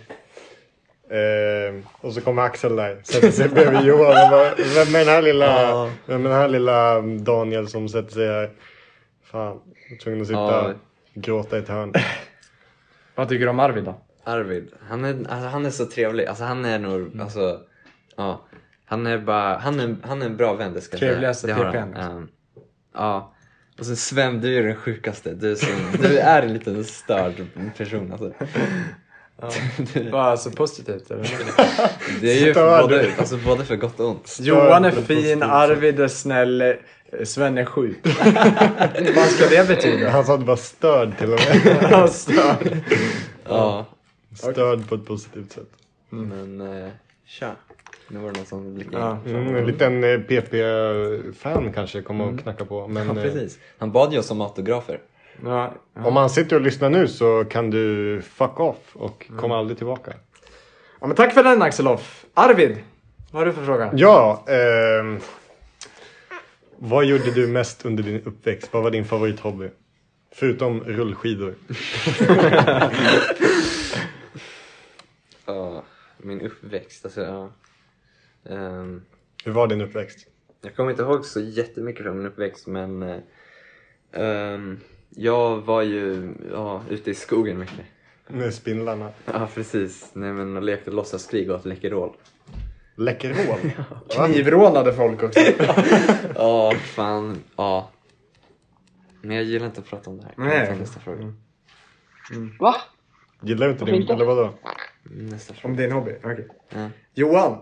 Eh, 1.11 1.85
och 2.01 2.13
så 2.13 2.21
kommer 2.21 2.43
Axel 2.43 2.77
där, 2.77 3.01
sätter 3.05 3.31
sig 3.31 3.49
bredvid 3.49 3.81
Johan 3.85 4.09
och 4.25 4.31
bara, 4.31 4.55
vem 4.55 4.95
är 4.95 4.99
den 4.99 5.09
här 5.09 5.23
lilla, 5.23 5.63
Ja. 5.63 5.91
vem 6.07 6.27
är 6.27 6.29
den 6.31 6.39
här 6.39 6.49
lilla 6.49 7.01
Daniel 7.01 7.69
som 7.69 7.89
sätter 7.89 8.13
sig 8.13 8.27
här? 8.29 8.51
Fan, 9.25 9.61
jag 9.89 9.91
var 9.91 9.99
tvungen 10.03 10.21
att 10.21 10.27
sitta 10.27 10.39
Ja. 10.41 10.69
och 10.69 10.75
gråta 11.23 11.57
i 11.57 11.61
ett 11.61 11.69
hörn. 11.69 11.93
Vad 13.15 13.29
tycker 13.29 13.45
du 13.45 13.51
om 13.51 13.61
Arvid 13.61 13.85
då? 13.85 14.01
Arvid, 14.25 14.73
han 14.89 15.05
är, 15.05 15.11
alltså, 15.11 15.49
han 15.49 15.67
är 15.67 15.71
så 15.71 15.87
trevlig. 15.87 16.27
Alltså 16.27 16.45
han 16.45 16.65
är 16.65 16.79
nog, 16.79 17.21
alltså, 17.21 17.61
ja. 18.17 18.41
Han 18.85 19.07
är 19.07 19.19
bara, 19.19 19.57
han 19.59 19.81
är, 19.81 19.97
han 20.03 20.23
är 20.23 20.27
en 20.27 20.37
bra 20.37 20.55
vän 20.55 20.73
det 20.75 20.81
ska 20.81 20.95
jag 20.95 21.01
säga. 21.01 21.11
Trevligaste. 21.13 21.53
Ehm, 22.01 22.29
Ja. 22.95 23.33
Och 23.79 23.87
sen 23.87 23.97
Sven, 23.97 24.41
du 24.41 24.59
är 24.59 24.63
den 24.63 24.77
sjukaste. 24.77 25.35
Du 25.35 25.51
är, 25.53 25.55
så, 25.55 25.67
du 26.03 26.19
är 26.19 26.43
en 26.43 26.53
liten 26.53 26.85
störd 26.85 27.35
person 27.77 28.13
alltså. 28.13 28.33
Du- 29.95 30.11
Bara 30.11 30.25
alltså 30.25 30.51
positivt 30.51 31.11
eller? 31.11 31.31
Det 32.21 32.33
är 32.43 32.47
ju 32.47 32.53
Störd. 32.53 32.83
både, 32.83 33.11
alltså, 33.19 33.37
både 33.37 33.65
för 33.65 33.77
gott 33.77 34.01
och 34.01 34.09
ont. 34.09 34.39
Johan 34.41 34.85
är 34.85 34.91
fin, 34.91 35.03
positivt 35.07 35.43
Arvid 35.43 36.01
är 36.01 36.09
snäll, 36.09 36.75
Sven 37.25 37.59
är 37.59 37.65
sjuk. 37.65 37.99
Vad 39.17 39.27
ska 39.29 39.47
det 39.51 39.69
betyda? 39.69 40.11
Han 40.11 40.25
sa 40.25 40.35
att 40.35 40.41
du 40.41 40.47
var 40.47 40.57
störd 40.57 41.19
till 41.19 41.33
och 41.33 41.41
med. 41.65 41.77
Han 41.93 42.09
stör. 42.09 42.81
Ja. 43.49 43.87
Störd 44.35 44.89
på 44.89 44.95
ett 44.95 45.07
positivt 45.07 45.53
sätt. 45.53 45.69
Men, 46.11 46.61
eh, 46.85 46.91
tja. 47.27 47.51
Nu 48.09 48.19
var 48.19 48.33
det 48.33 48.37
någon 48.39 48.47
som 48.47 48.75
blickade 48.75 48.99
Ja. 49.05 49.19
in. 49.27 49.37
Mm, 49.37 49.57
en 49.57 49.67
liten 49.67 50.05
eh, 50.05 50.21
PP-fan 50.21 51.73
kanske 51.73 52.03
kommer 52.03 52.25
och 52.33 52.39
knacka 52.41 52.65
på. 52.65 52.89
Men, 52.89 53.07
Ja, 53.07 53.17
eh, 53.17 53.23
precis. 53.23 53.59
Han 53.79 53.93
bad 53.93 54.13
ju 54.13 54.19
oss 54.19 54.31
om 54.31 54.41
autografer. 54.41 55.01
Ja, 55.45 55.75
Om 55.95 56.17
han 56.17 56.31
sitter 56.31 56.57
och 56.57 56.63
lyssnar 56.63 56.91
nu 56.91 57.09
så 57.09 57.45
kan 57.45 57.71
du 57.71 58.21
fuck 58.23 58.61
off 58.61 58.77
och 58.93 59.27
komma 59.39 59.59
aldrig 59.59 59.77
tillbaka. 59.79 60.13
ja, 61.01 61.07
men 61.07 61.17
tack 61.17 61.35
för 61.35 61.43
den 61.43 61.63
Axelof. 61.63 62.25
Arvid, 62.35 62.79
vad 63.33 63.41
har 63.41 63.47
du 63.47 63.53
för 63.53 63.65
fråga? 63.65 63.91
Ja, 63.95 64.45
ehm, 64.49 65.19
vad 66.79 67.05
gjorde 67.05 67.31
du 67.31 67.47
mest 67.47 67.85
under 67.87 68.03
din 68.03 68.23
uppväxt? 68.25 68.69
Vad 68.73 68.83
var 68.83 68.91
din 68.91 69.05
favorithobby? 69.05 69.69
Förutom 70.35 70.81
rullskidor. 70.85 71.55
Ja, 75.47 75.83
min 76.19 76.37
min 76.39 76.47
uppväxt. 76.47 77.05
Alltså, 77.05 77.21
ja. 77.21 77.49
Ehm, 78.51 79.03
Hur 79.45 79.53
var 79.53 79.67
din 79.67 79.81
uppväxt? 79.81 80.27
jag 80.63 80.77
kommer 80.77 80.91
inte 80.91 81.03
ihåg 81.03 81.25
så 81.25 81.41
jättemycket 81.41 82.03
från 82.03 82.17
min 82.19 82.27
uppväxt 82.27 82.67
men 82.67 83.21
ehm, 84.13 84.81
jag 85.11 85.57
var 85.61 85.83
ju 85.83 86.35
ja, 86.53 86.83
ute 86.91 87.11
i 87.11 87.15
skogen 87.15 87.59
mycket. 87.59 87.81
Med 88.29 88.55
spindlarna. 88.55 89.11
Ja 89.25 89.49
precis, 89.55 90.11
Nej, 90.13 90.33
men 90.33 90.57
och 90.57 90.63
lekte 90.63 90.91
låtsaskrig 90.91 91.51
och 91.51 91.57
åt 91.57 91.65
Läkerol. 91.65 92.17
Läkerhål? 92.97 93.59
Knivrånade 94.09 94.93
folk 94.93 95.23
också. 95.23 95.41
Ja, 96.35 96.73
fan, 96.77 97.39
ja. 97.57 97.91
Men 99.23 99.37
jag 99.37 99.45
gillar 99.45 99.67
inte 99.67 99.81
att 99.81 99.87
prata 99.87 100.11
om 100.11 100.17
det 100.19 100.25
här. 100.25 100.33
Kan 100.35 100.45
Nej. 100.47 100.67
ta 100.67 100.75
nästa 100.75 101.01
fråga? 101.01 101.33
Va? 102.61 102.77
Gillar 103.41 103.67
du 103.67 103.73
inte 103.73 103.85
Varför 103.85 103.93
din, 103.93 104.03
inte? 104.03 104.13
eller 104.13 104.25
vadå? 104.25 104.55
Nästa 105.03 105.55
fråga. 105.55 105.73
Om 105.73 105.77
din 105.77 105.93
hobby? 105.93 106.13
Okej. 106.25 106.49
Ja. 106.69 106.89
Johan! 107.15 107.59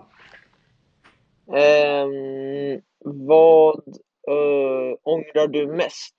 Ehm, 1.49 2.81
vad 3.05 3.83
eh, 4.29 4.99
ångrar 5.03 5.49
du 5.49 5.67
mest 5.67 6.15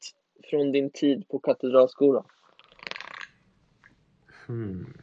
från 0.49 0.71
din 0.71 0.89
tid 0.89 1.27
på 1.27 1.39
Katedralskolan? 1.39 2.23
Hmm. 4.47 4.93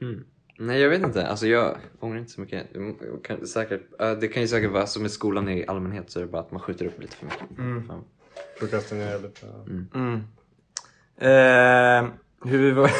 Hmm. 0.00 0.24
Nej 0.58 0.80
jag 0.80 0.90
vet 0.90 1.02
inte, 1.02 1.26
alltså 1.26 1.46
jag 1.46 1.76
ångrar 2.00 2.18
inte 2.18 2.32
så 2.32 2.40
mycket. 2.40 2.66
Jag 2.74 3.24
Kan, 3.24 3.46
säkert, 3.46 4.00
äh, 4.00 4.12
det 4.12 4.28
kan 4.28 4.42
ju 4.42 4.48
säkert 4.48 4.70
vara 4.70 4.86
som 4.86 5.02
med 5.02 5.10
skolan 5.10 5.48
i 5.48 5.66
allmänhet 5.66 6.10
så 6.10 6.18
är 6.18 6.24
det 6.24 6.30
bara 6.30 6.42
att 6.42 6.50
man 6.50 6.60
skjuter 6.60 6.86
upp 6.86 7.00
lite 7.00 7.16
för 7.16 7.26
mycket. 7.26 7.58
Mm. 7.58 7.86
Fan. 7.86 8.04
Prokrastinerar 8.58 9.20
lite. 9.20 9.46
Mm. 9.94 10.22
Eh, 11.18 12.10
hur, 12.44 12.72
var, 12.72 12.90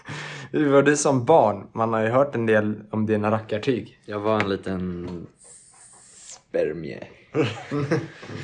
hur 0.52 0.70
var 0.70 0.82
du 0.82 0.96
som 0.96 1.24
barn? 1.24 1.66
Man 1.72 1.92
har 1.92 2.02
ju 2.02 2.08
hört 2.08 2.34
en 2.34 2.46
del 2.46 2.82
om 2.90 3.06
dina 3.06 3.30
rackartyg. 3.30 4.00
Jag 4.04 4.20
var 4.20 4.40
en 4.40 4.48
liten 4.48 5.08
spermie. 6.48 7.08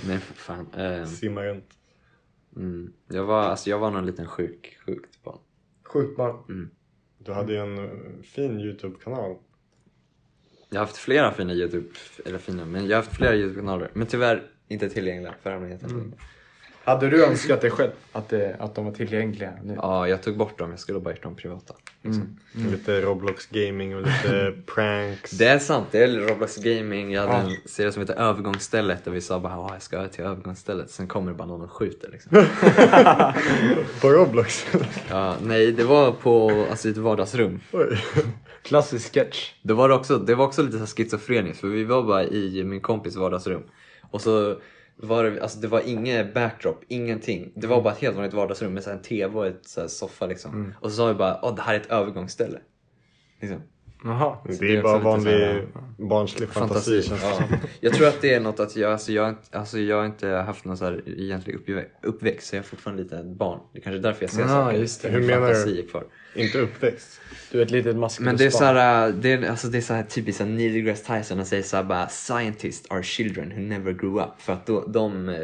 Nej 0.07 0.19
för 0.19 0.35
fan. 0.35 0.67
ehm, 0.77 1.07
Simma 1.07 1.43
runt. 1.45 1.75
mm. 2.57 2.93
jag, 3.09 3.25
var, 3.25 3.43
alltså, 3.43 3.71
jag 3.71 3.79
var 3.79 3.91
någon 3.91 4.07
liten 4.07 4.27
sjuk, 4.29 4.79
sjukt 4.87 5.23
barn. 5.23 5.39
Sjukt 5.85 6.17
barn. 6.17 6.71
Du 7.19 7.33
hade 7.33 7.53
ju 7.53 7.59
en 7.59 7.79
eh, 7.79 8.23
fin 8.23 8.61
YouTube-kanal. 8.61 9.37
Jag 10.71 10.81
har 10.81 10.87
haft 10.87 10.97
flera 10.97 11.33
fina 11.33 11.53
Youtube, 11.53 11.89
eller 12.25 12.39
fina, 12.39 12.65
men 12.65 12.87
jag 12.87 12.97
har 12.97 13.03
haft 13.05 13.17
flera 13.17 13.35
Youtube-kanaler. 13.37 13.91
Men 13.95 14.07
tyvärr 14.07 14.51
inte 14.69 14.89
tillgängliga 14.89 15.35
för 15.43 15.51
allmänheten. 15.51 16.15
Hade 16.85 17.11
du 17.11 17.25
önskat 17.25 17.61
dig 17.61 17.71
själv 17.71 17.91
att, 18.13 18.29
det, 18.29 18.57
att 18.59 18.75
de 18.75 18.85
var 18.85 18.93
tillgängliga 18.93 19.53
nu? 19.65 19.75
Ja, 19.77 20.09
jag 20.09 20.23
tog 20.23 20.37
bort 20.37 20.59
dem. 20.59 20.71
Jag 20.71 20.79
skulle 20.79 21.01
bara 21.01 21.11
gjort 21.15 21.23
dem 21.23 21.35
privata. 21.37 21.75
Mm. 22.05 22.37
Lite 22.71 23.01
Roblox 23.01 23.47
gaming 23.47 23.97
och 23.97 24.03
lite 24.03 24.53
pranks. 24.75 25.31
Det 25.31 25.47
är 25.47 25.59
sant, 25.59 25.87
det 25.91 25.99
är 26.03 26.09
Roblox 26.09 26.57
Gaming. 26.57 27.13
Jag 27.13 27.23
hade 27.27 27.33
Ja. 27.33 27.51
en 27.51 27.57
serie 27.69 27.93
som 27.93 28.01
heter 28.03 28.15
Övergångsstället 28.15 29.05
där 29.05 29.11
vi 29.13 29.21
sa 29.21 29.41
bara 29.41 29.53
"Ja, 29.53 29.69
jag 29.73 29.83
ska 29.83 30.09
till 30.09 30.25
övergångsstället. 30.25 30.91
Sen 30.91 31.07
kommer 31.09 31.31
det 31.33 31.37
bara 31.39 31.49
någon 31.49 31.63
och 31.63 31.71
skjuter 31.73 32.11
liksom. 32.11 32.31
På 34.01 34.09
Roblox. 34.09 34.67
ja, 35.11 35.35
nej, 35.43 35.73
det 35.73 35.85
var 35.85 36.13
på 36.13 36.67
alltså, 36.71 36.89
ett 36.89 36.97
vardagsrum. 36.97 37.61
Oj. 37.73 37.99
Klassisk 38.63 39.15
sketch. 39.15 39.53
Det 39.63 39.75
var, 39.75 39.89
också, 39.91 40.19
det 40.19 40.35
var 40.35 40.45
också 40.47 40.63
lite 40.63 40.79
så 40.79 40.87
schizofreniskt 40.97 41.61
för 41.61 41.69
vi 41.69 41.85
var 41.85 42.03
bara 42.03 42.25
i 42.25 42.65
min 42.65 42.81
kompis 42.81 43.17
vardagsrum. 43.17 43.63
Och 44.11 44.21
så 44.21 44.57
var 44.97 45.25
det, 45.25 45.43
alltså, 45.43 45.59
det 45.59 45.69
var 45.69 45.89
inget 45.89 46.35
backdrop, 46.35 46.85
ingenting. 46.89 47.53
Det 47.55 47.67
var 47.67 47.83
bara 47.83 47.93
ett 47.93 48.01
helt 48.01 48.17
vanligt 48.17 48.35
vardagsrum 48.35 48.75
med 48.75 48.83
så 48.83 48.91
en 48.91 49.03
TV 49.03 49.39
och 49.39 49.47
ett 49.47 49.69
så 49.69 49.81
här 49.81 49.89
soffa 49.89 50.27
liksom. 50.27 50.75
Och 50.81 50.91
så 50.91 50.97
sa 50.97 51.07
vi 51.07 51.15
bara 51.15 51.41
åh 51.43 51.55
det 51.55 51.63
här 51.63 51.75
är 51.75 51.81
ett 51.81 51.91
övergångsställe. 51.91 52.59
Liksom. 53.41 53.61
Jaha. 54.05 54.37
Det 54.45 54.57
det 54.61 54.77
är 54.77 54.83
bara 54.83 54.99
vanlig 54.99 55.63
barnslig 55.99 56.49
fantasi. 56.49 57.03
Fantasi. 57.03 57.45
Ja. 57.51 57.59
Jag 57.81 57.93
tror 57.93 58.09
att 58.09 58.21
det 58.21 58.35
är 58.35 58.41
något 58.41 58.61
att 58.61 58.77
jag, 58.77 58.93
alltså 58.93 59.13
jag, 59.13 59.35
alltså 59.53 59.79
jag 59.79 59.97
har 59.97 60.07
inte 60.07 60.29
haft 60.29 60.65
någon 60.65 60.77
så 60.77 60.85
här 60.85 61.03
egentlig 61.07 61.57
uppvä- 61.59 61.85
uppväxt 62.03 62.47
så 62.49 62.57
jag 62.57 62.63
är 62.65 62.67
fortfarande 62.67 63.03
lite 63.03 63.17
ett 63.17 63.27
barn. 63.27 63.59
Det 63.73 63.79
är 63.79 63.83
kanske 63.83 63.99
är 63.99 64.03
därför 64.03 64.23
jag 64.25 64.31
ser 64.31 64.41
Ja, 64.43 64.49
saker. 64.49 64.79
just 64.79 65.03
det. 65.03 65.09
Hur 65.09 65.21
menar 65.21 65.67
du? 65.67 65.83
kvar. 65.87 66.05
Inte 66.35 66.59
uppväxt. 66.59 67.21
Du 67.53 67.59
är 67.59 67.63
ett 67.63 67.71
litet 67.71 67.97
maskulöst 67.97 68.21
Men 68.21 68.37
det 68.37 68.45
är 68.47 68.51
så 68.51 68.65
här, 68.65 69.13
det 69.13 69.33
är, 69.33 69.51
alltså 69.51 69.69
det 69.69 69.79
är 69.79 69.83
så 69.83 69.95
här 69.95 70.03
typiskt 70.03 70.39
så 70.39 70.45
här 70.45 70.51
Neil 70.51 70.73
deGrasse 70.73 71.19
Tyson 71.19 71.41
och 71.41 71.47
säger 71.47 71.63
så 71.63 71.77
här 71.77 71.85
bara 71.85 72.09
Scientists 72.09 72.91
are 72.91 73.03
children 73.03 73.51
who 73.51 73.61
never 73.61 73.93
grew 73.93 74.21
up. 74.23 74.31
För 74.39 74.53
att 74.53 74.67
då, 74.67 74.81
de, 74.87 75.29
eh, 75.29 75.37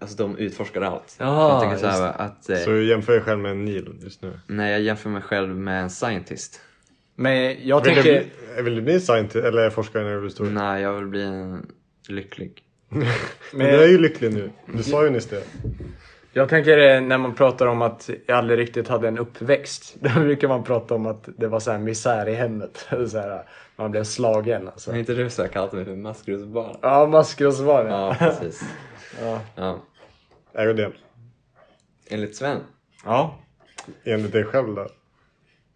alltså 0.00 0.16
de 0.16 0.36
utforskar 0.38 0.80
allt. 0.80 1.08
Tänker 1.18 1.76
så 1.76 1.86
här, 1.86 2.12
att, 2.20 2.50
eh, 2.50 2.56
Så 2.56 2.70
du 2.70 2.88
jämför 2.88 3.12
dig 3.12 3.20
själv 3.22 3.38
med 3.40 3.50
en 3.50 3.64
Neil 3.64 3.94
just 4.02 4.22
nu. 4.22 4.40
när 4.46 4.70
jag 4.70 4.80
jämför 4.80 5.10
mig 5.10 5.22
själv 5.22 5.56
med 5.56 5.82
en 5.82 5.90
scientist. 5.90 6.60
Men 7.14 7.56
jag 7.68 7.84
Vill 7.84 7.94
du, 7.94 8.02
tänker... 8.02 8.24
bli, 8.54 8.62
vill 8.62 8.74
du 8.74 8.82
bli 8.82 9.00
scientist 9.00 9.36
eller 9.44 9.70
forskare 9.70 10.04
när 10.04 10.14
du 10.14 10.20
blir 10.20 10.30
stor? 10.30 10.44
Nej, 10.46 10.82
jag 10.82 10.92
vill 10.92 11.06
bli 11.06 11.22
en 11.22 11.66
lycklig. 12.08 12.62
Men 13.52 13.66
du 13.66 13.82
är 13.84 13.88
ju 13.88 13.98
lycklig 13.98 14.34
nu. 14.34 14.50
Du 14.74 14.82
sa 14.82 15.04
ju 15.04 15.10
nyss 15.10 15.26
det. 15.26 15.42
Jag 16.32 16.48
tänker 16.48 16.78
eh, 16.78 17.00
när 17.00 17.18
man 17.18 17.34
pratar 17.34 17.66
om 17.66 17.82
att 17.82 18.10
jag 18.26 18.38
aldrig 18.38 18.58
riktigt 18.58 18.88
hade 18.88 19.08
en 19.08 19.18
uppväxt. 19.18 19.94
Då 20.00 20.20
brukar 20.20 20.48
man 20.48 20.64
prata 20.64 20.94
om 20.94 21.06
att 21.06 21.28
det 21.38 21.48
var 21.48 21.60
så 21.60 21.70
här 21.70 21.78
misär 21.78 22.28
i 22.28 22.34
hemmet. 22.34 22.86
Så 23.08 23.18
här, 23.18 23.42
man 23.76 23.90
blev 23.90 24.04
slagen 24.04 24.68
alltså. 24.68 24.90
Har 24.90 24.98
inte 24.98 25.14
du 25.14 25.30
så 25.30 25.48
kallat 25.48 25.72
mig 25.72 25.84
för 25.84 25.96
maskrosbarn? 25.96 26.76
Ja, 26.82 27.06
maskrosbarn. 27.06 27.86
Ja, 27.86 28.16
Ja. 28.20 28.26
precis. 28.40 28.62
Ja. 29.20 29.40
Ja. 29.54 29.78
Är 30.52 30.66
du 30.66 30.72
det? 30.74 30.92
Enligt 32.08 32.36
Sven. 32.36 32.58
ja. 33.04 33.38
Enligt 34.04 34.32
dig 34.32 34.44
själv 34.44 34.74
då? 34.74 34.86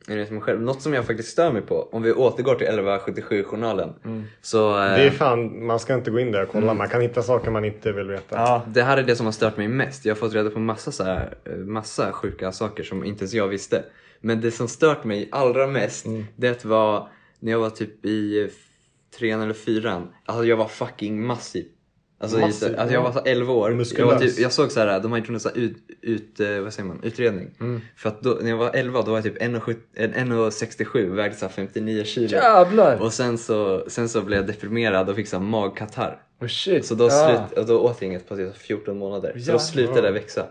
Mig 0.09 0.40
själv. 0.40 0.61
Något 0.61 0.82
som 0.82 0.94
jag 0.94 1.06
faktiskt 1.06 1.28
stör 1.28 1.52
mig 1.52 1.62
på, 1.62 1.88
om 1.92 2.02
vi 2.02 2.12
återgår 2.12 2.54
till 2.54 2.66
1177-journalen. 2.66 3.94
Så 4.40 4.70
eh, 4.70 4.94
Det 4.94 5.02
är 5.02 5.11
fan, 5.11 5.66
man 5.66 5.78
ska 5.78 5.94
inte 5.94 6.11
gå 6.11 6.20
in 6.20 6.32
där 6.32 6.42
och 6.42 6.48
kolla. 6.48 6.74
Man 6.74 6.88
kan 6.88 7.00
hitta 7.00 7.22
saker 7.22 7.50
man 7.50 7.64
inte 7.64 7.92
vill 7.92 8.09
veta. 8.09 8.36
Ja. 8.36 8.62
det 8.66 8.82
här 8.82 8.96
är 8.96 9.02
det 9.02 9.16
som 9.16 9.26
har 9.26 9.32
stört 9.32 9.56
mig 9.56 9.68
mest. 9.68 10.04
Jag 10.04 10.14
har 10.14 10.18
fått 10.18 10.34
reda 10.34 10.50
på 10.50 10.59
massa, 10.59 10.92
så 10.92 11.04
här, 11.04 11.34
eh, 11.44 11.56
massa 11.56 12.12
sjuka 12.12 12.52
saker 12.52 12.82
som 12.82 13.04
inte 13.04 13.22
ens 13.22 13.34
jag 13.34 13.48
visste. 13.48 13.84
Men 14.20 14.40
det 14.40 14.50
som 14.50 14.68
stört 14.68 15.04
mig 15.04 15.28
allra 15.32 15.66
mest, 15.66 16.06
det 16.36 16.64
var 16.64 17.09
när 17.40 17.52
jag 17.52 17.59
var 17.59 17.70
typ 17.70 18.04
i 18.04 18.50
trean 19.18 19.40
eller 19.40 19.54
fyran. 19.54 20.09
Alltså 20.24 20.44
jag 20.44 20.56
var 20.56 20.68
fucking 20.68 21.26
massiv. 21.26 21.66
Alltså, 22.21 22.39
i, 22.39 22.43
alltså 22.77 22.95
jag 22.95 23.03
var 23.03 23.12
så 23.12 23.21
11 23.25 23.53
år. 23.53 23.71
Jag, 23.71 23.77
Muskulös. 23.77 24.12
var 24.12 24.19
typ, 24.19 24.39
jag 24.39 24.53
såg 24.53 24.73
så 24.73 24.81
här, 24.81 25.01
de 25.01 25.12
har 25.12 25.19
gjort 25.19 25.29
en 25.29 25.62
ut, 25.62 25.77
ut, 26.03 26.41
eh, 26.41 26.59
vad 26.61 26.73
säger 26.73 26.89
man, 26.89 27.01
utredning. 27.03 27.51
För 27.97 28.09
att 28.09 28.23
då, 28.23 28.39
när 28.43 28.51
jag 28.51 28.57
var 28.57 28.71
11 28.75 29.03
då 29.03 29.11
var 29.11 29.19
jag 29.19 29.25
typ 29.25 29.43
1,70 29.43 29.77
en- 29.95 30.14
1,67 30.14 31.14
vägde 31.14 31.37
så 31.37 31.45
här 31.47 31.53
59 31.53 32.05
kilo. 32.05 32.29
Jävlar! 32.33 32.97
Och 33.03 33.12
sen 33.12 33.39
så, 33.39 33.85
sen 33.89 34.09
så 34.09 34.21
blev 34.23 34.39
jag 34.39 34.47
deprimerad 34.47 35.09
och 35.09 35.16
fick 35.16 35.29
så 35.29 35.41
magkatarr. 35.41 36.23
Oh, 36.41 36.47
shit. 36.49 36.87
Så 36.87 36.95
då, 36.95 37.05
ja. 37.05 37.47
slut, 37.49 37.59
och 37.59 37.66
då 37.66 37.79
åt 37.81 37.97
jag 38.03 38.09
inget 38.09 38.29
på 38.29 38.37
typ 38.37 38.57
14 38.57 38.99
månader. 38.99 39.39
Så 39.39 39.53
då 39.53 39.59
slutade 39.59 40.01
det 40.03 40.11
växa. 40.11 40.47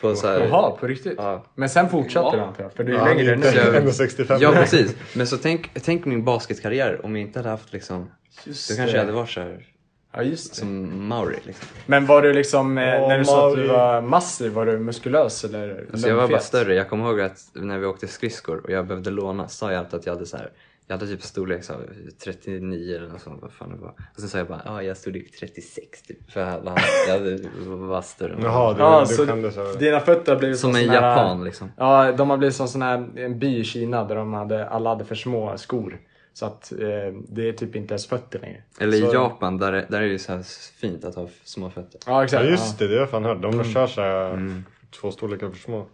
På 0.00 0.14
så 0.14 0.26
här, 0.26 0.40
Jaha, 0.40 0.70
på 0.70 0.86
riktigt? 0.86 1.14
Ja. 1.16 1.44
Men 1.54 1.68
sen 1.68 1.88
fortsatte 1.88 2.42
antar 2.42 2.62
jag? 2.62 2.72
För 2.72 2.84
du 2.84 2.94
är 2.94 2.98
Ja, 2.98 3.04
längre 3.04 3.36
nu. 3.36 3.46
jag- 3.46 3.74
1,65. 3.84 4.38
Ja 4.40 4.52
precis. 4.52 4.96
Men 5.14 5.26
så 5.26 5.36
tänk, 5.36 5.70
tänk 5.82 6.04
min 6.04 6.24
basketkarriär 6.24 7.04
om 7.04 7.16
jag 7.16 7.26
inte 7.26 7.38
hade 7.38 7.48
haft 7.48 7.72
liksom, 7.72 8.10
Just 8.44 8.70
då 8.70 8.76
kanske 8.76 8.92
det. 8.92 8.98
jag 8.98 9.04
hade 9.06 9.16
varit 9.16 9.30
så 9.30 9.40
här, 9.40 9.66
Ja, 10.12 10.22
just 10.22 10.50
det. 10.54 10.56
som 10.60 11.08
Mauri 11.08 11.38
liksom. 11.44 11.68
Men 11.86 12.06
var 12.06 12.22
du 12.22 12.32
liksom, 12.32 12.78
eh, 12.78 12.84
när 12.84 13.18
du 13.18 13.24
sa 13.24 13.48
att 13.48 13.56
du 13.56 13.66
var 13.66 14.00
massiv, 14.00 14.52
var 14.52 14.66
du 14.66 14.78
muskulös 14.78 15.44
eller 15.44 15.86
Alltså 15.92 16.08
jag 16.08 16.16
var 16.16 16.28
bara 16.28 16.40
större. 16.40 16.74
Jag 16.74 16.88
kommer 16.88 17.04
ihåg 17.08 17.20
att 17.20 17.38
när 17.52 17.78
vi 17.78 17.86
åkte 17.86 18.06
skridskor 18.08 18.60
och 18.64 18.70
jag 18.70 18.86
behövde 18.86 19.10
låna 19.10 19.48
sa 19.48 19.72
jag 19.72 19.78
alltid 19.78 20.00
att 20.00 20.06
jag 20.06 20.12
hade 20.14 20.26
så 20.26 20.36
här. 20.36 20.50
Jag 20.86 20.98
hade 20.98 21.06
typ 21.06 21.22
storlek 21.22 21.64
så 21.64 21.72
här, 21.72 21.80
39 22.24 22.96
eller 22.96 23.08
något 23.08 23.20
sånt, 23.20 23.42
vad 23.42 23.52
fan 23.52 23.70
det 23.70 23.76
var. 23.76 23.88
Och 23.88 24.20
sen 24.20 24.28
sa 24.28 24.38
jag 24.38 24.46
bara, 24.46 24.62
ja 24.64 24.82
jag 24.82 24.90
är 24.90 24.94
storlek 24.94 25.38
36 25.40 26.02
typ. 26.02 26.30
För 26.30 26.40
alla, 26.40 26.74
jag 27.08 27.12
hade, 27.14 27.38
var 27.66 28.02
större 28.02 28.36
Jaha, 28.42 28.74
du, 28.74 28.80
Ja, 28.80 29.04
du 29.08 29.14
så 29.14 29.26
skämdes 29.26 29.56
över 29.56 29.78
dina 29.78 30.00
fötter 30.00 30.32
har 30.32 30.38
blivit 30.38 30.58
Som 30.58 30.72
som 30.72 30.80
en 30.80 30.86
sån 30.86 30.94
här- 30.94 31.10
japan 31.16 31.44
liksom. 31.44 31.72
Ja, 31.76 32.12
de 32.12 32.30
har 32.30 32.36
blivit 32.36 32.56
som 32.56 32.68
sån 32.68 32.82
här, 32.82 33.08
en 33.16 33.38
by 33.38 33.58
i 33.58 33.64
Kina 33.64 34.04
där 34.04 34.16
de 34.16 34.34
hade, 34.34 34.68
alla 34.68 34.90
hade 34.90 35.04
för 35.04 35.14
små 35.14 35.58
skor. 35.58 35.98
Så 36.38 36.46
att 36.46 36.72
eh, 36.72 37.12
det 37.28 37.48
är 37.48 37.52
typ 37.52 37.76
inte 37.76 37.92
ens 37.94 38.06
fötter 38.06 38.38
längre. 38.38 38.62
Eller 38.80 38.92
så, 38.98 39.10
i 39.10 39.14
Japan, 39.14 39.58
där, 39.58 39.72
är- 39.72 39.86
där 39.88 39.98
är 39.98 40.02
det 40.06 40.08
ju 40.12 40.18
så 40.18 40.32
här 40.32 40.42
fint 40.80 41.04
att 41.04 41.14
ha 41.14 41.28
små 41.44 41.70
fötter. 41.70 42.00
Ja, 42.06 42.24
exakt. 42.24 42.44
Ja 42.44 42.50
just 42.50 42.78
det, 42.78 42.86
det 42.88 42.94
har 42.94 43.00
jag 43.00 43.10
fan 43.10 43.24
hört. 43.24 43.42
De 43.42 43.64
kör 43.64 43.86
såhär 43.86 44.32
Mm. 44.32 44.64
två 45.00 45.10
storlekar 45.10 45.50
för 45.50 45.56
små. 45.58 45.86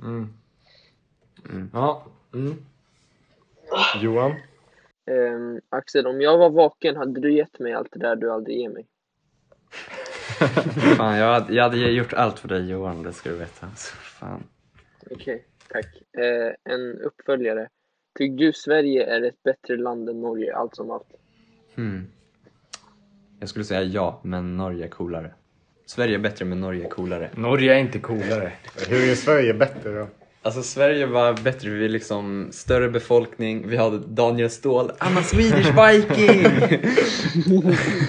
Ja. 1.73 2.05
Mm. 2.35 2.55
Johan? 4.01 4.31
Ehm, 5.07 5.61
Axel, 5.69 6.07
om 6.07 6.21
jag 6.21 6.39
var 6.39 6.51
vaken, 6.51 6.97
hade 6.97 7.21
du 7.21 7.33
gett 7.37 7.59
mig 7.59 7.73
allt 7.73 7.89
det 7.93 7.99
där 7.99 8.17
du 8.17 8.31
aldrig 8.33 8.59
ger 8.59 8.69
mig? 8.69 8.87
Fan, 10.97 11.17
jag 11.17 11.33
hade, 11.35 11.55
jag 11.55 11.63
hade 11.65 11.77
gjort 11.77 12.13
allt 12.13 12.39
för 12.39 12.49
dig 12.49 12.71
Johan, 12.71 13.03
det 13.03 13.13
ska 13.13 13.31
du 13.31 13.37
veta. 13.37 13.67
Alltså, 13.67 13.95
fan. 13.97 14.43
Okej, 15.11 15.45
tack. 15.69 15.87
Eh, 16.19 16.73
en 16.75 17.01
uppföljare. 17.01 17.69
Tycker 18.19 18.47
du 18.47 18.53
Sverige 18.53 19.07
är 19.07 19.23
ett 19.23 19.43
bättre 19.43 19.77
land 19.77 20.09
än 20.09 20.21
Norge, 20.21 20.57
allt 20.57 20.77
som 20.77 20.91
allt? 20.91 21.09
Hmm. 21.75 22.07
Jag 23.41 23.49
skulle 23.49 23.65
säga 23.65 23.83
ja, 23.83 24.21
men 24.25 24.57
Norge 24.57 24.85
är 24.85 24.89
coolare. 24.89 25.31
Sverige 25.87 26.15
är 26.15 26.19
bättre 26.19 26.45
men 26.45 26.61
Norge 26.61 26.85
är 26.85 26.89
coolare. 26.89 27.31
Norge 27.35 27.75
är 27.75 27.79
inte 27.79 27.99
coolare. 27.99 28.53
Hur 28.89 29.11
är 29.11 29.15
Sverige 29.15 29.55
bättre 29.55 29.99
då? 29.99 30.07
Alltså 30.43 30.63
Sverige 30.63 31.07
var 31.07 31.33
bättre, 31.33 31.71
vi 31.71 31.85
är 31.85 31.89
liksom 31.89 32.49
större 32.53 32.89
befolkning, 32.89 33.69
vi 33.69 33.77
hade 33.77 33.99
Daniel 33.99 34.51
Ståhl, 34.51 34.91
I'm 34.91 35.19
a 35.19 35.23
Swedish 35.23 35.67
Viking! 35.67 36.45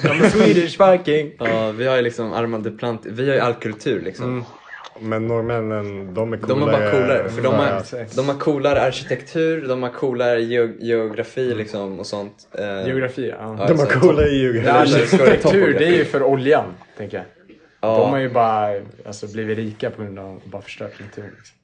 I'm 0.04 0.26
a 0.26 0.30
Swedish 0.30 0.82
Viking. 0.82 1.32
ja, 1.40 1.72
vi 1.72 1.88
har 1.88 1.96
ju 1.96 2.02
liksom 2.02 2.34
Armand 2.34 2.64
Duplantis, 2.64 3.12
vi 3.12 3.28
har 3.28 3.36
ju 3.36 3.40
all 3.40 3.54
kultur 3.54 4.02
liksom. 4.02 4.26
Mm. 4.26 4.44
Men 5.00 5.28
norrmännen, 5.28 6.14
de 6.14 6.34
är 6.34 6.38
coolare. 6.38 6.60
De 6.60 6.62
är 6.64 6.72
bara 6.80 6.92
coolare, 6.92 7.30
för 7.30 7.42
de 7.42 7.56
har, 7.56 7.66
ja. 7.92 8.06
de 8.16 8.28
har 8.30 8.36
coolare 8.40 8.82
arkitektur, 8.82 9.68
de 9.68 9.84
har 9.84 9.90
coolare 9.90 10.40
geo- 10.42 10.76
geografi 10.80 11.54
liksom 11.54 12.00
och 12.00 12.06
sånt. 12.06 12.48
Eh, 12.60 12.88
Geografi, 12.88 13.30
ja. 13.40 13.56
Ja, 13.60 13.68
De 13.68 13.80
har 13.80 13.86
coolare 13.86 14.28
Ja, 14.28 14.34
geografi. 14.34 14.70
arkitektur, 14.96 15.74
det 15.80 15.86
är 15.86 15.92
ju 15.92 16.06
för 16.06 16.24
oljan, 16.24 16.66
tänker 16.98 17.18
jag. 17.18 17.26
ja. 17.82 17.98
De 17.98 18.10
har 18.10 18.18
ju 18.18 18.30
bara 18.30 18.82
alltså, 19.06 19.28
blivit 19.28 19.58
rika 19.58 19.90
på 19.90 20.02
grund 20.04 20.20
av 20.20 20.38
att 20.38 20.46
bara 20.46 20.62
förstört 20.62 21.00
naturen. 21.00 21.32
Liksom. 21.38 21.56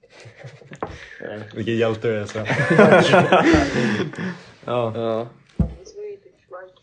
Vilken 1.56 1.78
hjälte 1.78 2.08
du 2.08 2.18
är 2.18 2.26
Sven. 2.26 2.46
Ja. 4.66 4.92
ja. 4.96 5.28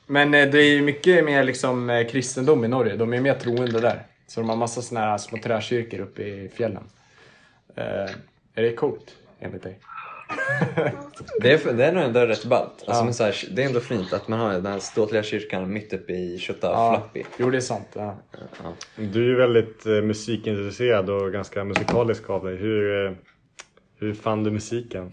Men 0.06 0.34
eh, 0.34 0.48
det 0.50 0.58
är 0.58 0.70
ju 0.70 0.82
mycket 0.82 1.24
mer 1.24 1.44
liksom 1.44 1.90
eh, 1.90 2.06
kristendom 2.06 2.64
i 2.64 2.68
Norge. 2.68 2.96
De 2.96 3.14
är 3.14 3.20
mer 3.20 3.34
troende 3.34 3.80
där. 3.80 4.02
Så 4.28 4.40
de 4.40 4.48
har 4.48 4.56
massa 4.56 4.82
såna 4.82 5.00
här 5.00 5.18
små 5.18 5.38
träkyrkor 5.38 6.00
uppe 6.00 6.22
i 6.22 6.48
fjällen. 6.48 6.84
Eh, 7.76 7.84
är 8.54 8.62
det 8.62 8.72
coolt 8.72 9.14
enligt 9.40 9.62
dig? 9.62 9.78
Det 11.40 11.52
är, 11.52 11.72
det 11.72 11.84
är 11.84 11.92
nog 11.92 12.02
ändå 12.04 12.20
rätt 12.20 12.44
ballt. 12.44 12.70
Alltså, 12.70 12.92
Ja. 12.92 13.04
men 13.04 13.14
så 13.14 13.24
här, 13.24 13.34
det 13.50 13.62
är 13.62 13.66
ändå 13.66 13.80
fint 13.80 14.12
att 14.12 14.28
man 14.28 14.38
har 14.40 14.52
den 14.52 14.66
här 14.66 14.78
ståtliga 14.78 15.22
kyrkan 15.22 15.72
mitt 15.72 15.92
uppe 15.92 16.12
i 16.12 16.38
Tjotaflappi. 16.38 17.24
Jo, 17.36 17.50
det 17.50 17.56
är 17.56 17.60
sant. 17.60 17.88
Ja. 17.92 18.16
Ja. 18.32 18.72
Du 18.96 19.22
är 19.24 19.28
ju 19.28 19.34
väldigt 19.36 19.86
eh, 19.86 19.92
musikintresserad 19.92 21.10
och 21.10 21.32
ganska 21.32 21.64
musikalisk 21.64 22.30
av 22.30 22.44
dig. 22.44 22.56
Hur, 22.56 23.06
eh, 23.06 23.12
hur 23.98 24.14
fann 24.14 24.44
du 24.44 24.50
musiken? 24.50 25.12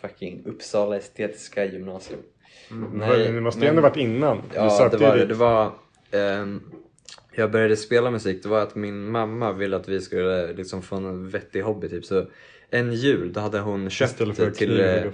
Fucking 0.00 0.42
Uppsala 0.46 0.96
estetiska 0.96 1.64
gymnasium. 1.64 2.20
Nej, 2.92 3.32
det 3.32 3.40
måste 3.40 3.60
ju 3.60 3.66
ändå 3.66 3.82
varit 3.82 3.96
innan. 3.96 4.36
Du 4.36 4.56
Ja, 4.56 4.70
sökte 4.70 4.96
det 4.96 5.04
var 5.06 5.16
det 5.16 5.34
var, 5.34 5.72
ehm, 6.10 6.62
jag 7.34 7.50
började 7.50 7.76
spela 7.76 8.10
musik, 8.10 8.42
det 8.42 8.48
var 8.48 8.62
att 8.62 8.74
min 8.74 9.10
mamma 9.10 9.52
ville 9.52 9.76
att 9.76 9.88
vi 9.88 10.00
skulle 10.00 10.52
liksom 10.52 10.82
få 10.82 10.96
en 10.96 11.28
vettig 11.28 11.62
hobby 11.62 11.88
typ. 11.88 12.04
Så 12.04 12.26
en 12.70 12.92
jul, 12.92 13.32
då 13.32 13.40
hade 13.40 13.60
hon 13.60 13.90
köpt 13.90 14.12
Istället 14.12 14.36
för 14.36 14.50
till... 14.50 14.68
kniva 14.68 14.84
eh. 14.84 15.12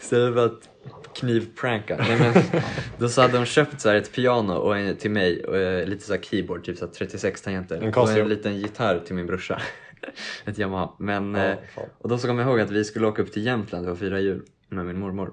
Istället 0.00 0.34
för 0.34 0.46
att 0.46 0.68
knivpranka. 1.14 1.96
Nej, 1.96 2.18
men, 2.18 2.62
då 2.98 3.08
så 3.08 3.20
hade 3.22 3.36
hon 3.36 3.46
köpt 3.46 3.80
så 3.80 3.90
ett 3.90 4.12
piano 4.12 4.52
och 4.52 4.76
en, 4.76 4.96
till 4.96 5.10
mig 5.10 5.44
och 5.44 5.56
eh, 5.56 5.86
lite 5.86 6.04
så 6.04 6.12
här 6.12 6.20
keyboard, 6.20 6.64
typ 6.64 6.78
så 6.78 6.86
här 6.86 6.92
36 6.92 7.42
tangenter. 7.42 7.76
En 7.82 7.94
och 7.94 8.10
en 8.10 8.28
liten 8.28 8.58
gitarr 8.58 8.98
till 8.98 9.14
min 9.14 9.26
brorsa. 9.26 9.62
ett 10.44 10.58
Yamaha. 10.58 10.92
Men, 10.98 11.34
Ja, 11.34 11.44
eh, 11.44 11.56
och 11.98 12.08
då 12.08 12.18
så 12.18 12.26
kom 12.26 12.38
jag 12.38 12.48
ihåg 12.48 12.60
att 12.60 12.70
vi 12.70 12.84
skulle 12.84 13.06
åka 13.06 13.22
upp 13.22 13.32
till 13.32 13.46
Jämtland 13.46 13.88
och 13.88 13.98
fira 13.98 14.20
jul 14.20 14.42
med 14.68 14.86
min 14.86 14.98
mormor. 14.98 15.32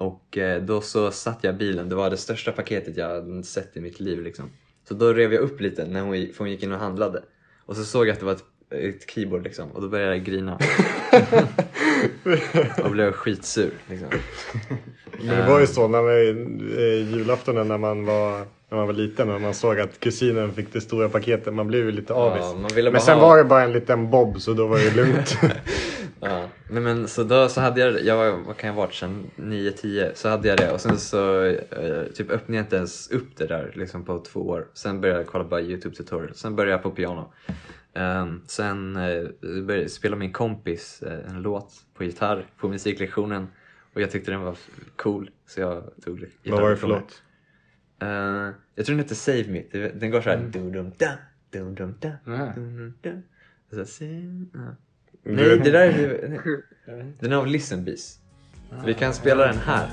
Och 0.00 0.38
eh, 0.38 0.62
då 0.62 0.80
så 0.80 1.10
satt 1.10 1.38
jag 1.44 1.54
i 1.54 1.58
bilen, 1.58 1.88
det 1.88 1.94
var 1.94 2.10
det 2.10 2.16
största 2.16 2.52
paketet 2.52 2.96
jag 2.96 3.08
hade 3.08 3.42
sett 3.42 3.76
i 3.76 3.80
mitt 3.80 4.00
liv 4.00 4.22
liksom. 4.22 4.50
Så 4.88 4.94
då 4.94 5.12
rev 5.12 5.32
jag 5.32 5.42
upp 5.42 5.60
lite 5.60 5.86
när 5.86 6.00
hon, 6.00 6.12
för 6.12 6.38
hon 6.38 6.50
gick 6.50 6.62
in 6.62 6.72
och 6.72 6.78
handlade. 6.78 7.22
Och 7.66 7.76
så 7.76 7.84
såg 7.84 8.06
jag 8.06 8.12
att 8.12 8.20
det 8.20 8.26
var 8.26 8.32
ett, 8.32 8.44
ett 8.70 9.10
keyboard 9.10 9.42
liksom 9.42 9.70
och 9.70 9.82
då 9.82 9.88
började 9.88 10.16
jag 10.16 10.24
grina. 10.24 10.58
och 12.84 12.90
blev 12.90 13.12
skitsur 13.12 13.70
liksom. 13.88 14.08
Men 15.18 15.36
det 15.36 15.46
var 15.48 15.60
ju 15.60 15.66
så 15.66 15.88
när 15.88 16.02
vi, 16.02 16.30
eh, 16.76 17.10
julaftonen 17.18 17.68
när 17.68 17.78
man 17.78 18.04
var 18.04 18.38
när 18.70 18.78
man 18.78 18.86
var 18.86 18.94
liten 18.94 19.30
och 19.30 19.40
man 19.40 19.54
såg 19.54 19.80
att 19.80 20.00
kusinen 20.00 20.52
fick 20.54 20.72
det 20.72 20.80
stora 20.80 21.08
paketet. 21.08 21.54
Man 21.54 21.66
blev 21.66 21.84
ju 21.84 21.92
lite 21.92 22.14
avis. 22.14 22.42
Ja, 22.44 22.54
man 22.54 22.92
Men 22.92 23.00
sen 23.00 23.18
ha- 23.18 23.28
var 23.28 23.38
det 23.38 23.44
bara 23.44 23.62
en 23.62 23.72
liten 23.72 24.10
bob 24.10 24.40
så 24.40 24.52
då 24.52 24.66
var 24.66 24.78
det 24.78 24.96
lugnt. 24.96 25.38
Ja, 26.22 26.48
nej 26.70 26.82
men 26.82 27.08
så 27.08 27.24
då 27.24 27.48
så 27.48 27.60
hade 27.60 27.80
jag, 27.80 28.04
jag 28.04 28.16
var, 28.16 28.30
vad 28.46 28.56
kan 28.56 28.68
jag 28.68 28.74
ha 28.74 28.82
varit 28.82 28.94
sen? 28.94 29.30
9-10, 29.36 30.10
så 30.14 30.28
hade 30.28 30.48
jag 30.48 30.58
det. 30.58 30.72
Och 30.72 30.80
sen 30.80 30.98
så 30.98 31.44
eh, 31.44 32.04
typ 32.14 32.30
öppnade 32.30 32.56
jag 32.56 32.64
inte 32.64 32.76
ens 32.76 33.10
upp 33.10 33.36
det 33.36 33.46
där 33.46 33.72
liksom 33.76 34.04
på 34.04 34.18
två 34.18 34.40
år. 34.40 34.68
Sen 34.74 35.00
började 35.00 35.20
jag 35.20 35.26
kolla 35.26 35.44
bara 35.44 35.60
YouTube 35.60 35.96
tutorial, 35.96 36.34
sen 36.34 36.56
började 36.56 36.72
jag 36.72 36.82
på 36.82 36.90
piano. 36.90 37.32
Ehm, 37.94 38.40
sen 38.46 38.96
eh, 38.96 39.28
började 39.62 39.88
spela 39.88 40.16
min 40.16 40.32
kompis 40.32 41.02
eh, 41.02 41.30
en 41.30 41.42
låt 41.42 41.72
på 41.94 42.04
gitarr 42.04 42.46
på 42.56 42.68
musiklektionen. 42.68 43.46
Och 43.94 44.00
jag 44.00 44.10
tyckte 44.10 44.30
den 44.30 44.40
var 44.40 44.56
cool 44.96 45.30
så 45.46 45.60
jag 45.60 45.82
tog 46.04 46.18
gitarren 46.18 46.52
Vad 46.52 46.60
var 46.62 46.70
det 46.70 46.76
för 46.76 46.88
låt? 46.88 47.22
Eh, 48.02 48.54
jag 48.74 48.86
tror 48.86 48.96
den 48.96 48.98
heter 48.98 49.14
Save 49.14 49.44
Me, 49.48 49.62
Det- 49.72 50.00
den 50.00 50.10
går 50.10 50.20
såhär 50.20 50.36
Mm. 50.36 50.50
dum 50.50 50.72
dum 50.72 50.90
dum 50.98 51.10
dum 51.50 51.74
dum 51.74 51.94
dum 52.54 52.94
da 53.02 53.10
och 53.80 53.86
så, 53.88 54.04
Nej, 55.22 55.48
vet- 55.48 55.64
det 55.64 55.70
där 55.70 55.80
är... 55.80 56.28
nej. 56.86 57.12
Den 57.20 57.32
är 57.32 57.36
av 57.36 57.46
Listen 57.46 57.84
Bees. 57.84 58.18
Vi 58.84 58.94
kan 58.94 59.14
spela 59.14 59.46
den 59.46 59.58
här. 59.58 59.88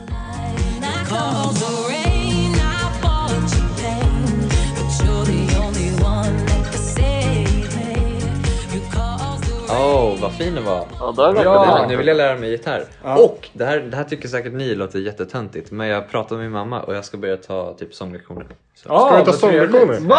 Åh, 9.69 10.13
oh, 10.13 10.21
vad 10.21 10.33
fin 10.33 10.55
den 10.55 10.63
var! 10.65 10.87
Ja, 10.99 11.13
då 11.17 11.23
är 11.23 11.33
det 11.33 11.43
Ja, 11.43 11.85
Nu 11.89 11.95
vill 11.97 12.07
jag 12.07 12.17
lära 12.17 12.37
mig 12.37 12.49
gitarr. 12.49 12.83
Ja. 13.03 13.15
Och 13.17 13.49
det 13.53 13.65
här, 13.65 13.79
det 13.79 13.97
här 13.97 14.03
tycker 14.03 14.27
säkert 14.27 14.53
ni 14.53 14.75
låter 14.75 14.99
jättetöntigt, 14.99 15.71
men 15.71 15.87
jag 15.87 16.09
pratade 16.09 16.35
med 16.41 16.45
min 16.45 16.51
mamma 16.51 16.83
och 16.83 16.95
jag 16.95 17.05
ska 17.05 17.17
börja 17.17 17.37
ta 17.37 17.73
typ 17.73 17.93
sånglektioner. 17.93 18.45
Så. 18.75 18.89
Ja, 18.89 19.07
Ska 19.07 19.17
du 19.19 19.25
ta 19.25 19.33
sånglektioner? 19.33 19.99
Va? 19.99 20.15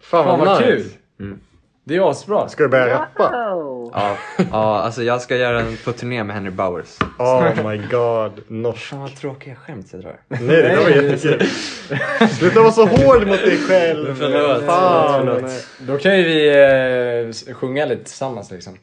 Fan 0.00 0.24
Fan 0.24 0.38
vad 0.38 0.48
vad 0.48 0.58
kul! 0.58 0.84
Mm. 1.20 1.40
Det 1.86 1.96
är 1.96 2.10
asbra. 2.10 2.48
Ska 2.48 2.62
du 2.62 2.68
börja 2.68 2.94
rappa? 2.94 3.54
Wow. 3.54 3.90
Ja, 3.94 4.16
ja, 4.52 4.80
alltså 4.80 5.02
jag 5.02 5.22
ska 5.22 5.36
göra 5.36 5.60
en 5.60 5.76
på 5.84 5.92
turné 5.92 6.24
med 6.24 6.36
Henry 6.36 6.50
Bowers. 6.50 6.98
Oh 7.18 7.68
my 7.68 7.76
god, 7.76 8.32
norsk. 8.48 8.84
Fan 8.84 9.00
vad 9.00 9.16
tråkiga 9.16 9.54
skämt 9.54 9.86
jag 9.92 10.00
drar. 10.00 10.16
Nej, 10.28 10.40
det 10.62 10.76
var 10.76 10.88
jättekul. 10.90 11.46
Sluta 12.28 12.60
vara 12.60 12.72
så 12.72 12.86
hård 12.86 13.26
mot 13.26 13.42
dig 13.42 13.56
själv. 13.58 14.16
Förlåt. 14.18 14.64
Fan. 14.66 15.26
Förlåt. 15.26 15.52
Då 15.78 15.98
kan 15.98 16.18
ju 16.18 16.24
vi 16.24 16.48
eh, 17.48 17.54
sjunga 17.54 17.84
lite 17.84 18.04
tillsammans 18.04 18.50
liksom. 18.50 18.78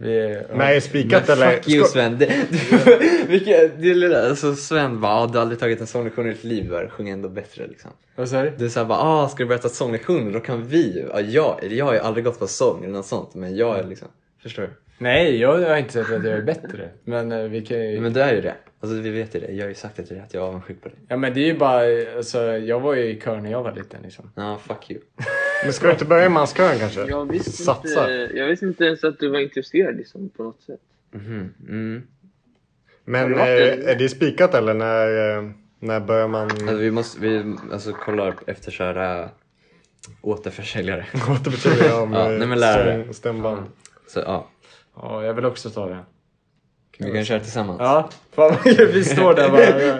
Vi, 0.00 0.42
Nej, 0.54 0.80
spikat 0.80 1.28
eller? 1.28 1.50
Fuck 1.50 1.68
you 1.68 1.84
Sven. 1.84 2.18
Det, 2.18 2.26
vilka, 3.28 3.52
det 3.78 3.94
lilla, 3.94 4.28
alltså 4.28 4.54
Sven 4.54 5.00
bara, 5.00 5.12
ah, 5.12 5.26
du 5.26 5.32
har 5.32 5.42
aldrig 5.42 5.60
tagit 5.60 5.80
en 5.80 5.86
sånglektion 5.86 6.26
i 6.26 6.28
ditt 6.28 6.44
liv, 6.44 6.68
du 6.70 6.88
sjunga 6.88 7.12
ändå 7.12 7.28
bättre 7.28 7.66
liksom. 7.66 7.90
Vad 8.16 8.28
sa 8.28 8.42
du? 8.42 8.52
Du 8.58 8.70
sa 8.70 8.84
bara, 8.84 8.98
ah, 8.98 9.28
ska 9.28 9.42
du 9.42 9.48
börja 9.48 9.58
ta 9.58 9.68
sånglektioner? 9.68 10.32
Då 10.32 10.40
kan 10.40 10.64
vi 10.66 10.94
ju. 10.94 11.08
Ja, 11.12 11.20
jag, 11.20 11.72
jag 11.72 11.84
har 11.84 11.92
ju 11.92 11.98
aldrig 11.98 12.24
gått 12.24 12.38
på 12.38 12.46
sång 12.46 12.84
eller 12.84 12.94
något 12.94 13.06
sånt, 13.06 13.34
men 13.34 13.56
jag 13.56 13.78
är 13.78 13.84
liksom, 13.84 14.08
förstår 14.42 14.62
du? 14.62 14.70
Nej, 14.98 15.36
jag 15.36 15.58
har 15.58 15.76
inte 15.76 15.92
sett 15.92 16.12
att 16.12 16.24
jag 16.24 16.34
är 16.34 16.42
bättre. 16.42 16.88
Men 17.04 17.32
eh, 17.32 17.42
vi 17.42 17.66
kan 17.66 17.80
ju... 17.80 18.00
Men 18.00 18.12
du 18.12 18.20
är 18.20 18.34
ju 18.34 18.40
det. 18.40 18.54
Alltså 18.80 18.96
vi 18.96 19.10
vet 19.10 19.34
ju 19.34 19.40
det. 19.40 19.52
Jag 19.52 19.64
har 19.64 19.68
ju 19.68 19.74
sagt 19.74 19.96
det 19.96 20.02
till 20.02 20.16
dig 20.16 20.24
att 20.24 20.34
jag 20.34 20.42
är 20.42 20.48
avundsjuk 20.48 20.82
på 20.82 20.88
dig. 20.88 20.98
Ja 21.08 21.16
men 21.16 21.34
det 21.34 21.40
är 21.40 21.46
ju 21.46 21.58
bara, 21.58 21.80
alltså, 22.16 22.42
jag 22.42 22.80
var 22.80 22.94
ju 22.94 23.04
i 23.04 23.20
kör 23.20 23.36
när 23.36 23.50
jag 23.50 23.62
var 23.62 23.72
liten 23.72 24.02
liksom. 24.02 24.30
Ja, 24.34 24.58
fuck 24.66 24.90
you. 24.90 25.00
Men 25.62 25.72
ska 25.72 25.86
du 25.86 25.92
inte 25.92 26.04
börja 26.04 26.26
i 26.26 26.28
manskören 26.28 26.78
kanske? 26.78 27.04
Jag 27.04 27.32
visste, 27.32 27.50
Satsa. 27.50 28.00
inte, 28.22 28.36
jag 28.38 28.46
visste 28.46 28.66
inte 28.66 28.84
ens 28.84 29.04
att 29.04 29.18
du 29.18 29.28
var 29.28 29.38
intresserad 29.38 29.96
liksom, 29.96 30.28
på 30.28 30.42
något 30.42 30.62
sätt. 30.62 30.80
Mhm, 31.10 31.54
Mm. 31.68 32.02
Men 33.04 33.32
eh, 33.32 33.38
det? 33.44 33.90
är 33.90 33.94
det 33.98 34.08
spikat 34.08 34.54
eller 34.54 34.74
när, 34.74 35.36
eh, 35.38 35.50
när 35.78 36.00
börjar 36.00 36.28
man 36.28 36.50
Alltså, 36.50 36.74
vi 36.76 36.90
måste, 36.90 37.20
vi 37.20 37.56
alltså 37.72 37.92
kollar 37.92 38.34
efter 38.46 38.70
köra 38.70 39.28
återförsäljare. 40.22 41.06
återbetala 41.30 42.02
om 42.02 42.12
Ja, 42.12 42.32
eh, 42.32 42.38
nej, 42.38 42.48
men 42.48 42.58
lärare. 42.60 43.14
stämband? 43.14 43.66
Så 44.06 44.20
ja, 44.20 44.48
Ja, 44.96 45.24
jag 45.24 45.34
vill 45.34 45.44
också 45.44 45.70
ta 45.70 45.86
det. 45.88 45.98
Vi 46.98 47.12
kan 47.12 47.24
köra 47.24 47.40
tillsammans. 47.40 47.80
Ja, 47.80 48.08
fan. 48.32 48.56
Vi 48.64 49.04
står 49.04 49.34
där 49.34 49.48
bara. 49.48 49.62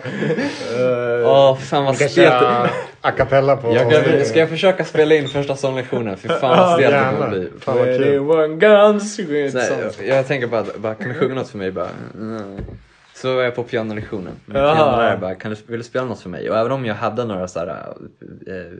Eh, 0.78 1.30
Åh, 1.30 1.56
fan 1.56 1.84
vad 1.84 1.96
stelt. 1.96 2.42
a 3.00 3.10
cappella 3.10 3.56
på 3.56 3.74
Jag 3.74 3.90
kan, 3.90 4.24
ska 4.24 4.38
jag 4.38 4.48
försöka 4.48 4.84
spela 4.84 5.14
in 5.14 5.28
första 5.28 5.56
sånglektionen? 5.56 6.16
Fy 6.16 6.28
fan 6.28 6.40
vad 6.40 6.78
stelt 6.78 6.94
det 6.94 7.10
kommer 7.16 7.30
bli. 7.30 7.50
Fan 7.60 7.76
vad 7.76 7.86
kul. 7.86 8.04
21 8.04 8.60
guns. 8.60 9.16
Så 9.16 9.58
här, 9.58 9.92
jag, 10.08 10.26
tänker 10.26 10.46
bara, 10.46 10.64
bara, 10.76 10.94
kan 10.94 11.08
du 11.08 11.14
sjunga 11.14 11.34
något 11.34 11.48
för 11.48 11.58
mig? 11.58 11.72
Bara, 11.72 11.88
mm. 12.14 12.60
Så 13.14 13.34
var 13.34 13.42
jag 13.42 13.54
på 13.54 13.62
pianolektionen. 13.62 14.32
Min 14.44 14.54
pianolärare 14.54 15.18
bara, 15.18 15.34
kan 15.34 15.50
du, 15.50 15.56
vill 15.66 15.78
du 15.78 15.84
spela 15.84 16.04
något 16.04 16.20
för 16.20 16.30
mig? 16.30 16.50
Och 16.50 16.56
även 16.56 16.72
om 16.72 16.86
jag 16.86 16.94
hade 16.94 17.24
några 17.24 17.48
så 17.48 17.58
här, 17.58 17.68
eh, 18.46 18.78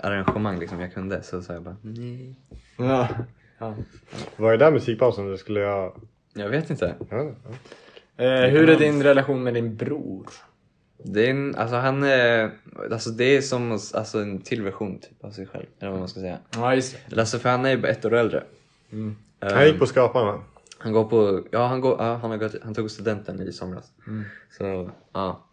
arrangemang 0.00 0.58
liksom 0.58 0.80
jag 0.80 0.94
kunde 0.94 1.22
så 1.22 1.42
sa 1.42 1.52
jag 1.52 1.62
bara, 1.62 1.76
nej. 1.82 2.34
Ja. 2.76 3.08
Ja. 3.58 3.74
Var 4.36 4.50
det 4.50 4.58
där 4.58 4.70
musikpausen 4.70 5.30
du 5.30 5.36
skulle 5.36 5.60
göra? 5.60 5.90
Jag 6.34 6.48
vet 6.48 6.70
inte. 6.70 6.94
Ja, 7.10 7.16
ja. 7.16 8.24
Eh, 8.24 8.50
hur 8.50 8.68
är 8.70 8.78
din 8.78 9.02
relation 9.02 9.42
med 9.42 9.54
din 9.54 9.76
bror? 9.76 10.26
Det 11.02 11.26
är, 11.26 11.30
en, 11.30 11.54
alltså 11.54 11.76
han 11.76 12.02
är, 12.02 12.50
alltså 12.92 13.10
det 13.10 13.36
är 13.36 13.40
som 13.40 13.72
alltså 13.72 14.18
en 14.18 14.40
till 14.40 14.62
version 14.62 14.98
typ 14.98 15.24
av 15.24 15.30
sig 15.30 15.46
själv. 15.46 15.66
Eller 15.80 15.90
vad 15.90 15.98
man 16.00 16.08
ska 16.08 16.20
säga. 16.20 16.38
Ja, 16.54 16.74
just 16.74 16.96
det. 17.08 17.20
Alltså 17.20 17.38
för 17.38 17.48
han 17.48 17.64
är 17.66 17.76
ju 17.76 17.84
ett 17.84 18.04
år 18.04 18.14
äldre. 18.14 18.44
Mm. 18.92 19.16
Han 19.40 19.66
gick 19.66 19.78
på 19.78 19.86
Skaparna. 19.86 20.40
Han 20.78 20.92
går 20.92 21.04
på, 21.04 21.42
ja 21.50 21.66
han, 21.66 21.80
går, 21.80 21.96
ja, 21.98 22.14
han, 22.22 22.30
har 22.30 22.38
gått, 22.38 22.54
han 22.62 22.74
tog 22.74 22.90
studenten 22.90 23.40
i 23.48 23.52
somras. 23.52 23.92
Mm. 24.06 24.24
Så, 24.58 24.90
ja. 25.12 25.44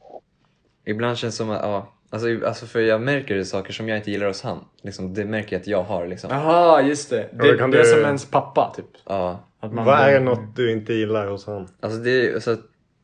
Ibland 0.86 1.18
känns 1.18 1.34
det 1.34 1.38
som 1.38 1.50
att, 1.50 1.62
ja. 1.62 1.92
Alltså, 2.10 2.48
alltså 2.48 2.66
för 2.66 2.80
jag 2.80 3.02
märker 3.02 3.36
det 3.36 3.46
saker 3.46 3.74
som 3.74 3.90
jag 3.90 3.98
inte 3.98 4.12
gillar 4.12 4.28
hos 4.28 4.42
han. 4.42 4.60
Liksom, 4.82 5.14
det 5.14 5.26
märker 5.26 5.56
jag 5.56 5.60
att 5.60 5.68
jag 5.68 5.84
har 5.84 6.08
liksom. 6.08 6.30
Jaha, 6.30 6.82
just 6.82 7.10
det. 7.10 7.30
Det, 7.34 7.58
kan 7.58 7.72
det 7.72 7.80
är 7.80 7.84
du- 7.84 7.90
som 7.90 8.00
ens 8.00 8.26
pappa 8.26 8.74
typ. 8.76 8.86
Ja. 9.06 9.40
Att 9.66 9.74
man 9.74 9.86
Vad 9.86 10.00
är 10.00 10.14
det 10.14 10.20
något 10.20 10.56
du 10.56 10.72
inte 10.72 10.94
gillar 10.94 11.28
hos 11.28 11.46
han? 11.46 11.68
Alltså 11.80 12.00
det 12.00 12.10
är 12.10 12.24
ju 12.34 12.40
så 12.40 12.52
att 12.52 12.60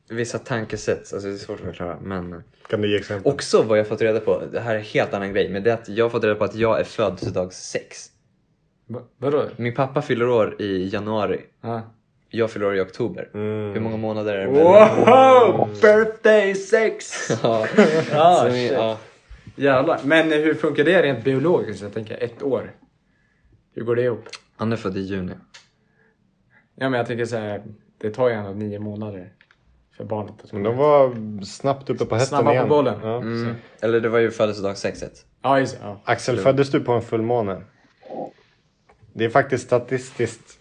vissa 0.09 0.39
tankesätt, 0.39 1.13
alltså 1.13 1.27
det 1.27 1.33
är 1.33 1.37
svårt 1.37 1.59
att 1.59 1.65
förklara. 1.65 1.97
Men 2.01 2.43
Kan 2.69 2.81
du 2.81 2.91
ge 2.91 2.97
exempel? 2.97 3.31
också 3.33 3.61
vad 3.61 3.79
jag 3.79 3.87
fått 3.87 4.01
reda 4.01 4.19
på, 4.19 4.41
det 4.51 4.59
här 4.59 4.75
är 4.75 4.79
en 4.79 4.83
helt 4.85 5.13
annan 5.13 5.33
grej, 5.33 5.49
men 5.49 5.63
det 5.63 5.69
är 5.69 5.73
att 5.73 5.89
jag 5.89 6.05
har 6.05 6.09
fått 6.09 6.23
reda 6.23 6.35
på 6.35 6.43
att 6.43 6.55
jag 6.55 6.79
är 6.79 6.83
födelsedag 6.83 7.53
6. 7.53 8.07
Va- 8.87 9.01
Vadå? 9.17 9.43
Min 9.57 9.73
pappa 9.75 10.01
fyller 10.01 10.29
år 10.29 10.61
i 10.61 10.89
januari, 10.93 11.41
Ja. 11.61 11.81
jag 12.29 12.51
fyller 12.51 12.65
år 12.65 12.75
i 12.75 12.81
oktober. 12.81 13.29
Mm. 13.33 13.73
Hur 13.73 13.79
många 13.79 13.97
månader 13.97 14.33
är 14.35 14.47
det? 14.47 14.51
Wow! 14.63 15.69
Birthday 15.81 16.55
sex! 16.55 17.27
Ja, 17.43 17.67
Ja, 18.11 18.39
så, 18.45 18.51
shit. 18.51 18.71
ja. 18.71 18.97
Jävlar. 19.55 19.99
Men 20.03 20.31
hur 20.31 20.53
funkar 20.53 20.83
det 20.83 21.01
rent 21.01 21.23
biologiskt? 21.23 21.81
Jag 21.81 21.93
tänker 21.93 22.23
ett 22.23 22.43
år. 22.43 22.71
Hur 23.75 23.83
går 23.83 23.95
det 23.95 24.01
ihop? 24.03 24.23
Han 24.57 24.71
är 24.71 24.75
född 24.77 24.97
i 24.97 25.01
juni. 25.01 25.33
Ja 26.75 26.89
men 26.89 26.97
jag 26.97 27.07
tänker 27.07 27.25
så 27.25 27.37
här, 27.37 27.63
det 27.97 28.09
tar 28.11 28.29
ju 28.29 28.33
ändå 28.35 28.51
nio 28.51 28.79
månader 28.79 29.33
för 29.97 30.03
barnet 30.03 30.33
att 30.43 30.53
Men 30.53 30.63
de 30.63 30.77
var 30.77 31.15
snabbt 31.43 31.89
uppe 31.89 32.05
på 32.05 32.15
hästen 32.15 32.37
Snabba 32.37 32.49
på 32.49 32.53
igen. 32.55 32.69
bollen. 32.69 32.99
Ja. 33.03 33.17
Mm. 33.17 33.55
Eller 33.81 33.99
det 33.99 34.09
var 34.09 34.19
ju 34.19 34.31
födelsedagssexet. 34.31 35.25
Ja, 35.41 35.59
just. 35.59 35.77
Ja. 35.81 36.01
Axel, 36.05 36.37
föddes 36.37 36.71
du 36.71 36.79
på 36.79 36.91
en 36.91 37.01
fullmåne? 37.01 37.61
Det 39.13 39.25
är 39.25 39.29
faktiskt 39.29 39.63
statistiskt 39.63 40.59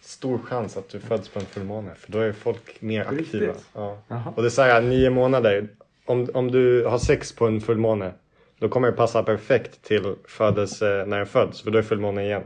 stor 0.00 0.38
chans 0.38 0.76
att 0.76 0.88
du 0.88 1.00
föds 1.00 1.28
på 1.28 1.38
en 1.38 1.46
fullmåne. 1.46 1.94
För 1.94 2.12
då 2.12 2.18
är 2.18 2.32
folk 2.32 2.80
mer 2.80 3.04
På 3.04 3.14
aktiva. 3.14 3.54
Ja. 3.72 3.98
Och 4.36 4.42
det 4.42 4.48
är 4.48 4.50
så 4.50 4.62
här, 4.62 4.82
nio 4.82 5.10
månader. 5.10 5.68
Om, 6.06 6.28
om 6.34 6.50
du 6.50 6.84
har 6.84 6.98
sex 6.98 7.32
på 7.32 7.46
en 7.46 7.60
fullmåne. 7.60 8.12
Då 8.58 8.68
kommer 8.68 8.90
det 8.90 8.96
passa 8.96 9.22
perfekt 9.22 9.82
till 9.82 10.14
födelse 10.28 11.04
när 11.06 11.16
den 11.18 11.26
föds. 11.26 11.62
För 11.62 11.70
då 11.70 11.78
är 11.78 11.82
fullmåne 11.82 12.24
igen. 12.24 12.42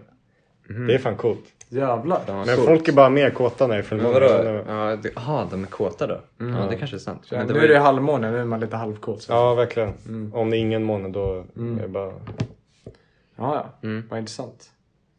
Det 0.87 0.95
är 0.95 0.99
fan 0.99 1.17
coolt. 1.17 1.45
Jävlar. 1.69 2.21
Men 2.27 2.45
coolt. 2.45 2.67
folk 2.69 2.89
är 2.89 2.93
bara 2.93 3.11
mer 3.11 3.31
kåta 3.31 3.67
när 3.67 3.75
det 3.75 3.81
är 3.81 3.83
fullmåne. 3.83 4.21
vadå? 4.21 4.63
Ja, 4.69 4.97
Jaha, 5.15 5.47
de 5.51 5.63
är 5.63 5.67
kåta 5.67 6.07
då? 6.07 6.21
Ja, 6.39 6.45
det 6.71 6.77
kanske 6.77 6.97
är 6.97 6.99
sant. 6.99 7.23
Det 7.31 7.45
nu 7.45 7.53
var 7.53 7.59
är 7.61 7.63
ju- 7.63 7.69
det 7.69 7.79
halvmåne, 7.79 8.31
nu 8.31 8.39
är 8.41 8.45
man 8.45 8.61
lite 8.61 8.77
halvkåt. 8.77 9.23
Så. 9.23 9.33
Ja, 9.33 9.55
verkligen. 9.55 9.93
Om 10.35 10.51
det 10.51 10.57
är 10.57 10.59
ingen 10.59 10.85
måne 10.85 11.09
då 11.09 11.45
är 11.57 11.83
det 11.83 11.89
bara... 11.89 12.13
ja, 13.37 13.55
ja. 13.55 13.67
Mm. 13.83 14.05
Vad 14.11 14.19
intressant. 14.19 14.71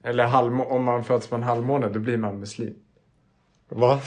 Eller 0.03 0.27
halvmå- 0.27 0.65
om 0.69 0.83
man 0.83 1.03
föds 1.03 1.27
på 1.27 1.35
en 1.35 1.43
halvmåne, 1.43 1.89
då 1.89 1.99
blir 1.99 2.17
man 2.17 2.39
muslim. 2.39 2.73
Va? 3.71 3.99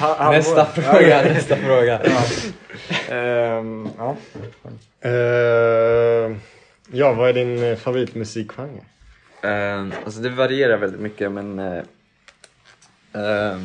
Ha-. 0.00 0.30
Nästa 0.30 0.64
fråga, 0.64 1.22
nästa 1.22 1.56
fråga. 1.56 2.00
Ehm, 3.10 3.88
ja. 3.98 4.16
Eh, 5.00 6.36
ja, 6.92 7.12
vad 7.12 7.28
är 7.28 7.32
din 7.32 7.62
eh, 7.62 7.76
favoritmusikgenre? 7.76 8.80
Uh, 9.44 9.92
alltså 10.04 10.20
det 10.20 10.28
varierar 10.30 10.76
väldigt 10.78 11.00
mycket 11.00 11.32
men 11.32 11.58
uh, 11.58 11.76
uh, 13.16 13.60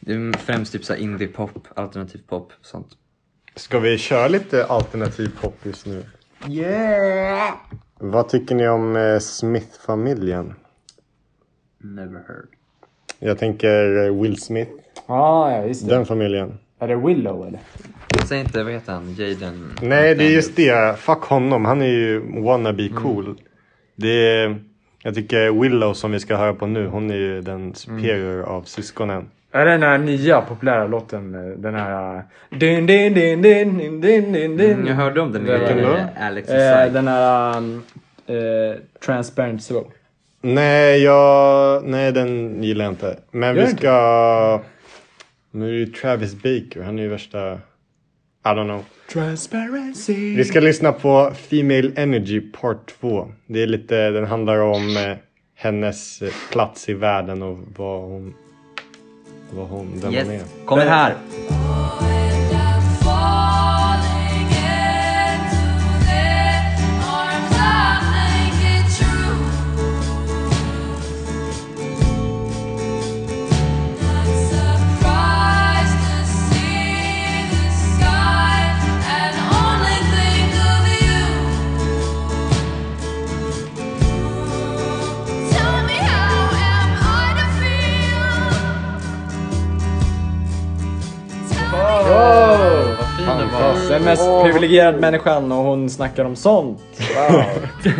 det 0.00 0.12
är 0.12 0.38
främst 0.38 0.72
typ 0.72 0.84
så 0.84 0.94
indie-pop, 0.94 1.68
alternativ 1.74 2.20
pop 2.28 2.52
sånt. 2.62 2.88
Ska 3.56 3.78
vi 3.78 3.98
köra 3.98 4.28
lite 4.28 4.64
alternativ 4.66 5.30
pop 5.40 5.54
just 5.62 5.86
nu? 5.86 6.04
Yeah! 6.48 7.54
Vad 7.98 8.28
tycker 8.28 8.54
ni 8.54 8.68
om 8.68 8.96
eh, 8.96 9.18
Smith-familjen? 9.18 10.54
Never 11.78 12.24
heard. 12.28 12.48
Jag 13.18 13.38
tänker 13.38 14.04
eh, 14.06 14.20
Will 14.22 14.40
Smith, 14.40 14.70
Ah, 15.06 15.50
ja, 15.50 15.64
just 15.66 15.88
det. 15.88 15.94
den 15.94 16.06
familjen. 16.06 16.58
Är 16.78 16.88
det 16.88 16.96
Willow 16.96 17.46
eller? 17.46 17.60
Säg 18.28 18.40
inte, 18.40 18.62
vad 18.62 18.72
heter 18.72 18.92
han? 18.92 19.14
Jaden? 19.14 19.72
Nej, 19.82 20.14
det 20.14 20.24
är 20.24 20.30
just 20.30 20.56
det. 20.56 20.98
Fuck 20.98 21.22
honom. 21.22 21.64
Han 21.64 21.82
är 21.82 21.86
ju 21.86 22.42
wannabe 22.42 22.88
cool. 22.88 23.40
Det 23.96 24.08
är, 24.38 24.60
jag 25.06 25.14
tycker 25.14 25.60
Willow 25.62 25.92
som 25.94 26.12
vi 26.12 26.20
ska 26.20 26.36
höra 26.36 26.54
på 26.54 26.66
nu, 26.66 26.86
hon 26.86 27.10
är 27.10 27.14
ju 27.14 27.40
den 27.40 27.74
superior 27.74 28.42
av 28.42 28.62
syskonen. 28.62 29.28
Är 29.52 29.64
det 29.64 29.70
den 29.70 29.82
här 29.82 29.98
nya 29.98 30.40
populära 30.40 30.86
låten? 30.86 31.34
eh, 31.34 31.56
Den 31.58 31.74
här... 31.74 32.22
Din, 32.50 32.86
din, 32.86 33.14
din, 33.14 33.42
din, 33.42 33.78
din, 33.78 34.00
din, 34.00 34.32
din, 34.32 34.56
din. 34.56 34.72
Mm, 34.72 34.86
jag 34.86 34.94
hörde 34.94 35.20
om 35.20 35.32
den 35.32 35.44
Vilken 35.44 35.82
då? 35.82 35.92
eh, 35.94 36.26
Alex 36.26 36.48
Eh, 36.48 36.92
den 36.92 37.08
här... 37.08 37.56
Um, 37.58 37.82
eh, 38.26 38.76
Transparent 39.06 39.62
Soul. 39.62 39.84
Nej, 40.40 41.02
jag, 41.02 41.84
nej, 41.84 42.12
den 42.12 42.62
gillar 42.62 42.84
jag 42.84 42.92
inte. 42.92 43.16
Men 43.30 43.56
Gör 43.56 43.62
vi 43.64 43.70
inte? 43.70 43.76
ska... 43.82 44.60
Nu 45.50 45.68
är 45.68 45.72
det 45.72 45.78
ju 45.78 45.86
Travis 45.86 46.34
Baker, 46.34 46.82
han 46.82 46.98
är 46.98 47.02
ju 47.02 47.08
värsta... 47.08 47.58
I 48.46 48.54
don't 48.54 48.66
know. 48.66 48.84
Transparency. 49.12 50.36
Vi 50.36 50.44
ska 50.44 50.60
lyssna 50.60 50.92
på 50.92 51.32
Female 51.50 51.90
Energy 51.96 52.40
Part 52.40 52.92
2. 53.00 53.28
Det 53.46 53.62
är 53.62 53.66
lite, 53.66 54.10
den 54.10 54.26
handlar 54.26 54.58
om 54.58 54.96
eh, 54.96 55.16
hennes 55.54 56.22
eh, 56.22 56.32
plats 56.52 56.88
i 56.88 56.94
världen 56.94 57.42
och 57.42 57.58
vad 57.76 58.02
hon... 58.02 58.34
Vad 59.50 59.68
hon, 59.68 59.92
vem 59.94 60.14
hon 60.14 60.30
är. 60.30 60.34
Yes, 60.34 60.54
kommer 60.64 60.86
här. 60.86 61.14
Mest 94.06 94.42
privilegierade 94.42 94.98
människan 94.98 95.52
och 95.52 95.64
hon 95.64 95.90
snackar 95.90 96.24
om 96.24 96.36
sånt. 96.36 96.80
Wow. 97.16 97.44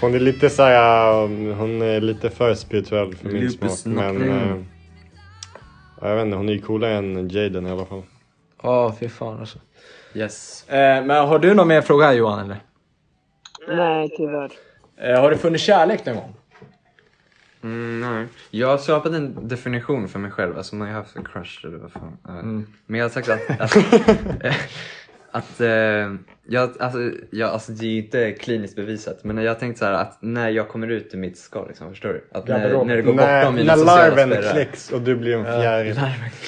Hon 0.00 0.14
är 0.14 0.20
lite 0.20 0.50
så 0.50 0.62
här, 0.62 1.22
um, 1.24 1.54
hon 1.54 1.82
är 1.82 2.00
lite 2.00 2.30
för 2.30 2.54
spirituell 2.54 3.14
för 3.14 3.28
min 3.28 3.50
smak. 3.50 3.70
Men 3.84 4.66
ja, 6.00 6.08
jag 6.08 6.16
vet 6.16 6.24
inte, 6.24 6.36
hon 6.36 6.48
är 6.48 6.52
ju 6.52 6.60
coolare 6.60 6.94
än 6.94 7.28
Jaden 7.28 7.66
i 7.66 7.70
alla 7.70 7.84
fall. 7.84 8.02
Åh, 8.62 8.92
fy 9.00 9.08
fan 9.08 9.40
alltså. 9.40 9.58
Yes. 10.14 10.68
Eh, 10.68 11.04
men 11.04 11.10
har 11.10 11.38
du 11.38 11.54
någon 11.54 11.68
mer 11.68 11.80
fråga 11.80 12.12
Johan 12.12 12.38
eller? 12.38 12.56
Nej, 13.76 14.10
tyvärr. 14.16 14.50
Eh, 15.00 15.20
har 15.20 15.30
du 15.30 15.36
funnit 15.36 15.60
kärlek 15.60 16.06
någon 16.06 16.14
gång? 16.14 16.34
Mm, 17.66 18.00
nej. 18.00 18.26
Jag 18.50 18.68
har 18.68 18.78
skapat 18.78 19.12
en 19.12 19.48
definition 19.48 20.08
för 20.08 20.18
mig 20.18 20.30
själv, 20.30 20.56
alltså 20.56 20.74
man 20.76 20.88
har 20.88 20.94
haft 20.94 21.16
en 21.16 21.24
crush 21.24 21.66
eller 21.66 21.78
vad 21.78 21.92
fan. 21.92 22.16
vet 22.36 22.44
inte. 22.44 22.70
Men 22.86 23.00
jag 23.00 23.04
har 23.04 23.10
sagt 23.10 23.28
att, 23.28 23.50
att, 23.60 23.76
att 25.30 25.60
eh, 25.60 25.68
jag, 26.48 26.70
alltså, 26.80 26.98
jag, 27.30 27.50
alltså 27.50 27.72
det 27.72 27.86
är 27.86 27.90
ju 27.90 27.96
inte 28.02 28.32
kliniskt 28.32 28.76
bevisat 28.76 29.24
men 29.24 29.38
jag 29.38 29.50
har 29.50 29.60
tänkt 29.60 29.78
så 29.78 29.84
här 29.84 29.92
att 29.92 30.18
när 30.20 30.48
jag 30.48 30.68
kommer 30.68 30.88
ut 30.88 31.14
ur 31.14 31.18
mitt 31.18 31.38
skal 31.38 31.68
liksom, 31.68 31.90
förstår 31.90 32.08
du? 32.08 32.24
Att 32.32 32.48
när, 32.48 32.84
när 32.84 32.96
det 32.96 33.02
går 33.02 33.14
När, 33.14 33.40
bortom 33.42 33.54
mina 33.54 33.72
när 33.76 33.78
sociala 33.82 34.08
larven 34.08 34.30
spärrar. 34.30 34.52
kläcks 34.52 34.92
och 34.92 35.00
du 35.00 35.16
blir 35.16 35.36
en 35.36 35.44
fjäril. 35.44 36.00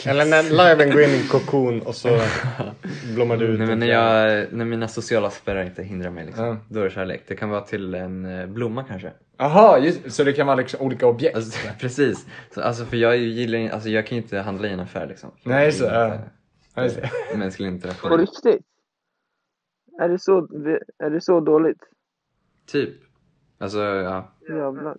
Eller 0.07 0.25
när 0.25 0.51
larven 0.51 0.91
går 0.91 1.03
in 1.03 1.11
i 1.11 1.21
en 1.23 1.29
kokon 1.29 1.81
och 1.83 1.95
så 1.95 2.21
blommar 3.15 3.37
du 3.37 3.45
ut 3.47 3.59
Nej, 3.59 3.67
men 3.67 3.71
en 3.71 3.79
när, 3.79 3.87
jag, 3.87 4.47
när 4.53 4.65
mina 4.65 4.89
sociala 4.89 5.31
spärrar 5.31 5.63
inte 5.63 5.83
hindrar 5.83 6.11
mig 6.11 6.27
liksom, 6.27 6.45
Ja. 6.45 6.57
då 6.69 6.81
är 6.81 6.85
det 6.85 6.91
kärlek. 6.91 7.23
Det 7.29 7.37
kan 7.37 7.49
vara 7.49 7.61
till 7.61 7.95
en 7.95 8.41
eh, 8.41 8.47
blomma 8.47 8.85
kanske. 8.89 9.11
Jaha, 9.39 9.79
just, 9.79 10.13
så 10.13 10.25
det 10.25 10.33
kan 10.33 10.47
vara 10.47 10.57
liksom 10.57 10.81
olika 10.81 11.07
objekt? 11.07 11.37
Alltså, 11.37 11.69
precis. 11.81 12.27
Så, 12.55 12.63
alltså, 12.63 12.85
för 12.85 12.97
jag 12.97 13.17
gillar 13.17 13.59
ju- 13.59 13.69
alltså, 13.71 13.89
jag 13.89 14.07
kan 14.07 14.17
ju 14.19 14.23
inte 14.23 14.39
handla 14.39 14.69
i 14.69 14.73
en 14.73 14.81
affär 14.81 15.07
liksom. 15.07 15.31
För 15.43 15.51
Nej, 15.51 15.65
jag 15.65 15.75
så, 15.75 15.85
inte 15.85 16.31
det. 17.31 17.37
Mänsklig 17.39 17.69
På 17.69 17.75
interaktion. 17.75 18.19
riktigt? 18.19 18.67
Är 20.01 20.09
det 20.09 20.19
så, 20.19 20.39
är 20.99 21.11
det 21.11 21.21
så 21.21 21.41
dåligt? 21.41 21.81
Typ. 22.67 22.95
Alltså, 23.59 23.79
ja. 23.79 24.33
Jävlar. 24.49 24.97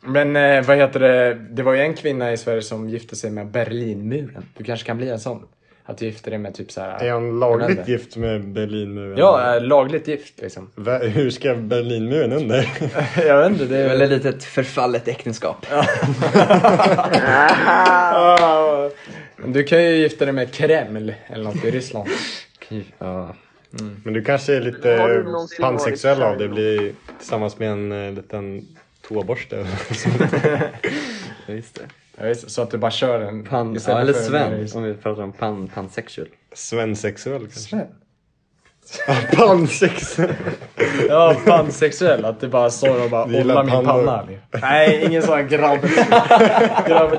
Men 0.00 0.36
eh, 0.36 0.66
vad 0.66 0.76
heter 0.76 1.00
det, 1.00 1.34
det 1.34 1.62
var 1.62 1.72
ju 1.74 1.80
en 1.80 1.94
kvinna 1.94 2.32
i 2.32 2.36
Sverige 2.36 2.62
som 2.62 2.88
gifte 2.88 3.16
sig 3.16 3.30
med 3.30 3.46
Berlinmuren. 3.50 4.44
Du 4.56 4.64
kanske 4.64 4.86
kan 4.86 4.96
bli 4.96 5.10
en 5.10 5.20
sån? 5.20 5.48
Att 5.90 5.98
du 5.98 6.04
gifter 6.04 6.30
dig 6.30 6.38
med 6.40 6.54
typ 6.54 6.72
så 6.72 6.80
här. 6.80 7.04
Är 7.04 7.10
han 7.12 7.40
lagligt 7.40 7.88
gift 7.88 8.16
med 8.16 8.48
Berlinmuren? 8.48 9.18
Ja, 9.18 9.56
eh, 9.56 9.62
lagligt 9.62 10.08
gift 10.08 10.40
liksom. 10.40 10.70
Va- 10.74 10.98
Hur 10.98 11.30
ska 11.30 11.54
Berlinmuren 11.54 12.32
under? 12.32 12.68
jag 13.26 13.38
vet 13.42 13.52
inte, 13.52 13.64
det 13.64 13.78
är 13.78 13.88
väl 13.88 14.00
ett 14.02 14.10
litet 14.10 14.44
förfallet 14.44 15.08
äktenskap. 15.08 15.66
Du 19.46 19.64
kan 19.64 19.84
ju 19.84 19.90
gifta 19.96 20.24
dig 20.24 20.34
med 20.34 20.52
Kreml 20.52 21.14
eller 21.26 21.44
något 21.44 21.64
i 21.64 21.70
Ryssland. 21.70 22.08
Ja. 22.98 23.34
Men 24.04 24.14
du 24.14 24.24
kanske 24.24 24.56
är 24.56 24.60
lite 24.60 25.24
pansexuell 25.60 26.22
av 26.22 26.38
det. 26.38 26.48
Blir 26.48 26.92
tillsammans 27.18 27.58
med 27.58 27.70
en 27.70 27.92
eh, 28.06 28.12
liten 28.12 28.66
toaborste. 29.08 29.56
Just 31.46 31.74
det. 31.74 31.82
Ja, 32.20 32.34
så 32.34 32.62
att 32.62 32.70
du 32.70 32.78
bara 32.78 32.90
kör 32.90 33.20
en... 33.20 33.44
Pan, 33.44 33.78
ja, 33.86 34.00
eller 34.00 34.12
Sven, 34.12 34.68
om 34.74 34.82
vi 34.82 34.94
pratar 34.94 35.22
om 35.22 35.32
pan, 35.32 35.70
pansexual. 35.74 36.28
Svensexuell 36.52 37.40
kanske. 37.40 37.60
Sven? 37.60 37.86
Pansex. 39.36 40.18
Ja, 41.08 41.36
pansexuell. 41.46 42.24
Att 42.24 42.40
det 42.40 42.48
bara 42.48 42.70
står 42.70 43.04
och 43.04 43.10
bara 43.10 43.26
Du 43.26 43.40
ollar 43.40 43.64
min 43.64 43.84
panna. 43.84 44.28
Nej, 44.62 45.04
ingen 45.06 45.22
sån 45.22 45.48
grabb. 45.48 45.80
grabb. 46.86 47.16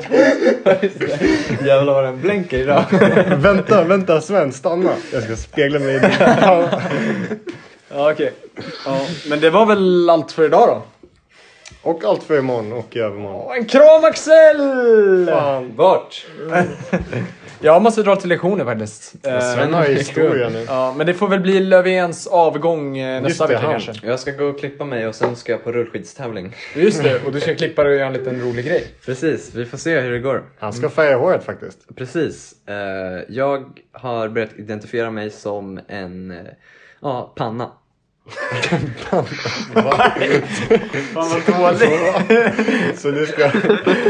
Jävlar 1.66 1.94
vad 1.94 2.04
den 2.04 2.22
blänker 2.22 2.58
idag. 2.58 2.84
vänta, 3.38 3.84
vänta 3.84 4.22
Sven, 4.22 4.52
stanna. 4.54 4.92
Jag 5.14 5.24
ska 5.24 5.36
spegla 5.36 5.80
mig 5.80 5.96
i 5.96 6.00
din 6.00 6.12
panna. 6.20 6.82
Ja, 7.90 8.12
okej. 8.12 8.34
Ja, 8.86 9.02
men 9.30 9.40
det 9.40 9.50
var 9.50 9.66
väl 9.66 10.10
allt 10.10 10.32
för 10.32 10.46
idag 10.46 10.68
då? 10.68 10.99
Och 11.82 12.04
allt 12.04 12.24
för 12.24 12.40
imorgon 12.40 12.74
och 12.74 12.96
i 12.96 13.00
övermorgon. 13.00 13.46
Åh, 13.48 13.58
En 13.58 13.66
kram 13.66 14.04
Axel! 14.04 14.58
Fan. 15.30 15.76
Vart? 15.76 16.26
Jag 17.62 17.82
måste 17.82 18.04
dra 18.04 18.16
till 18.16 18.30
lektioner 18.30 18.66
faktiskt. 18.66 19.16
Sven 19.22 19.74
har 19.74 19.86
ju 19.88 19.94
historia 19.94 20.50
nu. 20.50 20.66
Ja, 20.68 20.94
men 20.98 21.08
det 21.08 21.14
får 21.14 21.28
väl 21.28 21.40
bli 21.40 21.60
Löfvens 21.60 22.28
avgång 22.28 22.98
eh, 22.98 23.22
nästa 23.22 23.48
vecka 23.48 23.62
kanske. 23.62 23.94
Jag 24.04 24.20
ska 24.20 24.32
gå 24.32 24.46
och 24.46 24.60
klippa 24.60 24.86
mig 24.86 25.08
och 25.08 25.16
sen 25.16 25.36
ska 25.36 25.52
jag 25.52 25.64
på 25.64 25.72
rullskidstävling. 25.72 26.56
Just 26.76 27.04
det, 27.04 27.26
och 27.26 27.32
du 27.32 27.40
ska 27.40 27.56
klippa 27.56 27.84
dig 27.84 27.92
och 27.94 27.98
göra 27.98 28.08
en 28.08 28.14
liten 28.14 28.42
rolig 28.42 28.66
grej. 28.66 28.88
Precis, 29.06 29.54
vi 29.56 29.66
får 29.66 29.78
se 29.78 30.00
hur 30.00 30.12
det 30.12 30.20
går. 30.20 30.44
Han 30.60 30.74
ska 30.74 30.90
färga 30.90 31.18
håret 31.18 31.44
faktiskt. 31.44 31.96
Precis. 31.96 32.54
Eh, 32.68 32.76
jag 33.30 33.80
har 33.92 34.28
börjat 34.28 34.54
identifiera 34.58 35.12
mig 35.12 35.30
som 35.30 35.80
en 35.88 36.32
eh, 36.32 36.38
ja, 37.02 37.34
panna. 37.36 37.72
Fan 41.14 41.14
vad 41.14 41.80
dåligt. 41.80 43.00
Så 43.00 43.12
du 43.12 43.26
ska, 43.26 43.52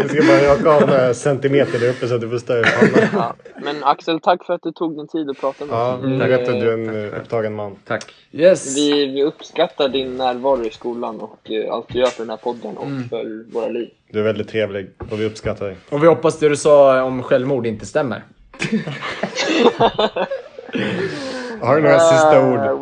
du 0.04 0.10
ska 0.10 0.24
bara 0.28 0.54
raka 0.54 0.70
av 0.70 0.82
några 0.90 1.14
centimeter 1.14 1.80
där 1.80 1.90
uppe 1.90 2.08
så 2.08 2.16
att 2.16 2.22
du 2.22 2.30
får 2.30 2.38
större 2.38 2.64
panna. 2.64 3.08
Ja. 3.14 3.36
Men 3.64 3.84
Axel, 3.84 4.20
tack 4.20 4.46
för 4.46 4.54
att 4.54 4.62
du 4.64 4.72
tog 4.72 4.96
din 4.98 5.08
tid 5.08 5.30
att 5.30 5.40
prata 5.42 5.66
med 5.66 5.76
Ja, 5.76 5.94
oss. 5.94 6.00
jag 6.04 6.28
vet 6.28 6.50
att 6.50 6.60
du 6.60 6.70
är 6.70 6.74
en 6.74 7.14
eh, 7.14 7.20
upptagen 7.20 7.56
man. 7.56 7.76
Tack. 7.88 8.06
Yes. 8.32 8.78
Vi, 8.78 9.06
vi 9.06 9.24
uppskattar 9.24 9.90
din 9.90 10.18
närvaro 10.18 10.66
i 10.66 10.70
skolan 10.70 11.20
och 11.20 11.52
eh, 11.52 11.74
allt 11.74 11.86
du 11.90 12.00
gör 12.00 12.08
för 12.08 12.24
den 12.24 12.30
här 12.30 12.38
podden 12.38 12.78
och 12.78 12.88
för 13.10 13.52
våra 13.54 13.68
liv. 13.68 13.90
Du 14.12 14.20
är 14.20 14.24
väldigt 14.24 14.48
trevlig 14.50 14.90
och 15.12 15.20
vi 15.22 15.26
uppskattar 15.26 15.66
dig. 15.66 15.76
Och 15.90 16.04
vi 16.04 16.08
hoppas 16.08 16.40
det 16.40 16.50
du 16.50 16.56
sa 16.56 17.04
om 17.04 17.24
självmord 17.24 17.68
inte 17.68 17.86
stämmer. 17.86 18.24
Har 21.62 21.76
du 21.76 21.82
några 21.82 22.00
sista 22.00 22.38
Uh, 22.40 22.54
ord? 22.54 22.82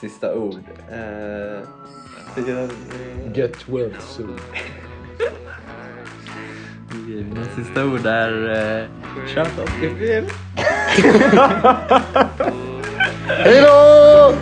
Sista 0.00 0.34
ord. 0.34 0.54
Eh, 0.90 1.60
Get 3.34 3.68
well 3.68 3.90
soon. 4.00 4.38
Mina 7.06 7.44
sista 7.56 7.84
ord 7.84 8.06
är... 8.06 8.50
Eh, 8.80 8.84
Shut 9.26 9.58
up, 9.58 9.70
det 9.80 9.86
är 9.86 9.94
fel. 9.94 10.24
Hej 13.26 13.60
då! 13.62 14.34